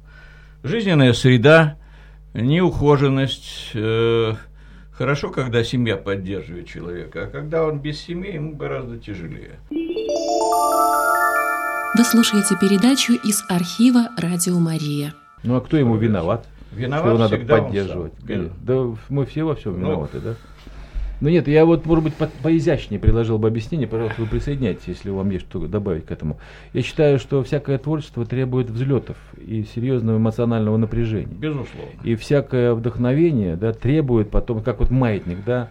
Жизненная 0.62 1.12
среда, 1.12 1.76
неухоженность. 2.34 3.70
Э, 3.74 4.34
хорошо, 4.92 5.30
когда 5.30 5.64
семья 5.64 5.96
поддерживает 5.96 6.68
человека, 6.68 7.24
а 7.24 7.26
когда 7.26 7.64
он 7.64 7.80
без 7.80 8.00
семьи, 8.00 8.34
ему 8.34 8.54
гораздо 8.54 8.98
тяжелее. 8.98 9.58
Вы 11.94 12.04
слушаете 12.04 12.56
передачу 12.58 13.12
из 13.12 13.44
архива 13.50 14.08
«Радио 14.16 14.58
Мария». 14.58 15.12
Ну 15.42 15.56
а 15.56 15.60
кто 15.60 15.76
ему 15.76 15.96
виноват? 15.96 16.46
Виноват 16.70 17.00
что 17.00 17.08
его 17.10 17.18
надо 17.18 17.36
поддерживать. 17.38 18.12
Он 18.22 18.28
сам. 18.28 18.50
Да 18.60 18.96
мы 19.10 19.26
все 19.26 19.42
во 19.44 19.54
всем 19.54 19.78
ну, 19.78 19.88
виноваты, 19.88 20.18
ну, 20.18 20.30
да? 20.30 20.36
Ну 21.22 21.28
нет, 21.28 21.46
я 21.46 21.64
вот, 21.64 21.86
может 21.86 22.02
быть, 22.02 22.14
по 22.14 22.26
поизящнее 22.42 22.98
предложил 22.98 23.38
бы 23.38 23.46
объяснение, 23.46 23.86
пожалуйста, 23.86 24.20
вы 24.22 24.26
присоединяйтесь, 24.26 24.88
если 24.88 25.08
вам 25.08 25.30
есть 25.30 25.46
что 25.48 25.68
добавить 25.68 26.04
к 26.04 26.10
этому. 26.10 26.38
Я 26.72 26.82
считаю, 26.82 27.20
что 27.20 27.44
всякое 27.44 27.78
творчество 27.78 28.26
требует 28.26 28.68
взлетов 28.70 29.16
и 29.38 29.62
серьезного 29.72 30.16
эмоционального 30.16 30.76
напряжения. 30.76 31.32
Безусловно. 31.32 31.92
И 32.02 32.16
всякое 32.16 32.74
вдохновение 32.74 33.54
да, 33.54 33.72
требует 33.72 34.30
потом, 34.30 34.64
как 34.64 34.80
вот 34.80 34.90
маятник, 34.90 35.44
да, 35.46 35.68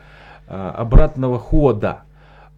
а, 0.47 0.71
обратного 0.71 1.37
хода. 1.37 2.03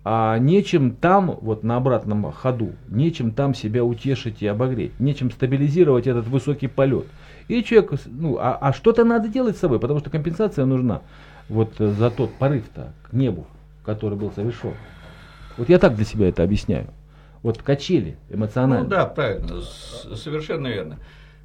А 0.05 0.37
нечем 0.37 0.91
там, 0.91 1.35
вот 1.41 1.63
на 1.63 1.77
обратном 1.77 2.31
ходу, 2.31 2.73
нечем 2.89 3.31
там 3.31 3.55
себя 3.55 3.83
утешить 3.83 4.43
и 4.43 4.45
обогреть, 4.45 4.99
нечем 4.99 5.31
стабилизировать 5.31 6.05
этот 6.05 6.27
высокий 6.27 6.67
полет. 6.67 7.07
И 7.47 7.63
человек, 7.63 7.93
ну, 8.05 8.37
а, 8.39 8.55
а 8.61 8.71
что-то 8.71 9.03
надо 9.03 9.29
делать 9.29 9.57
с 9.57 9.61
собой, 9.61 9.79
потому 9.79 9.99
что 9.99 10.11
компенсация 10.11 10.65
нужна 10.65 11.01
вот 11.49 11.79
э, 11.79 11.91
за 11.91 12.11
тот 12.11 12.33
порыв-то 12.35 12.93
к 13.03 13.13
небу, 13.13 13.47
который 13.85 14.17
был 14.17 14.31
совершен. 14.31 14.73
Вот 15.57 15.69
я 15.69 15.79
так 15.79 15.95
для 15.95 16.05
себя 16.05 16.29
это 16.29 16.43
объясняю. 16.43 16.87
Вот 17.41 17.61
качели 17.61 18.17
эмоционально. 18.29 18.85
Ну 18.85 18.89
да, 18.89 19.05
правильно, 19.05 19.61
совершенно 19.61 20.67
верно. 20.67 20.99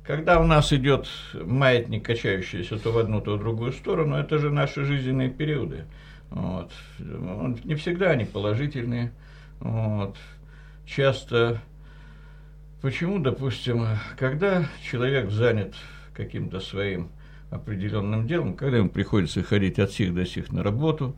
Когда 0.04 0.40
у 0.40 0.44
нас 0.44 0.72
идет 0.72 1.06
маятник, 1.34 2.06
качающийся 2.06 2.78
то 2.78 2.92
в 2.92 2.98
одну, 2.98 3.20
то 3.20 3.36
в 3.36 3.40
другую 3.40 3.72
сторону, 3.72 4.16
это 4.16 4.38
же 4.38 4.50
наши 4.50 4.84
жизненные 4.84 5.28
периоды. 5.28 5.84
Вот. 6.30 6.72
Не 6.98 7.74
всегда 7.74 8.10
они 8.10 8.24
положительные. 8.24 9.12
Вот. 9.60 10.16
Часто, 10.86 11.60
почему, 12.80 13.18
допустим, 13.18 13.86
когда 14.16 14.64
человек 14.82 15.30
занят 15.30 15.74
каким-то 16.14 16.60
своим 16.60 17.10
определенным 17.50 18.26
делом, 18.26 18.54
когда 18.54 18.78
ему 18.78 18.90
приходится 18.90 19.42
ходить 19.42 19.78
от 19.78 19.90
сих 19.92 20.14
до 20.14 20.26
сих 20.26 20.52
на 20.52 20.62
работу, 20.62 21.16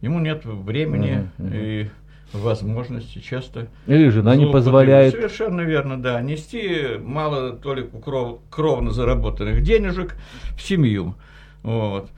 ему 0.00 0.18
нет 0.18 0.44
времени 0.44 1.30
uh-huh, 1.38 1.84
и 1.84 1.90
возможности 2.32 3.18
часто. 3.18 3.68
Или 3.86 4.08
жена 4.08 4.36
не 4.36 4.46
позволяет. 4.46 5.14
Совершенно 5.14 5.62
верно, 5.62 6.00
да. 6.00 6.20
Нести 6.20 6.98
мало 7.00 7.52
только 7.52 7.98
кров, 7.98 8.40
кровно 8.50 8.92
заработанных 8.92 9.62
денежек 9.62 10.16
в 10.56 10.62
семью. 10.62 11.14
Вот. 11.62 12.10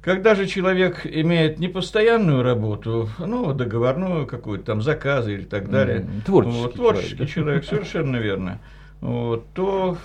Когда 0.00 0.34
же 0.34 0.46
человек 0.46 1.06
имеет 1.06 1.58
непостоянную 1.58 2.42
работу, 2.42 3.08
ну, 3.18 3.54
договорную 3.54 4.26
какую-то 4.26 4.64
там 4.64 4.82
заказы 4.82 5.34
или 5.34 5.44
так 5.44 5.70
далее, 5.70 6.06
творческий, 6.26 6.62
вот, 6.62 6.74
творческий 6.74 7.16
человек, 7.16 7.28
человек 7.28 7.64
совершенно 7.64 8.16
верно, 8.16 8.60
вот, 9.00 9.46
то 9.54 9.96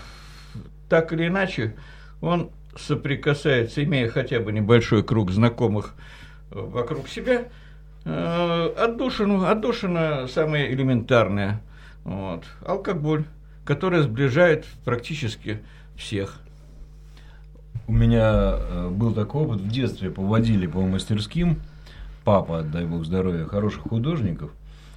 так 0.87 1.11
или 1.11 1.27
иначе 1.27 1.75
он 2.21 2.51
соприкасается, 2.77 3.83
имея 3.83 4.09
хотя 4.09 4.39
бы 4.39 4.51
небольшой 4.51 5.03
круг 5.03 5.31
знакомых 5.31 5.95
э, 6.51 6.59
вокруг 6.59 7.07
себя, 7.07 7.47
э, 8.05 8.73
отдушину, 8.77 9.45
отдушина 9.45 10.27
самая 10.27 10.71
элементарная, 10.71 11.61
вот, 12.03 12.43
алкоголь, 12.65 13.25
которая 13.65 14.03
сближает 14.03 14.65
практически 14.85 15.59
всех. 15.95 16.39
У 17.87 17.93
меня 17.93 18.55
э, 18.57 18.89
был 18.89 19.13
такой 19.13 19.43
опыт, 19.43 19.61
в 19.61 19.69
детстве 19.69 20.11
поводили 20.11 20.67
по 20.67 20.81
мастерским, 20.81 21.59
папа, 22.23 22.61
дай 22.61 22.85
бог 22.85 23.05
здоровья, 23.05 23.45
хороших 23.45 23.83
художников, 23.83 24.51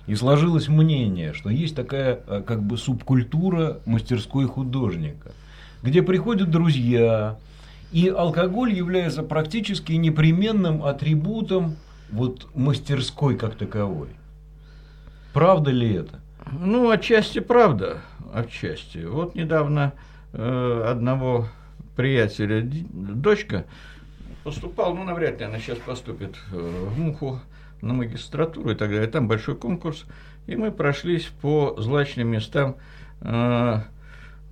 и 0.06 0.14
сложилось 0.14 0.68
мнение, 0.68 1.32
что 1.32 1.48
есть 1.48 1.76
такая 1.76 2.16
как 2.16 2.62
бы 2.62 2.76
субкультура 2.76 3.78
мастерской 3.86 4.46
художника, 4.46 5.30
где 5.82 6.02
приходят 6.02 6.50
друзья, 6.50 7.38
и 7.92 8.08
алкоголь 8.08 8.72
является 8.72 9.22
практически 9.22 9.92
непременным 9.92 10.82
атрибутом 10.82 11.76
вот 12.10 12.48
мастерской 12.54 13.36
как 13.36 13.54
таковой. 13.54 14.08
Правда 15.32 15.70
ли 15.70 15.94
это? 15.94 16.20
Ну, 16.50 16.90
отчасти 16.90 17.38
правда, 17.38 17.98
отчасти. 18.32 19.04
Вот 19.04 19.34
недавно 19.34 19.92
э, 20.32 20.84
одного 20.88 21.48
приятеля 21.94 22.62
дочка 22.62 23.66
поступал, 24.42 24.94
ну, 24.94 25.04
навряд 25.04 25.38
ли 25.38 25.46
она 25.46 25.58
сейчас 25.58 25.78
поступит 25.78 26.36
э, 26.52 26.56
в 26.56 26.98
Муху 26.98 27.40
на 27.80 27.92
магистратуру 27.92 28.70
и 28.70 28.74
так 28.74 28.90
далее. 28.90 29.06
Там 29.06 29.28
большой 29.28 29.56
конкурс, 29.56 30.04
и 30.46 30.56
мы 30.56 30.70
прошлись 30.70 31.26
по 31.40 31.76
злачным 31.78 32.28
местам 32.28 32.76
э, 33.20 33.80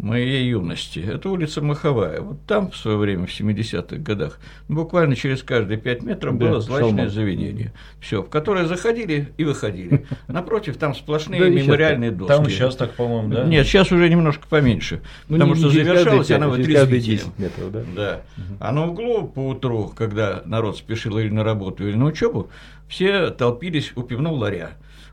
моей 0.03 0.48
юности. 0.48 0.98
Это 0.98 1.30
улица 1.30 1.61
Маховая. 1.61 2.20
Вот 2.20 2.46
там 2.46 2.70
в 2.70 2.76
свое 2.76 2.96
время, 2.96 3.26
в 3.26 3.30
70-х 3.30 3.96
годах, 3.96 4.38
буквально 4.68 5.14
через 5.16 5.42
каждые 5.42 5.78
5 5.78 6.03
метров 6.03 6.38
да, 6.38 6.46
было 6.46 6.61
злачное 6.61 6.90
шалман. 6.90 7.11
заведение. 7.11 7.72
Все, 8.01 8.22
в 8.22 8.28
которое 8.28 8.66
заходили 8.66 9.32
и 9.36 9.44
выходили. 9.44 10.07
Напротив, 10.28 10.76
там 10.76 10.94
сплошные 10.94 11.51
мемориальные 11.51 12.11
доски. 12.11 12.34
Там 12.34 12.46
сейчас 12.46 12.76
так, 12.76 12.92
по-моему, 12.94 13.32
да? 13.32 13.44
Нет, 13.44 13.66
сейчас 13.66 13.92
уже 13.92 14.09
немножко 14.09 14.46
поменьше. 14.48 15.03
Ну, 15.28 15.36
потому 15.36 15.55
что 15.55 15.70
завершалась 15.70 16.30
она 16.30 16.48
вытрезвителем. 16.48 17.32
метров, 17.38 17.72
да? 17.72 17.84
Да. 17.94 18.20
А 18.59 18.72
на 18.72 18.86
углу 18.86 19.28
по 19.28 19.48
утру, 19.48 19.92
когда 19.94 20.42
народ 20.44 20.78
спешил 20.78 21.18
или 21.18 21.28
на 21.28 21.44
работу, 21.44 21.86
или 21.86 21.96
на 21.96 22.07
учебу, 22.07 22.48
все 22.88 23.30
толпились 23.30 23.92
у 23.96 24.03
пивного 24.03 24.34
ларя. 24.34 24.70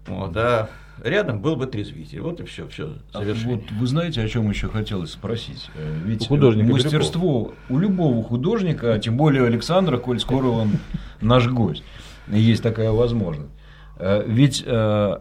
Вот, 0.08 0.36
а 0.38 0.70
рядом 1.04 1.42
был 1.42 1.56
бы 1.56 1.66
трезвитель. 1.66 2.22
Вот 2.22 2.40
и 2.40 2.46
все, 2.46 2.68
все 2.68 2.94
а 3.14 3.22
вот 3.22 3.62
вы 3.72 3.88
знаете, 3.88 4.22
о 4.22 4.28
чем 4.28 4.50
еще 4.50 4.68
хотелось 4.70 5.12
спросить? 5.12 5.70
Э, 5.76 5.98
ведь 6.06 6.30
у 6.30 6.36
мастерство 6.36 7.54
у 7.70 7.78
любого 7.78 8.24
художника, 8.24 8.94
а 8.94 9.00
тем 9.00 9.18
более 9.18 9.46
Александра, 9.46 9.98
коль 9.98 10.20
скоро 10.20 10.48
он 10.48 10.72
наш 11.22 11.48
гость, 11.48 11.84
есть 12.28 12.64
такая 12.64 12.92
возможность. 12.92 13.52
Э, 13.98 14.24
ведь 14.28 14.64
э, 14.66 15.18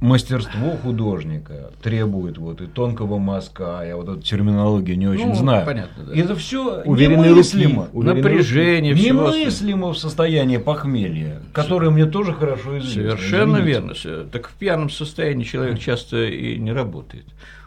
мастерство 0.00 0.76
художника 0.82 1.70
требует 1.82 2.38
вот 2.38 2.60
и 2.60 2.66
тонкого 2.66 3.18
мазка, 3.18 3.82
я 3.86 3.96
вот 3.96 4.08
эту 4.08 4.22
терминологию 4.22 4.98
не 4.98 5.06
очень 5.06 5.28
ну, 5.28 5.34
знаю. 5.34 5.66
Понятно, 5.66 6.04
да. 6.04 6.16
Это 6.16 6.34
все 6.34 6.82
немыслимо, 6.84 7.88
руки, 7.92 8.06
напряжение, 8.06 8.94
немыслимо 8.94 9.92
в 9.92 9.98
состоянии 9.98 10.56
похмелья, 10.56 11.42
которое 11.52 11.90
мне 11.90 12.06
тоже 12.06 12.32
хорошо 12.32 12.78
известно. 12.78 13.16
Совершенно 13.16 13.58
верно. 13.58 13.94
Так 14.32 14.48
в 14.48 14.54
пьяном 14.54 14.90
состоянии 14.90 15.44
человек 15.44 15.78
часто 15.78 16.24
и 16.24 16.56
не 16.56 16.72
работает. 16.72 17.26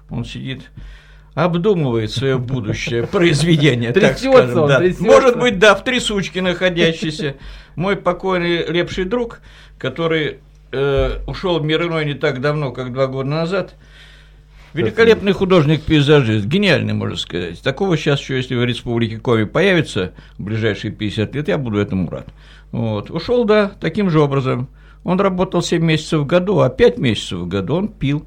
Он 0.10 0.26
сидит 0.26 0.70
обдумывает 1.36 2.12
свое 2.12 2.38
будущее 2.38 3.08
произведение, 3.12 3.92
так 3.92 4.18
скажем. 4.18 4.68
Да. 4.68 4.82
Может 5.00 5.40
быть, 5.40 5.60
да, 5.60 5.76
в 5.76 5.84
трясучке 5.84 6.42
находящийся. 6.42 7.36
Мой 7.76 7.96
покойный 7.96 8.68
лепший 8.68 9.06
друг, 9.06 9.40
который 9.80 10.42
э, 10.74 11.20
ушел 11.28 11.60
в 11.60 11.64
мир 11.64 11.84
иной 11.84 12.06
не 12.06 12.16
так 12.16 12.42
давно, 12.42 12.72
как 12.72 12.92
два 12.92 13.08
года 13.08 13.30
назад. 13.30 13.76
Великолепный 14.74 15.34
художник-пейзажист, 15.34 16.46
гениальный, 16.46 16.94
можно 16.94 17.16
сказать. 17.16 17.62
Такого 17.62 17.96
сейчас 17.96 18.20
еще, 18.20 18.38
если 18.38 18.56
в 18.56 18.66
Республике 18.66 19.20
Коми 19.20 19.44
появится 19.44 20.14
в 20.40 20.44
ближайшие 20.44 20.92
50 20.92 21.36
лет, 21.36 21.48
я 21.48 21.60
буду 21.60 21.78
этому 21.78 22.10
рад. 22.10 22.28
Вот. 22.72 23.12
Ушел, 23.12 23.46
да, 23.46 23.72
таким 23.80 24.10
же 24.10 24.20
образом. 24.20 24.68
Он 25.04 25.20
работал 25.20 25.62
7 25.62 25.84
месяцев 25.84 26.22
в 26.22 26.26
году, 26.26 26.60
а 26.60 26.70
5 26.70 26.98
месяцев 26.98 27.40
в 27.40 27.48
году 27.48 27.76
он 27.76 27.88
пил. 27.88 28.26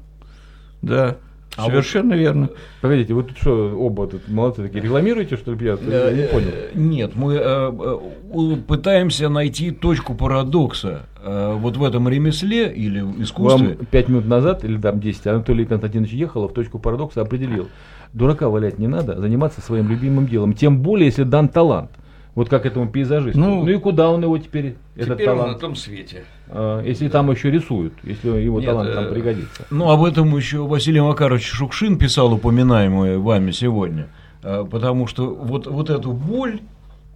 Да, 0.81 1.17
а 1.57 1.65
Совершенно 1.65 2.15
вот, 2.15 2.21
верно. 2.21 2.49
Погодите, 2.81 3.13
вы 3.15 3.23
тут 3.23 3.37
что, 3.37 3.75
оба 3.75 4.07
тут 4.07 4.27
молодцы 4.27 4.61
такие, 4.61 4.83
рекламируете, 4.83 5.37
что 5.37 5.53
ли, 5.53 5.65
я 5.65 5.77
э, 5.81 6.15
не 6.15 6.27
понял. 6.27 6.51
Нет, 6.75 7.15
мы 7.15 7.33
э, 7.33 7.39
э, 7.41 8.55
пытаемся 8.67 9.27
найти 9.27 9.71
точку 9.71 10.13
парадокса 10.13 11.07
э, 11.19 11.55
вот 11.57 11.75
в 11.77 11.83
этом 11.83 12.07
ремесле 12.07 12.71
или 12.71 13.03
искусстве. 13.21 13.69
Вам 13.69 13.85
пять 13.87 14.07
минут 14.07 14.27
назад, 14.27 14.63
или 14.63 14.79
там 14.79 14.99
10, 14.99 15.25
Анатолий 15.27 15.65
Константинович 15.65 16.13
ехал 16.13 16.47
в 16.47 16.53
точку 16.53 16.77
парадокса 16.77 17.21
определил. 17.21 17.69
Дурака 18.13 18.49
валять 18.49 18.77
не 18.77 18.87
надо, 18.87 19.19
заниматься 19.19 19.59
своим 19.59 19.89
любимым 19.89 20.27
делом. 20.27 20.53
Тем 20.53 20.81
более, 20.81 21.07
если 21.07 21.23
дан 21.23 21.49
талант. 21.49 21.89
Вот 22.37 22.49
как 22.49 22.67
этому 22.67 22.87
пейзажисту. 22.87 23.39
Ну, 23.39 23.63
ну 23.63 23.69
и 23.71 23.79
куда 23.79 24.11
он 24.11 24.21
его 24.21 24.37
теперь, 24.37 24.75
теперь 24.93 25.05
этот 25.05 25.25
талант? 25.25 25.41
он 25.41 25.53
на 25.53 25.59
том 25.59 25.75
свете. 25.75 26.23
А, 26.49 26.83
если 26.83 27.07
там 27.07 27.31
еще 27.31 27.49
рисуют, 27.49 27.93
если 28.03 28.29
его 28.29 28.59
Нет, 28.59 28.69
талант 28.69 28.93
там 28.93 29.05
э, 29.05 29.11
пригодится. 29.11 29.65
Ну, 29.71 29.89
об 29.89 30.03
этом 30.03 30.37
еще 30.37 30.59
Василий 30.59 31.01
Макарович 31.01 31.47
Шукшин 31.47 31.97
писал, 31.97 32.31
упоминаемый 32.31 33.17
вами 33.17 33.49
сегодня. 33.49 34.09
А, 34.43 34.65
потому 34.65 35.07
что 35.07 35.33
вот, 35.33 35.65
вот 35.65 35.89
эту 35.89 36.11
боль, 36.11 36.59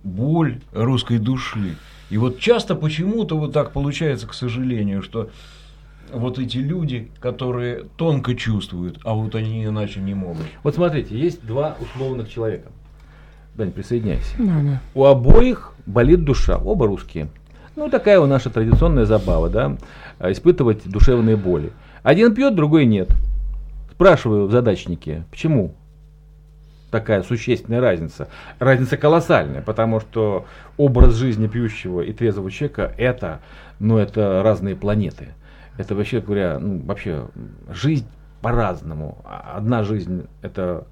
боль 0.04 0.60
русской 0.72 1.20
души. 1.20 1.76
И 2.10 2.18
вот 2.18 2.40
часто 2.40 2.74
почему-то 2.74 3.38
вот 3.38 3.54
так 3.54 3.74
получается, 3.74 4.26
к 4.26 4.34
сожалению, 4.34 5.04
что 5.04 5.30
вот 6.12 6.40
эти 6.40 6.58
люди, 6.58 7.12
которые 7.20 7.84
тонко 7.96 8.34
чувствуют, 8.34 8.98
а 9.04 9.14
вот 9.14 9.36
они 9.36 9.66
иначе 9.66 10.00
не 10.00 10.16
могут. 10.16 10.48
Вот 10.64 10.74
смотрите, 10.74 11.16
есть 11.16 11.46
два 11.46 11.78
условных 11.80 12.28
человека. 12.28 12.72
Дань, 13.56 13.72
присоединяйся. 13.72 14.36
Да, 14.38 14.62
да. 14.62 14.82
У 14.94 15.06
обоих 15.06 15.74
болит 15.86 16.24
душа, 16.24 16.58
оба 16.58 16.88
русские. 16.88 17.30
Ну, 17.76 17.90
такая 17.90 18.20
у 18.20 18.26
наша 18.26 18.50
традиционная 18.50 19.06
забава, 19.06 19.50
да, 19.50 19.78
испытывать 20.20 20.90
душевные 20.90 21.38
боли. 21.38 21.72
Один 22.04 22.34
пьет, 22.34 22.56
другой 22.56 22.86
нет. 22.86 23.10
Спрашиваю 23.92 24.48
в 24.48 24.52
задачнике, 24.52 25.26
почему 25.32 25.76
такая 26.90 27.24
существенная 27.24 27.80
разница? 27.80 28.28
Разница 28.60 28.98
колоссальная, 28.98 29.62
потому 29.62 30.00
что 30.00 30.46
образ 30.78 31.16
жизни 31.16 31.48
пьющего 31.48 32.02
и 32.02 32.12
трезвого 32.12 32.52
человека 32.52 32.94
это, 32.98 33.42
ну, 33.80 33.98
это 33.98 34.42
разные 34.44 34.76
планеты. 34.76 35.30
Это 35.78 35.96
вообще 35.96 36.20
говоря, 36.20 36.60
ну, 36.60 36.80
вообще 36.80 37.28
жизнь 37.70 38.08
по-разному. 38.42 39.24
Одна 39.24 39.84
жизнь 39.84 40.26
это 40.42 40.88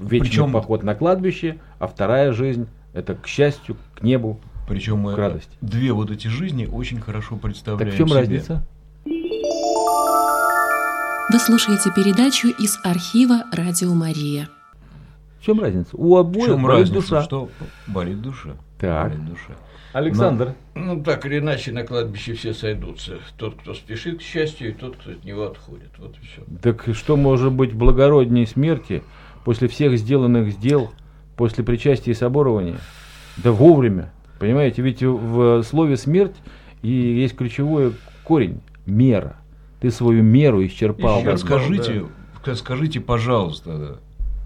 вечный 0.00 0.28
Причем... 0.28 0.52
поход 0.52 0.82
на 0.82 0.94
кладбище, 0.94 1.58
а 1.78 1.86
вторая 1.86 2.32
жизнь 2.32 2.66
это 2.92 3.14
к 3.14 3.26
счастью, 3.26 3.76
к 3.94 4.02
небу, 4.02 4.40
причем 4.66 4.98
мы 4.98 5.14
к 5.14 5.18
радости. 5.18 5.56
две 5.60 5.92
вот 5.92 6.10
эти 6.10 6.28
жизни 6.28 6.66
очень 6.66 7.00
хорошо 7.00 7.36
представляем. 7.36 7.90
Так 7.90 7.94
в 7.94 7.96
чем 7.96 8.08
себе. 8.08 8.18
разница? 8.18 8.66
Вы 11.32 11.38
слушаете 11.38 11.90
передачу 11.94 12.48
из 12.48 12.78
архива 12.84 13.44
Радио 13.52 13.94
Мария. 13.94 14.48
В 15.40 15.44
чем 15.44 15.60
разница? 15.60 15.90
У 15.92 16.16
обоих 16.16 16.44
в 16.44 16.48
чем 16.48 16.62
болит 16.62 16.78
разница, 16.80 17.00
душа. 17.00 17.22
Что 17.22 17.48
болит 17.86 18.20
душа. 18.20 18.50
Так. 18.78 19.10
Болит 19.10 19.26
душа. 19.26 19.56
Александр. 19.92 20.54
Но, 20.74 20.94
ну, 20.94 21.02
так 21.02 21.26
или 21.26 21.38
иначе, 21.38 21.72
на 21.72 21.84
кладбище 21.84 22.34
все 22.34 22.54
сойдутся. 22.54 23.18
Тот, 23.36 23.54
кто 23.56 23.74
спешит 23.74 24.18
к 24.18 24.22
счастью, 24.22 24.70
и 24.70 24.72
тот, 24.72 24.96
кто 24.96 25.12
от 25.12 25.24
него 25.24 25.46
отходит. 25.46 25.90
Вот 25.98 26.16
и 26.16 26.26
все. 26.26 26.42
Так 26.62 26.84
что 26.94 27.16
может 27.16 27.52
быть 27.52 27.72
благороднее 27.72 28.46
смерти, 28.46 29.02
после 29.44 29.68
всех 29.68 29.96
сделанных 29.98 30.58
дел, 30.58 30.90
после 31.36 31.64
причастия 31.64 32.12
и 32.12 32.14
соборования, 32.14 32.78
да 33.36 33.52
вовремя. 33.52 34.12
Понимаете, 34.38 34.82
ведь 34.82 35.02
в 35.02 35.62
слове 35.62 35.96
смерть 35.96 36.36
и 36.82 36.90
есть 36.90 37.36
ключевой 37.36 37.94
корень– 38.24 38.60
мера. 38.86 39.36
Ты 39.80 39.90
свою 39.90 40.22
меру 40.22 40.64
исчерпал. 40.64 41.20
Еще 41.20 41.38
скажите, 41.38 42.04
да. 42.44 42.54
скажите, 42.54 43.00
пожалуйста, 43.00 43.98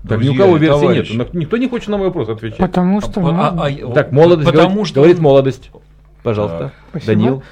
так 0.09 0.21
ни 0.21 0.29
у 0.29 0.37
кого 0.37 0.57
версии 0.57 0.81
товарищи. 0.81 1.17
нет. 1.17 1.35
Никто 1.35 1.57
не 1.57 1.69
хочет 1.69 1.89
на 1.89 1.97
мой 1.97 2.09
вопрос 2.09 2.29
отвечать. 2.29 2.59
Потому 2.59 3.01
что... 3.01 3.27
А, 3.27 3.49
а, 3.49 3.67
а, 3.67 3.93
так, 3.93 4.13
молодость 4.13 4.51
потому 4.51 4.69
говорит, 4.71 4.87
что... 4.87 5.01
говорит 5.01 5.19
молодость. 5.19 5.71
Пожалуйста, 6.23 6.73
так. 6.93 7.05
Данил. 7.05 7.43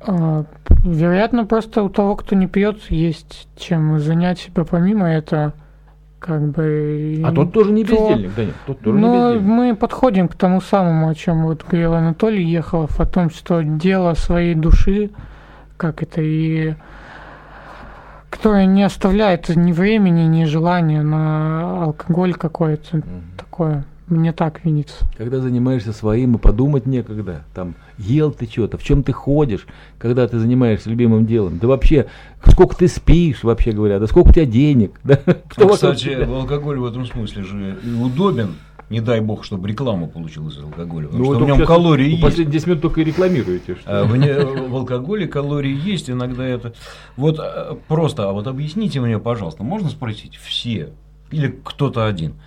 А, 0.00 0.44
вероятно, 0.84 1.44
просто 1.44 1.82
у 1.82 1.88
того, 1.88 2.16
кто 2.16 2.34
не 2.34 2.46
пьет, 2.46 2.78
есть 2.88 3.48
чем 3.58 3.98
занять 3.98 4.38
себя 4.38 4.64
помимо 4.64 5.06
этого 5.08 5.52
как 6.18 6.42
бы... 6.50 7.22
А 7.24 7.32
тот 7.32 7.52
тоже 7.52 7.72
не 7.72 7.84
бездельник, 7.84 8.30
то, 8.30 8.36
да 8.36 8.44
нет, 8.44 8.54
тот 8.66 8.80
тоже 8.80 8.98
но 8.98 9.06
не 9.06 9.34
бездельник. 9.34 9.56
мы 9.56 9.76
подходим 9.76 10.28
к 10.28 10.34
тому 10.34 10.60
самому, 10.60 11.08
о 11.08 11.14
чем 11.14 11.44
вот 11.44 11.64
говорил 11.64 11.94
Анатолий 11.94 12.44
Ехалов, 12.44 13.00
о 13.00 13.06
том, 13.06 13.30
что 13.30 13.62
дело 13.62 14.14
своей 14.14 14.54
души, 14.54 15.10
как 15.76 16.02
это 16.02 16.20
и 16.20 16.74
которое 18.30 18.66
не 18.66 18.82
оставляет 18.82 19.48
ни 19.48 19.72
времени, 19.72 20.22
ни 20.22 20.44
желания 20.44 21.02
на 21.02 21.84
алкоголь 21.84 22.34
какой-то 22.34 22.98
mm 22.98 23.22
такое. 23.36 23.84
Мне 24.08 24.32
так 24.32 24.64
видится. 24.64 25.06
Когда 25.16 25.40
занимаешься 25.40 25.92
своим, 25.92 26.36
и 26.36 26.38
подумать 26.38 26.86
некогда. 26.86 27.44
Там, 27.54 27.74
ел 27.98 28.32
ты 28.32 28.46
что-то, 28.46 28.78
в 28.78 28.82
чем 28.82 29.02
ты 29.02 29.12
ходишь, 29.12 29.66
когда 29.98 30.26
ты 30.26 30.38
занимаешься 30.38 30.88
любимым 30.88 31.26
делом. 31.26 31.58
Да 31.58 31.68
вообще, 31.68 32.06
сколько 32.46 32.74
ты 32.74 32.88
спишь, 32.88 33.44
вообще 33.44 33.72
говоря, 33.72 33.98
да 33.98 34.06
сколько 34.06 34.30
у 34.30 34.32
тебя 34.32 34.46
денег. 34.46 34.92
Да? 35.08 35.16
Кто 35.16 35.68
а, 35.68 35.72
кстати, 35.72 36.08
алкоголь 36.10 36.78
в 36.78 36.84
этом 36.84 37.06
смысле 37.06 37.42
же 37.42 37.78
удобен. 38.02 38.56
Не 38.90 39.00
дай 39.00 39.20
бог, 39.20 39.44
чтобы 39.44 39.68
реклама 39.68 40.06
получилась 40.06 40.56
из 40.56 40.62
алкоголя. 40.62 41.08
Ну, 41.12 41.24
что 41.24 41.44
в 41.44 41.46
нем 41.46 41.66
калории 41.66 42.10
есть. 42.10 42.22
Последние 42.22 42.52
10 42.52 42.66
минут 42.66 42.82
только 42.82 43.00
и 43.02 43.04
рекламируете. 43.04 43.74
Что? 43.74 44.02
А, 44.02 44.04
в, 44.04 44.16
не, 44.16 44.32
в 44.32 44.74
алкоголе 44.74 45.26
калории 45.26 45.78
есть, 45.78 46.08
иногда 46.08 46.46
это... 46.46 46.74
Вот 47.16 47.38
а, 47.38 47.78
просто, 47.88 48.28
а 48.28 48.32
вот 48.32 48.46
объясните 48.46 49.00
мне, 49.00 49.18
пожалуйста, 49.18 49.62
можно 49.62 49.90
спросить 49.90 50.36
все 50.36 50.90
или 51.30 51.48
кто-то 51.62 52.06
один– 52.06 52.34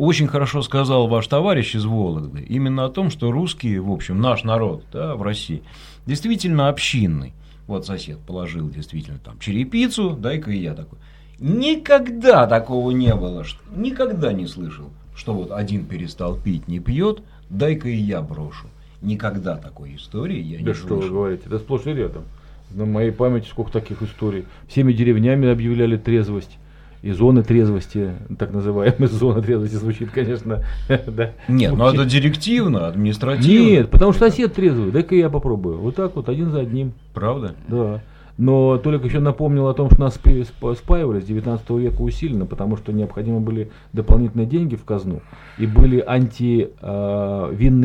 очень 0.00 0.28
хорошо 0.28 0.62
сказал 0.62 1.08
ваш 1.08 1.26
товарищ 1.26 1.74
из 1.74 1.84
Вологды 1.84 2.40
именно 2.40 2.86
о 2.86 2.88
том, 2.88 3.10
что 3.10 3.30
русские, 3.30 3.82
в 3.82 3.92
общем, 3.92 4.18
наш 4.18 4.44
народ 4.44 4.82
да, 4.90 5.14
в 5.14 5.20
России, 5.20 5.62
действительно 6.06 6.70
общинный. 6.70 7.34
Вот 7.66 7.84
сосед 7.84 8.18
положил 8.26 8.70
действительно 8.70 9.18
там 9.18 9.38
черепицу, 9.38 10.16
дай-ка 10.18 10.52
и 10.52 10.58
я 10.58 10.72
такой. 10.72 10.98
Никогда 11.38 12.46
такого 12.46 12.92
не 12.92 13.14
было, 13.14 13.44
никогда 13.76 14.32
не 14.32 14.46
слышал, 14.46 14.88
что 15.14 15.34
вот 15.34 15.52
один 15.52 15.84
перестал 15.84 16.34
пить, 16.34 16.66
не 16.66 16.80
пьет, 16.80 17.22
дай-ка 17.50 17.90
и 17.90 17.96
я 17.96 18.22
брошу. 18.22 18.68
Никогда 19.02 19.56
такой 19.56 19.96
истории 19.96 20.40
я 20.40 20.60
да 20.60 20.70
не 20.70 20.72
что 20.72 20.88
слышал. 20.88 21.02
вы 21.02 21.08
говорите, 21.10 21.42
это 21.44 21.58
сплошь 21.58 21.84
и 21.84 21.90
рядом. 21.90 22.24
На 22.70 22.86
моей 22.86 23.10
памяти 23.10 23.48
сколько 23.48 23.70
таких 23.70 24.00
историй. 24.00 24.46
Всеми 24.66 24.94
деревнями 24.94 25.46
объявляли 25.48 25.98
трезвость 25.98 26.56
и 27.02 27.12
зоны 27.12 27.42
трезвости, 27.42 28.12
так 28.38 28.52
называемая 28.52 29.08
зона 29.08 29.42
трезвости 29.42 29.76
звучит, 29.76 30.10
конечно, 30.10 30.62
да. 30.88 31.32
Нет, 31.48 31.72
но 31.72 31.90
ну, 31.90 31.94
это 31.94 32.04
директивно, 32.04 32.88
административно. 32.88 33.66
Нет, 33.66 33.90
потому 33.90 34.12
что 34.12 34.28
сосед 34.28 34.54
трезвый, 34.54 34.90
дай-ка 34.92 35.14
я 35.14 35.30
попробую. 35.30 35.78
Вот 35.78 35.96
так 35.96 36.16
вот, 36.16 36.28
один 36.28 36.50
за 36.50 36.60
одним. 36.60 36.92
Правда? 37.14 37.54
Да. 37.68 38.02
Но 38.40 38.78
Толик 38.78 39.04
еще 39.04 39.20
напомнил 39.20 39.68
о 39.68 39.74
том, 39.74 39.90
что 39.90 40.00
нас 40.00 40.14
спаивали 40.14 41.20
с 41.20 41.24
19 41.24 41.70
века 41.70 42.00
усиленно, 42.00 42.46
потому 42.46 42.78
что 42.78 42.90
необходимы 42.90 43.40
были 43.40 43.70
дополнительные 43.92 44.46
деньги 44.46 44.76
в 44.76 44.84
казну. 44.84 45.20
И 45.58 45.66
были 45.66 46.02
антивинные 46.06 46.72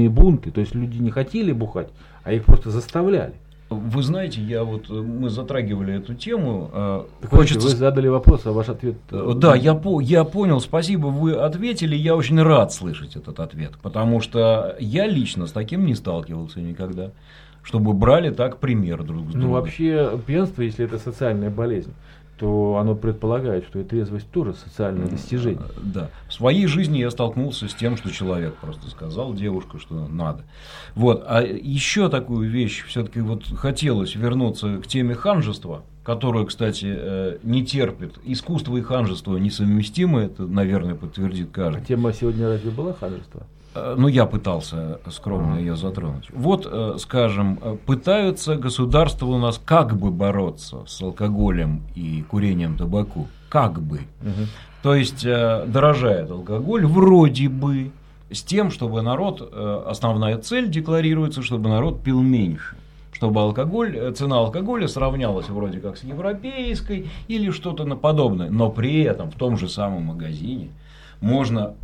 а, 0.08 0.10
бунты, 0.10 0.52
то 0.52 0.62
есть 0.62 0.74
люди 0.74 0.98
не 0.98 1.12
хотели 1.12 1.52
бухать, 1.52 1.90
а 2.24 2.32
их 2.32 2.46
просто 2.46 2.70
заставляли. 2.70 3.34
Вы 3.76 4.04
знаете, 4.04 4.42
я 4.42 4.64
вот 4.64 4.90
мы 4.90 5.30
затрагивали 5.30 5.96
эту 5.96 6.14
тему. 6.14 6.70
Так 7.22 7.30
Хочется... 7.30 7.68
Вы 7.68 7.76
задали 7.76 8.08
вопрос, 8.08 8.46
а 8.46 8.52
ваш 8.52 8.70
ответ. 8.70 8.96
Да, 9.10 9.56
я 9.56 9.74
по, 9.74 10.00
я 10.02 10.24
понял. 10.24 10.60
Спасибо, 10.60 11.08
вы 11.08 11.34
ответили. 11.34 11.96
Я 11.96 12.16
очень 12.16 12.42
рад 12.42 12.74
слышать 12.74 13.16
этот 13.16 13.40
ответ, 13.40 13.74
потому 13.82 14.22
что 14.22 14.76
я 14.80 15.08
лично 15.08 15.48
с 15.48 15.52
таким 15.52 15.86
не 15.86 15.96
сталкивался 15.96 16.60
никогда, 16.62 17.12
чтобы 17.64 17.94
брали 17.94 18.30
так 18.32 18.58
пример 18.58 19.04
друг 19.04 19.30
с 19.30 19.32
другом. 19.32 19.42
Ну 19.42 19.54
вообще 19.54 20.20
пьянство, 20.26 20.62
если 20.62 20.86
это 20.86 21.00
социальная 21.00 21.50
болезнь, 21.50 21.94
то 22.38 22.78
оно 22.78 22.96
предполагает, 22.96 23.66
что 23.66 23.80
и 23.80 23.84
трезвость 23.84 24.30
тоже 24.30 24.54
социальное 24.54 25.08
достижение. 25.08 25.62
Да. 25.82 26.10
В 26.28 26.34
своей 26.34 26.68
жизни 26.68 26.98
я 26.98 27.10
столкнулся 27.10 27.68
с 27.68 27.74
тем, 27.74 27.96
что 27.98 28.12
человек 28.12 28.56
просто 28.56 28.90
сказал 28.90 29.34
девушка, 29.34 29.80
что 29.80 30.08
надо. 30.08 30.44
Вот. 30.96 31.24
А 31.28 31.42
еще 31.42 32.10
такую 32.10 32.50
вещь 32.50 32.84
все-таки 32.86 33.22
вот 33.22 33.46
хотелось 33.56 34.16
вернуться 34.16 34.78
к 34.80 34.88
теме 34.88 35.16
ханжества, 35.16 35.84
которую, 36.04 36.46
кстати, 36.46 36.94
э, 36.96 37.38
не 37.44 37.66
терпит. 37.66 38.20
Искусство 38.26 38.76
и 38.78 38.82
ханжество 38.82 39.38
несовместимы, 39.38 40.22
это, 40.22 40.46
наверное, 40.46 40.96
подтвердит 40.96 41.50
каждый. 41.52 41.82
А 41.82 41.86
тема 41.86 42.12
сегодня 42.14 42.48
разве 42.48 42.72
была 42.72 42.94
ханжество? 42.94 43.48
Э, 43.76 43.96
ну, 43.98 44.08
я 44.08 44.26
пытался 44.26 45.00
скромно 45.10 45.58
ее 45.58 45.76
затронуть. 45.76 46.30
Вот, 46.34 46.68
э, 46.70 46.96
скажем, 46.98 47.60
э, 47.62 47.78
пытаются 47.86 48.56
государства 48.56 49.26
у 49.28 49.38
нас 49.38 49.62
как 49.64 49.98
бы 49.98 50.12
бороться 50.12 50.84
с 50.88 51.02
алкоголем 51.02 51.82
и 51.94 52.24
курением 52.24 52.78
табаку. 52.78 53.28
Как 53.50 53.82
бы. 53.82 53.98
Угу. 54.22 54.48
То 54.82 54.96
есть, 54.96 55.24
дорожает 55.24 56.30
алкоголь 56.30 56.86
вроде 56.86 57.50
бы 57.50 57.92
с 58.30 58.44
тем, 58.44 58.70
чтобы 58.70 59.02
народ, 59.02 59.42
основная 59.88 60.38
цель 60.38 60.70
декларируется, 60.70 61.42
чтобы 61.42 61.70
народ 61.70 62.02
пил 62.02 62.22
меньше 62.22 62.76
чтобы 63.12 63.40
алкоголь, 63.40 64.14
цена 64.14 64.40
алкоголя 64.40 64.90
сравнялась 64.90 65.48
вроде 65.48 65.80
как 65.80 65.96
с 65.98 66.04
европейской 66.04 67.08
или 67.30 67.50
что-то 67.50 67.86
подобное, 67.96 68.50
но 68.50 68.70
при 68.70 69.04
этом 69.04 69.32
в 69.32 69.36
том 69.36 69.58
же 69.58 69.70
самом 69.70 70.04
магазине 70.04 70.68
можно 71.22 71.76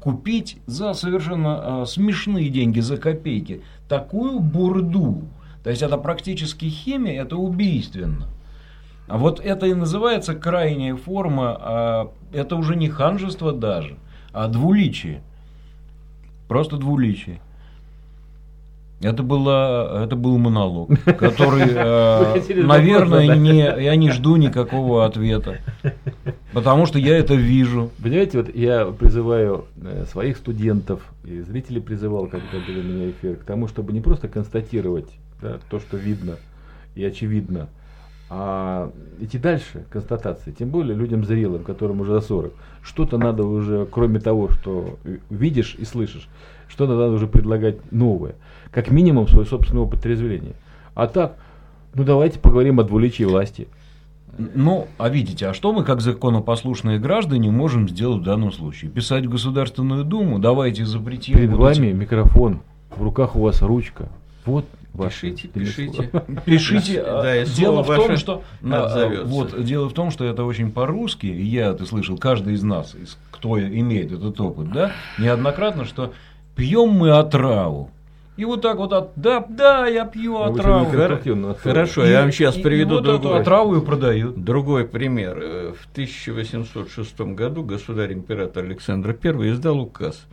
купить 0.00 0.58
за 0.66 0.94
совершенно 0.94 1.82
э, 1.82 1.86
смешные 1.86 2.48
деньги, 2.48 2.80
за 2.80 2.96
копейки, 2.96 3.62
такую 3.88 4.40
бурду. 4.40 5.22
То 5.62 5.70
есть 5.70 5.82
это 5.82 5.96
практически 5.96 6.66
химия, 6.66 7.22
это 7.22 7.36
убийственно. 7.36 8.28
А 9.06 9.18
вот 9.18 9.40
это 9.40 9.66
и 9.66 9.74
называется 9.74 10.34
крайняя 10.34 10.96
форма, 10.96 11.56
а 11.60 12.12
это 12.32 12.56
уже 12.56 12.76
не 12.76 12.88
ханжество 12.88 13.52
даже, 13.52 13.96
а 14.32 14.48
двуличие. 14.48 15.22
Просто 16.48 16.76
двуличие. 16.76 17.40
Это, 19.00 19.22
было, 19.22 20.04
это 20.04 20.16
был 20.16 20.38
монолог, 20.38 20.88
который, 21.18 21.66
э, 21.68 22.62
наверное, 22.64 23.36
не, 23.36 23.58
я 23.58 23.96
не 23.96 24.10
жду 24.10 24.36
никакого 24.36 25.04
ответа. 25.04 25.58
Потому 26.52 26.86
что 26.86 26.98
я 26.98 27.18
это 27.18 27.34
вижу. 27.34 27.90
Понимаете, 28.02 28.38
вот 28.38 28.54
я 28.54 28.86
призываю 28.86 29.66
э, 29.82 30.04
своих 30.10 30.36
студентов, 30.36 31.02
и 31.24 31.40
зрителей 31.40 31.80
призывал, 31.80 32.26
когда 32.26 32.58
был 32.66 32.78
у 32.78 32.82
меня 32.82 33.10
эфир, 33.10 33.36
к 33.36 33.44
тому, 33.44 33.68
чтобы 33.68 33.92
не 33.92 34.00
просто 34.00 34.28
констатировать 34.28 35.10
да, 35.42 35.58
то, 35.68 35.80
что 35.80 35.96
видно 35.96 36.36
и 36.94 37.04
очевидно, 37.04 37.68
а 38.30 38.90
идти 39.20 39.38
дальше, 39.38 39.84
констатации, 39.90 40.52
тем 40.52 40.70
более 40.70 40.96
людям 40.96 41.24
зрелым, 41.24 41.62
которым 41.62 42.00
уже 42.00 42.12
за 42.12 42.20
40. 42.20 42.52
Что-то 42.82 43.18
надо 43.18 43.44
уже, 43.44 43.86
кроме 43.90 44.20
того, 44.20 44.48
что 44.48 44.98
видишь 45.28 45.74
и 45.78 45.84
слышишь, 45.84 46.28
что-то 46.68 46.96
надо 46.96 47.12
уже 47.12 47.26
предлагать 47.26 47.92
новое 47.92 48.34
как 48.74 48.90
минимум 48.90 49.28
свой 49.28 49.46
собственный 49.46 49.82
опыт 49.82 50.02
трезвления. 50.02 50.54
А 50.94 51.06
так, 51.06 51.36
ну 51.94 52.02
давайте 52.02 52.40
поговорим 52.40 52.80
о 52.80 52.82
двуличии 52.82 53.22
власти. 53.22 53.68
Ну, 54.38 54.88
а 54.98 55.08
видите, 55.08 55.46
а 55.48 55.54
что 55.54 55.72
мы, 55.72 55.84
как 55.84 56.00
законопослушные 56.00 56.98
граждане, 56.98 57.50
можем 57.50 57.88
сделать 57.88 58.22
в 58.22 58.24
данном 58.24 58.52
случае? 58.52 58.90
Писать 58.90 59.26
в 59.26 59.30
Государственную 59.30 60.04
Думу, 60.04 60.38
давайте 60.38 60.84
запретим. 60.84 61.36
Перед 61.36 61.52
вами 61.52 61.88
эти... 61.88 61.94
микрофон, 61.94 62.62
в 62.94 63.02
руках 63.02 63.36
у 63.36 63.40
вас 63.40 63.62
ручка. 63.62 64.08
Вот 64.44 64.66
Пишите, 64.96 65.48
пишите. 65.48 66.10
Пишите. 66.44 67.02
Да, 67.02 67.44
дело 67.44 67.82
в 67.82 67.86
том, 67.86 68.16
что 68.16 68.44
вот 69.24 69.64
дело 69.64 69.88
в 69.88 69.92
том, 69.92 70.10
что 70.10 70.24
это 70.24 70.44
очень 70.44 70.70
по-русски. 70.70 71.26
Я 71.26 71.70
это 71.70 71.84
слышал, 71.84 72.16
каждый 72.16 72.54
из 72.54 72.62
нас, 72.62 72.94
кто 73.32 73.58
имеет 73.58 74.12
этот 74.12 74.40
опыт, 74.40 74.72
да, 74.72 74.92
неоднократно, 75.18 75.84
что 75.84 76.12
пьем 76.54 76.90
мы 76.90 77.10
отраву. 77.10 77.90
И 78.36 78.44
вот 78.44 78.62
так 78.62 78.78
вот, 78.78 78.92
от, 78.92 79.12
да, 79.14 79.44
да, 79.48 79.86
я 79.86 80.06
пью 80.06 80.38
отраву. 80.38 80.86
Хорошо, 81.62 82.04
и, 82.04 82.10
я 82.10 82.22
вам 82.22 82.32
сейчас 82.32 82.56
приведу 82.56 82.94
и 82.94 82.96
вот 82.96 83.04
другой. 83.04 83.40
отраву 83.40 83.76
и 83.76 83.84
продают. 83.84 84.42
Другой 84.42 84.86
пример. 84.86 85.38
Э, 85.40 85.72
в 85.72 85.90
1806 85.92 87.20
году 87.20 87.62
государь-император 87.62 88.64
Александр 88.64 89.16
I 89.22 89.52
издал 89.52 89.78
указ 89.78 90.26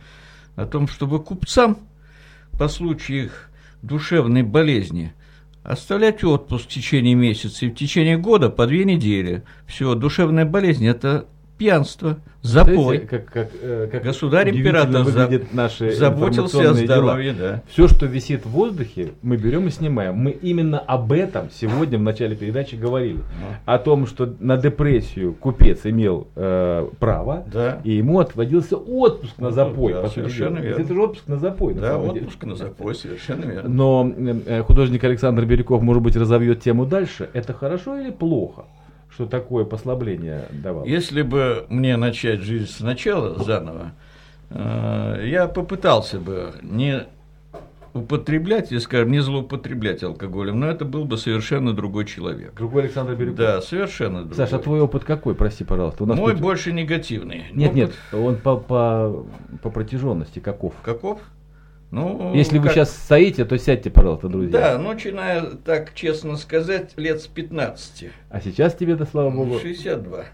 о 0.56 0.66
том, 0.66 0.88
чтобы 0.88 1.22
купцам 1.22 1.78
по 2.58 2.66
случаю 2.66 3.26
их 3.26 3.50
душевной 3.82 4.42
болезни 4.42 5.14
оставлять 5.62 6.24
отпуск 6.24 6.64
в 6.64 6.68
течение 6.68 7.14
месяца 7.14 7.66
и 7.66 7.70
в 7.70 7.74
течение 7.74 8.18
года 8.18 8.50
по 8.50 8.66
две 8.66 8.84
недели. 8.84 9.44
Все, 9.66 9.94
душевная 9.94 10.44
болезнь– 10.44 10.86
это 10.88 11.26
пьянство, 11.62 12.16
запой. 12.40 12.74
Знаете, 12.74 13.06
как, 13.06 13.24
как, 13.26 13.48
э, 13.62 13.88
как 13.92 14.02
Государь-император 14.02 15.04
за, 15.04 15.30
наши 15.52 15.92
заботился 15.92 16.70
о 16.70 16.74
здоровье. 16.74 17.32
Да. 17.32 17.62
Все, 17.68 17.86
что 17.86 18.06
висит 18.06 18.44
в 18.44 18.50
воздухе, 18.50 19.12
мы 19.22 19.36
берем 19.36 19.68
и 19.68 19.70
снимаем. 19.70 20.16
Мы 20.16 20.32
именно 20.32 20.80
об 20.80 21.12
этом 21.12 21.50
сегодня 21.52 21.98
в 21.98 22.02
начале 22.02 22.34
передачи 22.34 22.74
говорили. 22.74 23.18
Ну. 23.18 23.46
О 23.64 23.78
том, 23.78 24.06
что 24.08 24.34
на 24.40 24.56
депрессию 24.56 25.34
купец 25.34 25.80
имел 25.84 26.26
э, 26.34 26.88
право, 26.98 27.44
да. 27.52 27.80
и 27.84 27.92
ему 27.92 28.18
отводился 28.18 28.76
отпуск 28.76 29.38
на 29.38 29.52
запой. 29.52 29.92
Да, 29.92 30.08
совершенно 30.08 30.58
верно. 30.58 30.82
Это 30.82 30.92
же 30.92 31.00
отпуск 31.00 31.28
на 31.28 31.36
запой. 31.36 31.74
Да, 31.74 31.92
на 31.92 31.98
отпуск 31.98 32.40
деле. 32.40 32.52
на 32.52 32.56
запой, 32.56 32.94
совершенно 32.96 33.44
верно. 33.44 33.68
Но 33.68 34.12
э, 34.16 34.62
художник 34.62 35.04
Александр 35.04 35.44
Бирюков, 35.44 35.80
может 35.80 36.02
быть, 36.02 36.16
разовьет 36.16 36.60
тему 36.60 36.86
дальше. 36.86 37.30
Это 37.34 37.52
хорошо 37.52 37.96
или 37.98 38.10
плохо? 38.10 38.64
Что 39.12 39.26
такое 39.26 39.64
послабление 39.64 40.46
давало? 40.50 40.84
Если 40.84 41.22
бы 41.22 41.66
мне 41.68 41.96
начать 41.96 42.40
жизнь 42.40 42.70
сначала, 42.70 43.42
заново, 43.42 43.92
э, 44.50 45.24
я 45.26 45.48
попытался 45.48 46.18
бы 46.18 46.54
не 46.62 47.06
употреблять, 47.94 48.72
или, 48.72 48.78
скажем, 48.78 49.10
не 49.10 49.20
злоупотреблять 49.20 50.02
алкоголем, 50.02 50.60
но 50.60 50.66
это 50.66 50.84
был 50.84 51.04
бы 51.04 51.18
совершенно 51.18 51.74
другой 51.74 52.06
человек. 52.06 52.54
Другой 52.54 52.84
Александр 52.84 53.14
Бирюков? 53.14 53.38
Да, 53.38 53.60
совершенно 53.60 54.20
другой. 54.20 54.36
Саша, 54.36 54.56
а 54.56 54.58
твой 54.58 54.80
опыт 54.80 55.04
какой, 55.04 55.34
прости, 55.34 55.64
пожалуйста? 55.64 56.04
У 56.04 56.06
нас 56.06 56.18
Мой 56.18 56.32
тут... 56.32 56.40
больше 56.40 56.72
негативный. 56.72 57.44
Нет, 57.52 57.70
опыт... 57.70 57.76
нет, 57.76 57.92
он 58.12 58.36
по, 58.36 58.56
по, 58.56 59.26
по 59.62 59.70
протяженности 59.70 60.38
каков? 60.38 60.74
Каков? 60.82 61.20
Ну, 61.92 62.32
Если 62.34 62.56
как... 62.56 62.66
вы 62.66 62.72
сейчас 62.72 62.90
стоите, 62.90 63.44
то 63.44 63.58
сядьте, 63.58 63.90
пожалуйста, 63.90 64.28
друзья. 64.28 64.50
Да, 64.50 64.78
начиная, 64.78 65.42
так 65.42 65.92
честно 65.94 66.38
сказать, 66.38 66.92
лет 66.96 67.20
с 67.20 67.26
15. 67.26 68.06
А 68.30 68.40
сейчас 68.40 68.74
тебе-то, 68.74 69.04
слава 69.04 69.30
богу... 69.30 69.58
62. 69.60 70.24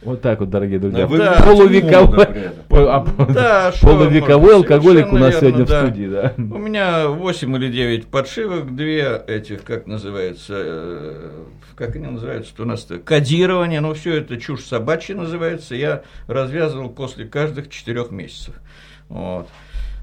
Вот 0.00 0.22
так 0.22 0.40
вот, 0.40 0.48
дорогие 0.48 0.78
друзья. 0.78 1.06
Да, 1.06 1.42
полувековой, 1.42 2.26
да, 2.70 3.72
полувековой 3.82 4.54
алкоголик 4.56 5.12
у 5.12 5.18
нас 5.18 5.38
сегодня 5.38 5.66
да. 5.66 5.82
в 5.82 5.86
студии. 5.86 6.06
Да. 6.06 6.32
У 6.36 6.58
меня 6.58 7.08
8 7.08 7.56
или 7.56 7.70
9 7.70 8.06
подшивок, 8.06 8.74
две 8.74 9.20
этих, 9.26 9.64
как 9.64 9.86
называется, 9.86 10.54
э, 10.56 11.30
как 11.74 11.96
они 11.96 12.06
называются 12.06 12.54
у 12.58 12.64
нас 12.64 12.86
-то? 12.88 12.98
кодирование, 12.98 13.80
но 13.80 13.92
все 13.92 14.16
это 14.16 14.38
чушь 14.38 14.64
собачья 14.64 15.14
называется, 15.14 15.74
я 15.74 16.02
развязывал 16.26 16.88
после 16.88 17.26
каждых 17.26 17.68
4 17.68 18.06
месяцев. 18.10 18.54
Вот 19.08 19.48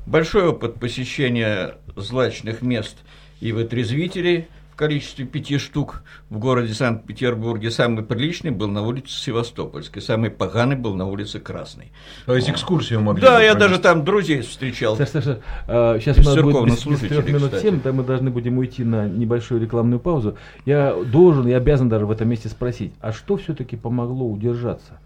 большой 0.05 0.47
опыт 0.47 0.75
посещения 0.75 1.75
злачных 1.95 2.61
мест 2.61 2.97
и 3.39 3.51
вытрезвителей 3.51 4.47
в 4.73 4.75
количестве 4.75 5.25
пяти 5.25 5.59
штук 5.59 6.01
в 6.31 6.39
городе 6.39 6.73
Санкт-Петербурге. 6.73 7.69
Самый 7.69 8.03
приличный 8.03 8.49
был 8.49 8.67
на 8.67 8.81
улице 8.81 9.11
Севастопольской, 9.11 10.01
самый 10.01 10.31
поганый 10.31 10.75
был 10.75 10.95
на 10.95 11.05
улице 11.05 11.39
Красной. 11.39 11.91
То 12.25 12.35
есть 12.35 12.49
экскурсию 12.49 12.99
могли 13.01 13.21
Да, 13.21 13.39
я 13.39 13.53
даже 13.53 13.77
там 13.77 14.03
друзей 14.03 14.41
встречал. 14.41 14.97
Саша, 14.97 15.11
Саша, 15.11 15.41
а, 15.67 15.99
сейчас 15.99 16.17
у 16.17 16.23
нас 16.23 16.41
будет 16.41 16.65
без, 16.65 16.85
без 16.85 17.23
3 17.23 17.33
минут 17.33 17.53
7, 17.53 17.81
да 17.83 17.91
мы 17.91 18.03
должны 18.03 18.31
будем 18.31 18.57
уйти 18.57 18.83
на 18.83 19.07
небольшую 19.07 19.61
рекламную 19.61 19.99
паузу. 19.99 20.37
Я 20.65 20.95
должен 21.05 21.47
и 21.47 21.51
обязан 21.51 21.87
даже 21.87 22.07
в 22.07 22.11
этом 22.11 22.27
месте 22.27 22.49
спросить, 22.49 22.93
а 22.99 23.11
что 23.11 23.37
все-таки 23.37 23.75
помогло 23.75 24.25
удержаться? 24.25 24.99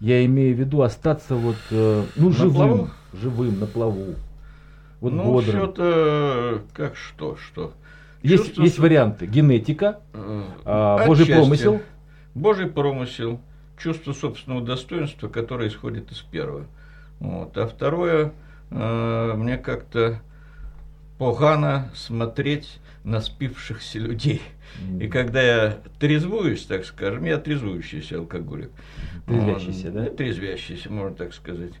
Я 0.00 0.22
имею 0.26 0.54
в 0.54 0.58
виду 0.58 0.82
остаться 0.82 1.34
вот, 1.34 1.56
э, 1.70 2.02
ну, 2.16 2.28
на 2.28 2.34
живым, 2.34 2.54
плаву? 2.54 2.90
живым, 3.14 3.60
на 3.60 3.66
плаву. 3.66 4.16
Вот 5.04 5.12
ну, 5.12 5.24
бодрым. 5.24 5.56
все-то 5.58 6.62
как 6.72 6.96
что, 6.96 7.36
что. 7.36 7.74
Есть, 8.22 8.46
Чувство, 8.46 8.62
есть 8.62 8.78
варианты. 8.78 9.26
Генетика, 9.26 10.00
э, 10.14 10.42
а, 10.64 11.06
Божий 11.06 11.26
промысел. 11.26 11.82
Божий 12.34 12.68
промысел, 12.68 13.38
чувство 13.76 14.14
собственного 14.14 14.62
достоинства, 14.62 15.28
которое 15.28 15.68
исходит 15.68 16.10
из 16.10 16.20
первого. 16.20 16.64
Вот. 17.20 17.54
А 17.58 17.66
второе, 17.66 18.32
э, 18.70 19.34
мне 19.36 19.58
как-то 19.58 20.22
погано 21.18 21.90
смотреть 21.94 22.80
на 23.04 23.20
спившихся 23.20 23.98
людей. 23.98 24.40
И 24.98 25.06
когда 25.08 25.42
я 25.42 25.78
трезвуюсь, 26.00 26.64
так 26.64 26.86
скажем, 26.86 27.24
я 27.24 27.36
трезвующийся 27.36 28.20
алкоголик. 28.20 28.70
Трезвящийся, 29.26 29.90
да? 29.90 30.06
Трезвящийся, 30.06 30.90
можно 30.90 31.14
так 31.14 31.34
сказать 31.34 31.74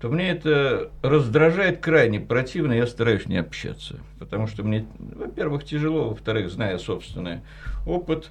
то 0.00 0.08
мне 0.08 0.30
это 0.30 0.90
раздражает 1.02 1.80
крайне 1.80 2.20
противно, 2.20 2.72
я 2.72 2.86
стараюсь 2.86 3.26
не 3.26 3.36
общаться. 3.36 3.96
Потому 4.18 4.46
что 4.46 4.62
мне, 4.62 4.86
во-первых, 4.98 5.64
тяжело, 5.64 6.10
во-вторых, 6.10 6.50
зная 6.50 6.78
собственный 6.78 7.40
опыт 7.86 8.30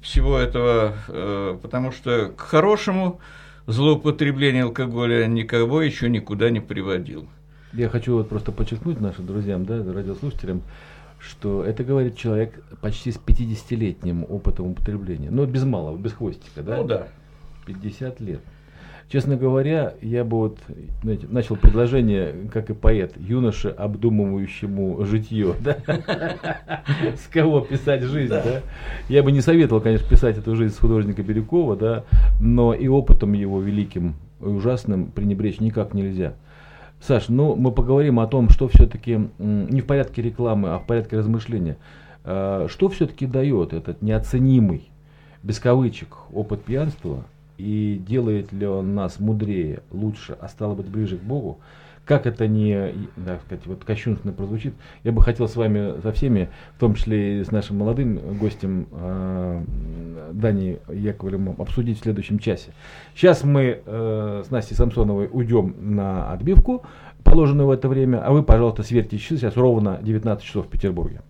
всего 0.00 0.36
этого, 0.38 0.94
э, 1.08 1.58
потому 1.62 1.92
что 1.92 2.32
к 2.36 2.40
хорошему 2.40 3.20
злоупотребление 3.66 4.64
алкоголя 4.64 5.26
никого 5.26 5.82
еще 5.82 6.10
никуда 6.10 6.50
не 6.50 6.60
приводил. 6.60 7.28
Я 7.72 7.88
хочу 7.88 8.16
вот 8.16 8.28
просто 8.28 8.52
подчеркнуть 8.52 9.00
нашим 9.00 9.26
друзьям, 9.26 9.64
да, 9.64 9.76
радиослушателям, 9.76 10.62
что 11.18 11.64
это 11.64 11.84
говорит 11.84 12.16
человек 12.16 12.62
почти 12.80 13.10
с 13.12 13.16
50-летним 13.16 14.26
опытом 14.28 14.66
употребления. 14.66 15.30
Ну, 15.30 15.46
без 15.46 15.64
малого, 15.64 15.96
без 15.96 16.12
хвостика, 16.12 16.62
да? 16.62 16.76
Ну 16.76 16.84
да. 16.84 17.08
50 17.66 18.20
лет. 18.20 18.40
Честно 19.08 19.36
говоря, 19.36 19.94
я 20.00 20.24
бы 20.24 20.38
вот 20.38 20.58
знаете, 21.02 21.26
начал 21.30 21.56
предложение, 21.56 22.34
как 22.52 22.70
и 22.70 22.74
поэт, 22.74 23.12
юноше, 23.16 23.68
обдумывающему 23.68 25.04
житье. 25.04 25.54
Да? 25.60 25.76
С 27.16 27.28
кого 27.28 27.60
писать 27.60 28.02
жизнь, 28.02 28.30
да. 28.30 28.62
Я 29.08 29.22
бы 29.22 29.30
не 29.30 29.40
советовал, 29.40 29.82
конечно, 29.82 30.08
писать 30.08 30.38
эту 30.38 30.56
жизнь 30.56 30.74
с 30.74 30.78
художника 30.78 31.22
Бирюкова, 31.22 31.76
да, 31.76 32.04
но 32.40 32.72
и 32.72 32.88
опытом 32.88 33.34
его 33.34 33.60
великим 33.60 34.14
и 34.40 34.46
ужасным 34.46 35.06
пренебречь 35.06 35.60
никак 35.60 35.92
нельзя. 35.92 36.34
Саш, 37.00 37.28
ну 37.28 37.54
мы 37.54 37.72
поговорим 37.72 38.18
о 38.20 38.26
том, 38.26 38.48
что 38.48 38.68
все-таки 38.68 39.28
не 39.38 39.80
в 39.82 39.86
порядке 39.86 40.22
рекламы, 40.22 40.70
а 40.70 40.78
в 40.78 40.86
порядке 40.86 41.18
размышления. 41.18 41.76
А, 42.24 42.66
что 42.70 42.88
все-таки 42.88 43.26
дает 43.26 43.74
этот 43.74 44.00
неоценимый, 44.00 44.88
без 45.42 45.58
кавычек, 45.58 46.16
опыт 46.32 46.62
пьянства– 46.62 47.24
и 47.58 48.00
делает 48.06 48.52
ли 48.52 48.66
он 48.66 48.94
нас 48.94 49.20
мудрее, 49.20 49.82
лучше, 49.90 50.36
а 50.40 50.48
стало 50.48 50.74
быть 50.74 50.86
ближе 50.86 51.16
к 51.16 51.22
Богу, 51.22 51.60
как 52.04 52.26
это 52.26 52.46
не, 52.46 52.92
так 53.24 53.40
сказать, 53.42 53.66
вот 53.66 53.84
кощунственно 53.84 54.32
прозвучит, 54.32 54.74
я 55.04 55.12
бы 55.12 55.22
хотел 55.22 55.48
с 55.48 55.56
вами, 55.56 56.00
со 56.02 56.12
всеми, 56.12 56.50
в 56.76 56.80
том 56.80 56.94
числе 56.94 57.40
и 57.40 57.44
с 57.44 57.50
нашим 57.50 57.78
молодым 57.78 58.36
гостем 58.38 58.86
э, 58.92 59.64
Дани 60.32 60.78
Яковлевым, 60.88 61.54
обсудить 61.58 61.98
в 61.98 62.02
следующем 62.02 62.38
часе. 62.38 62.72
Сейчас 63.14 63.42
мы 63.42 63.80
э, 63.84 64.42
с 64.46 64.50
Настей 64.50 64.76
Самсоновой 64.76 65.28
уйдем 65.32 65.74
на 65.80 66.30
отбивку, 66.32 66.84
положенную 67.22 67.68
в 67.68 67.70
это 67.70 67.88
время, 67.88 68.22
а 68.24 68.32
вы, 68.32 68.42
пожалуйста, 68.42 68.82
сверьте 68.82 69.18
часы, 69.18 69.38
сейчас 69.38 69.56
ровно 69.56 69.98
19 70.02 70.44
часов 70.44 70.66
в 70.66 70.68
Петербурге. 70.68 71.22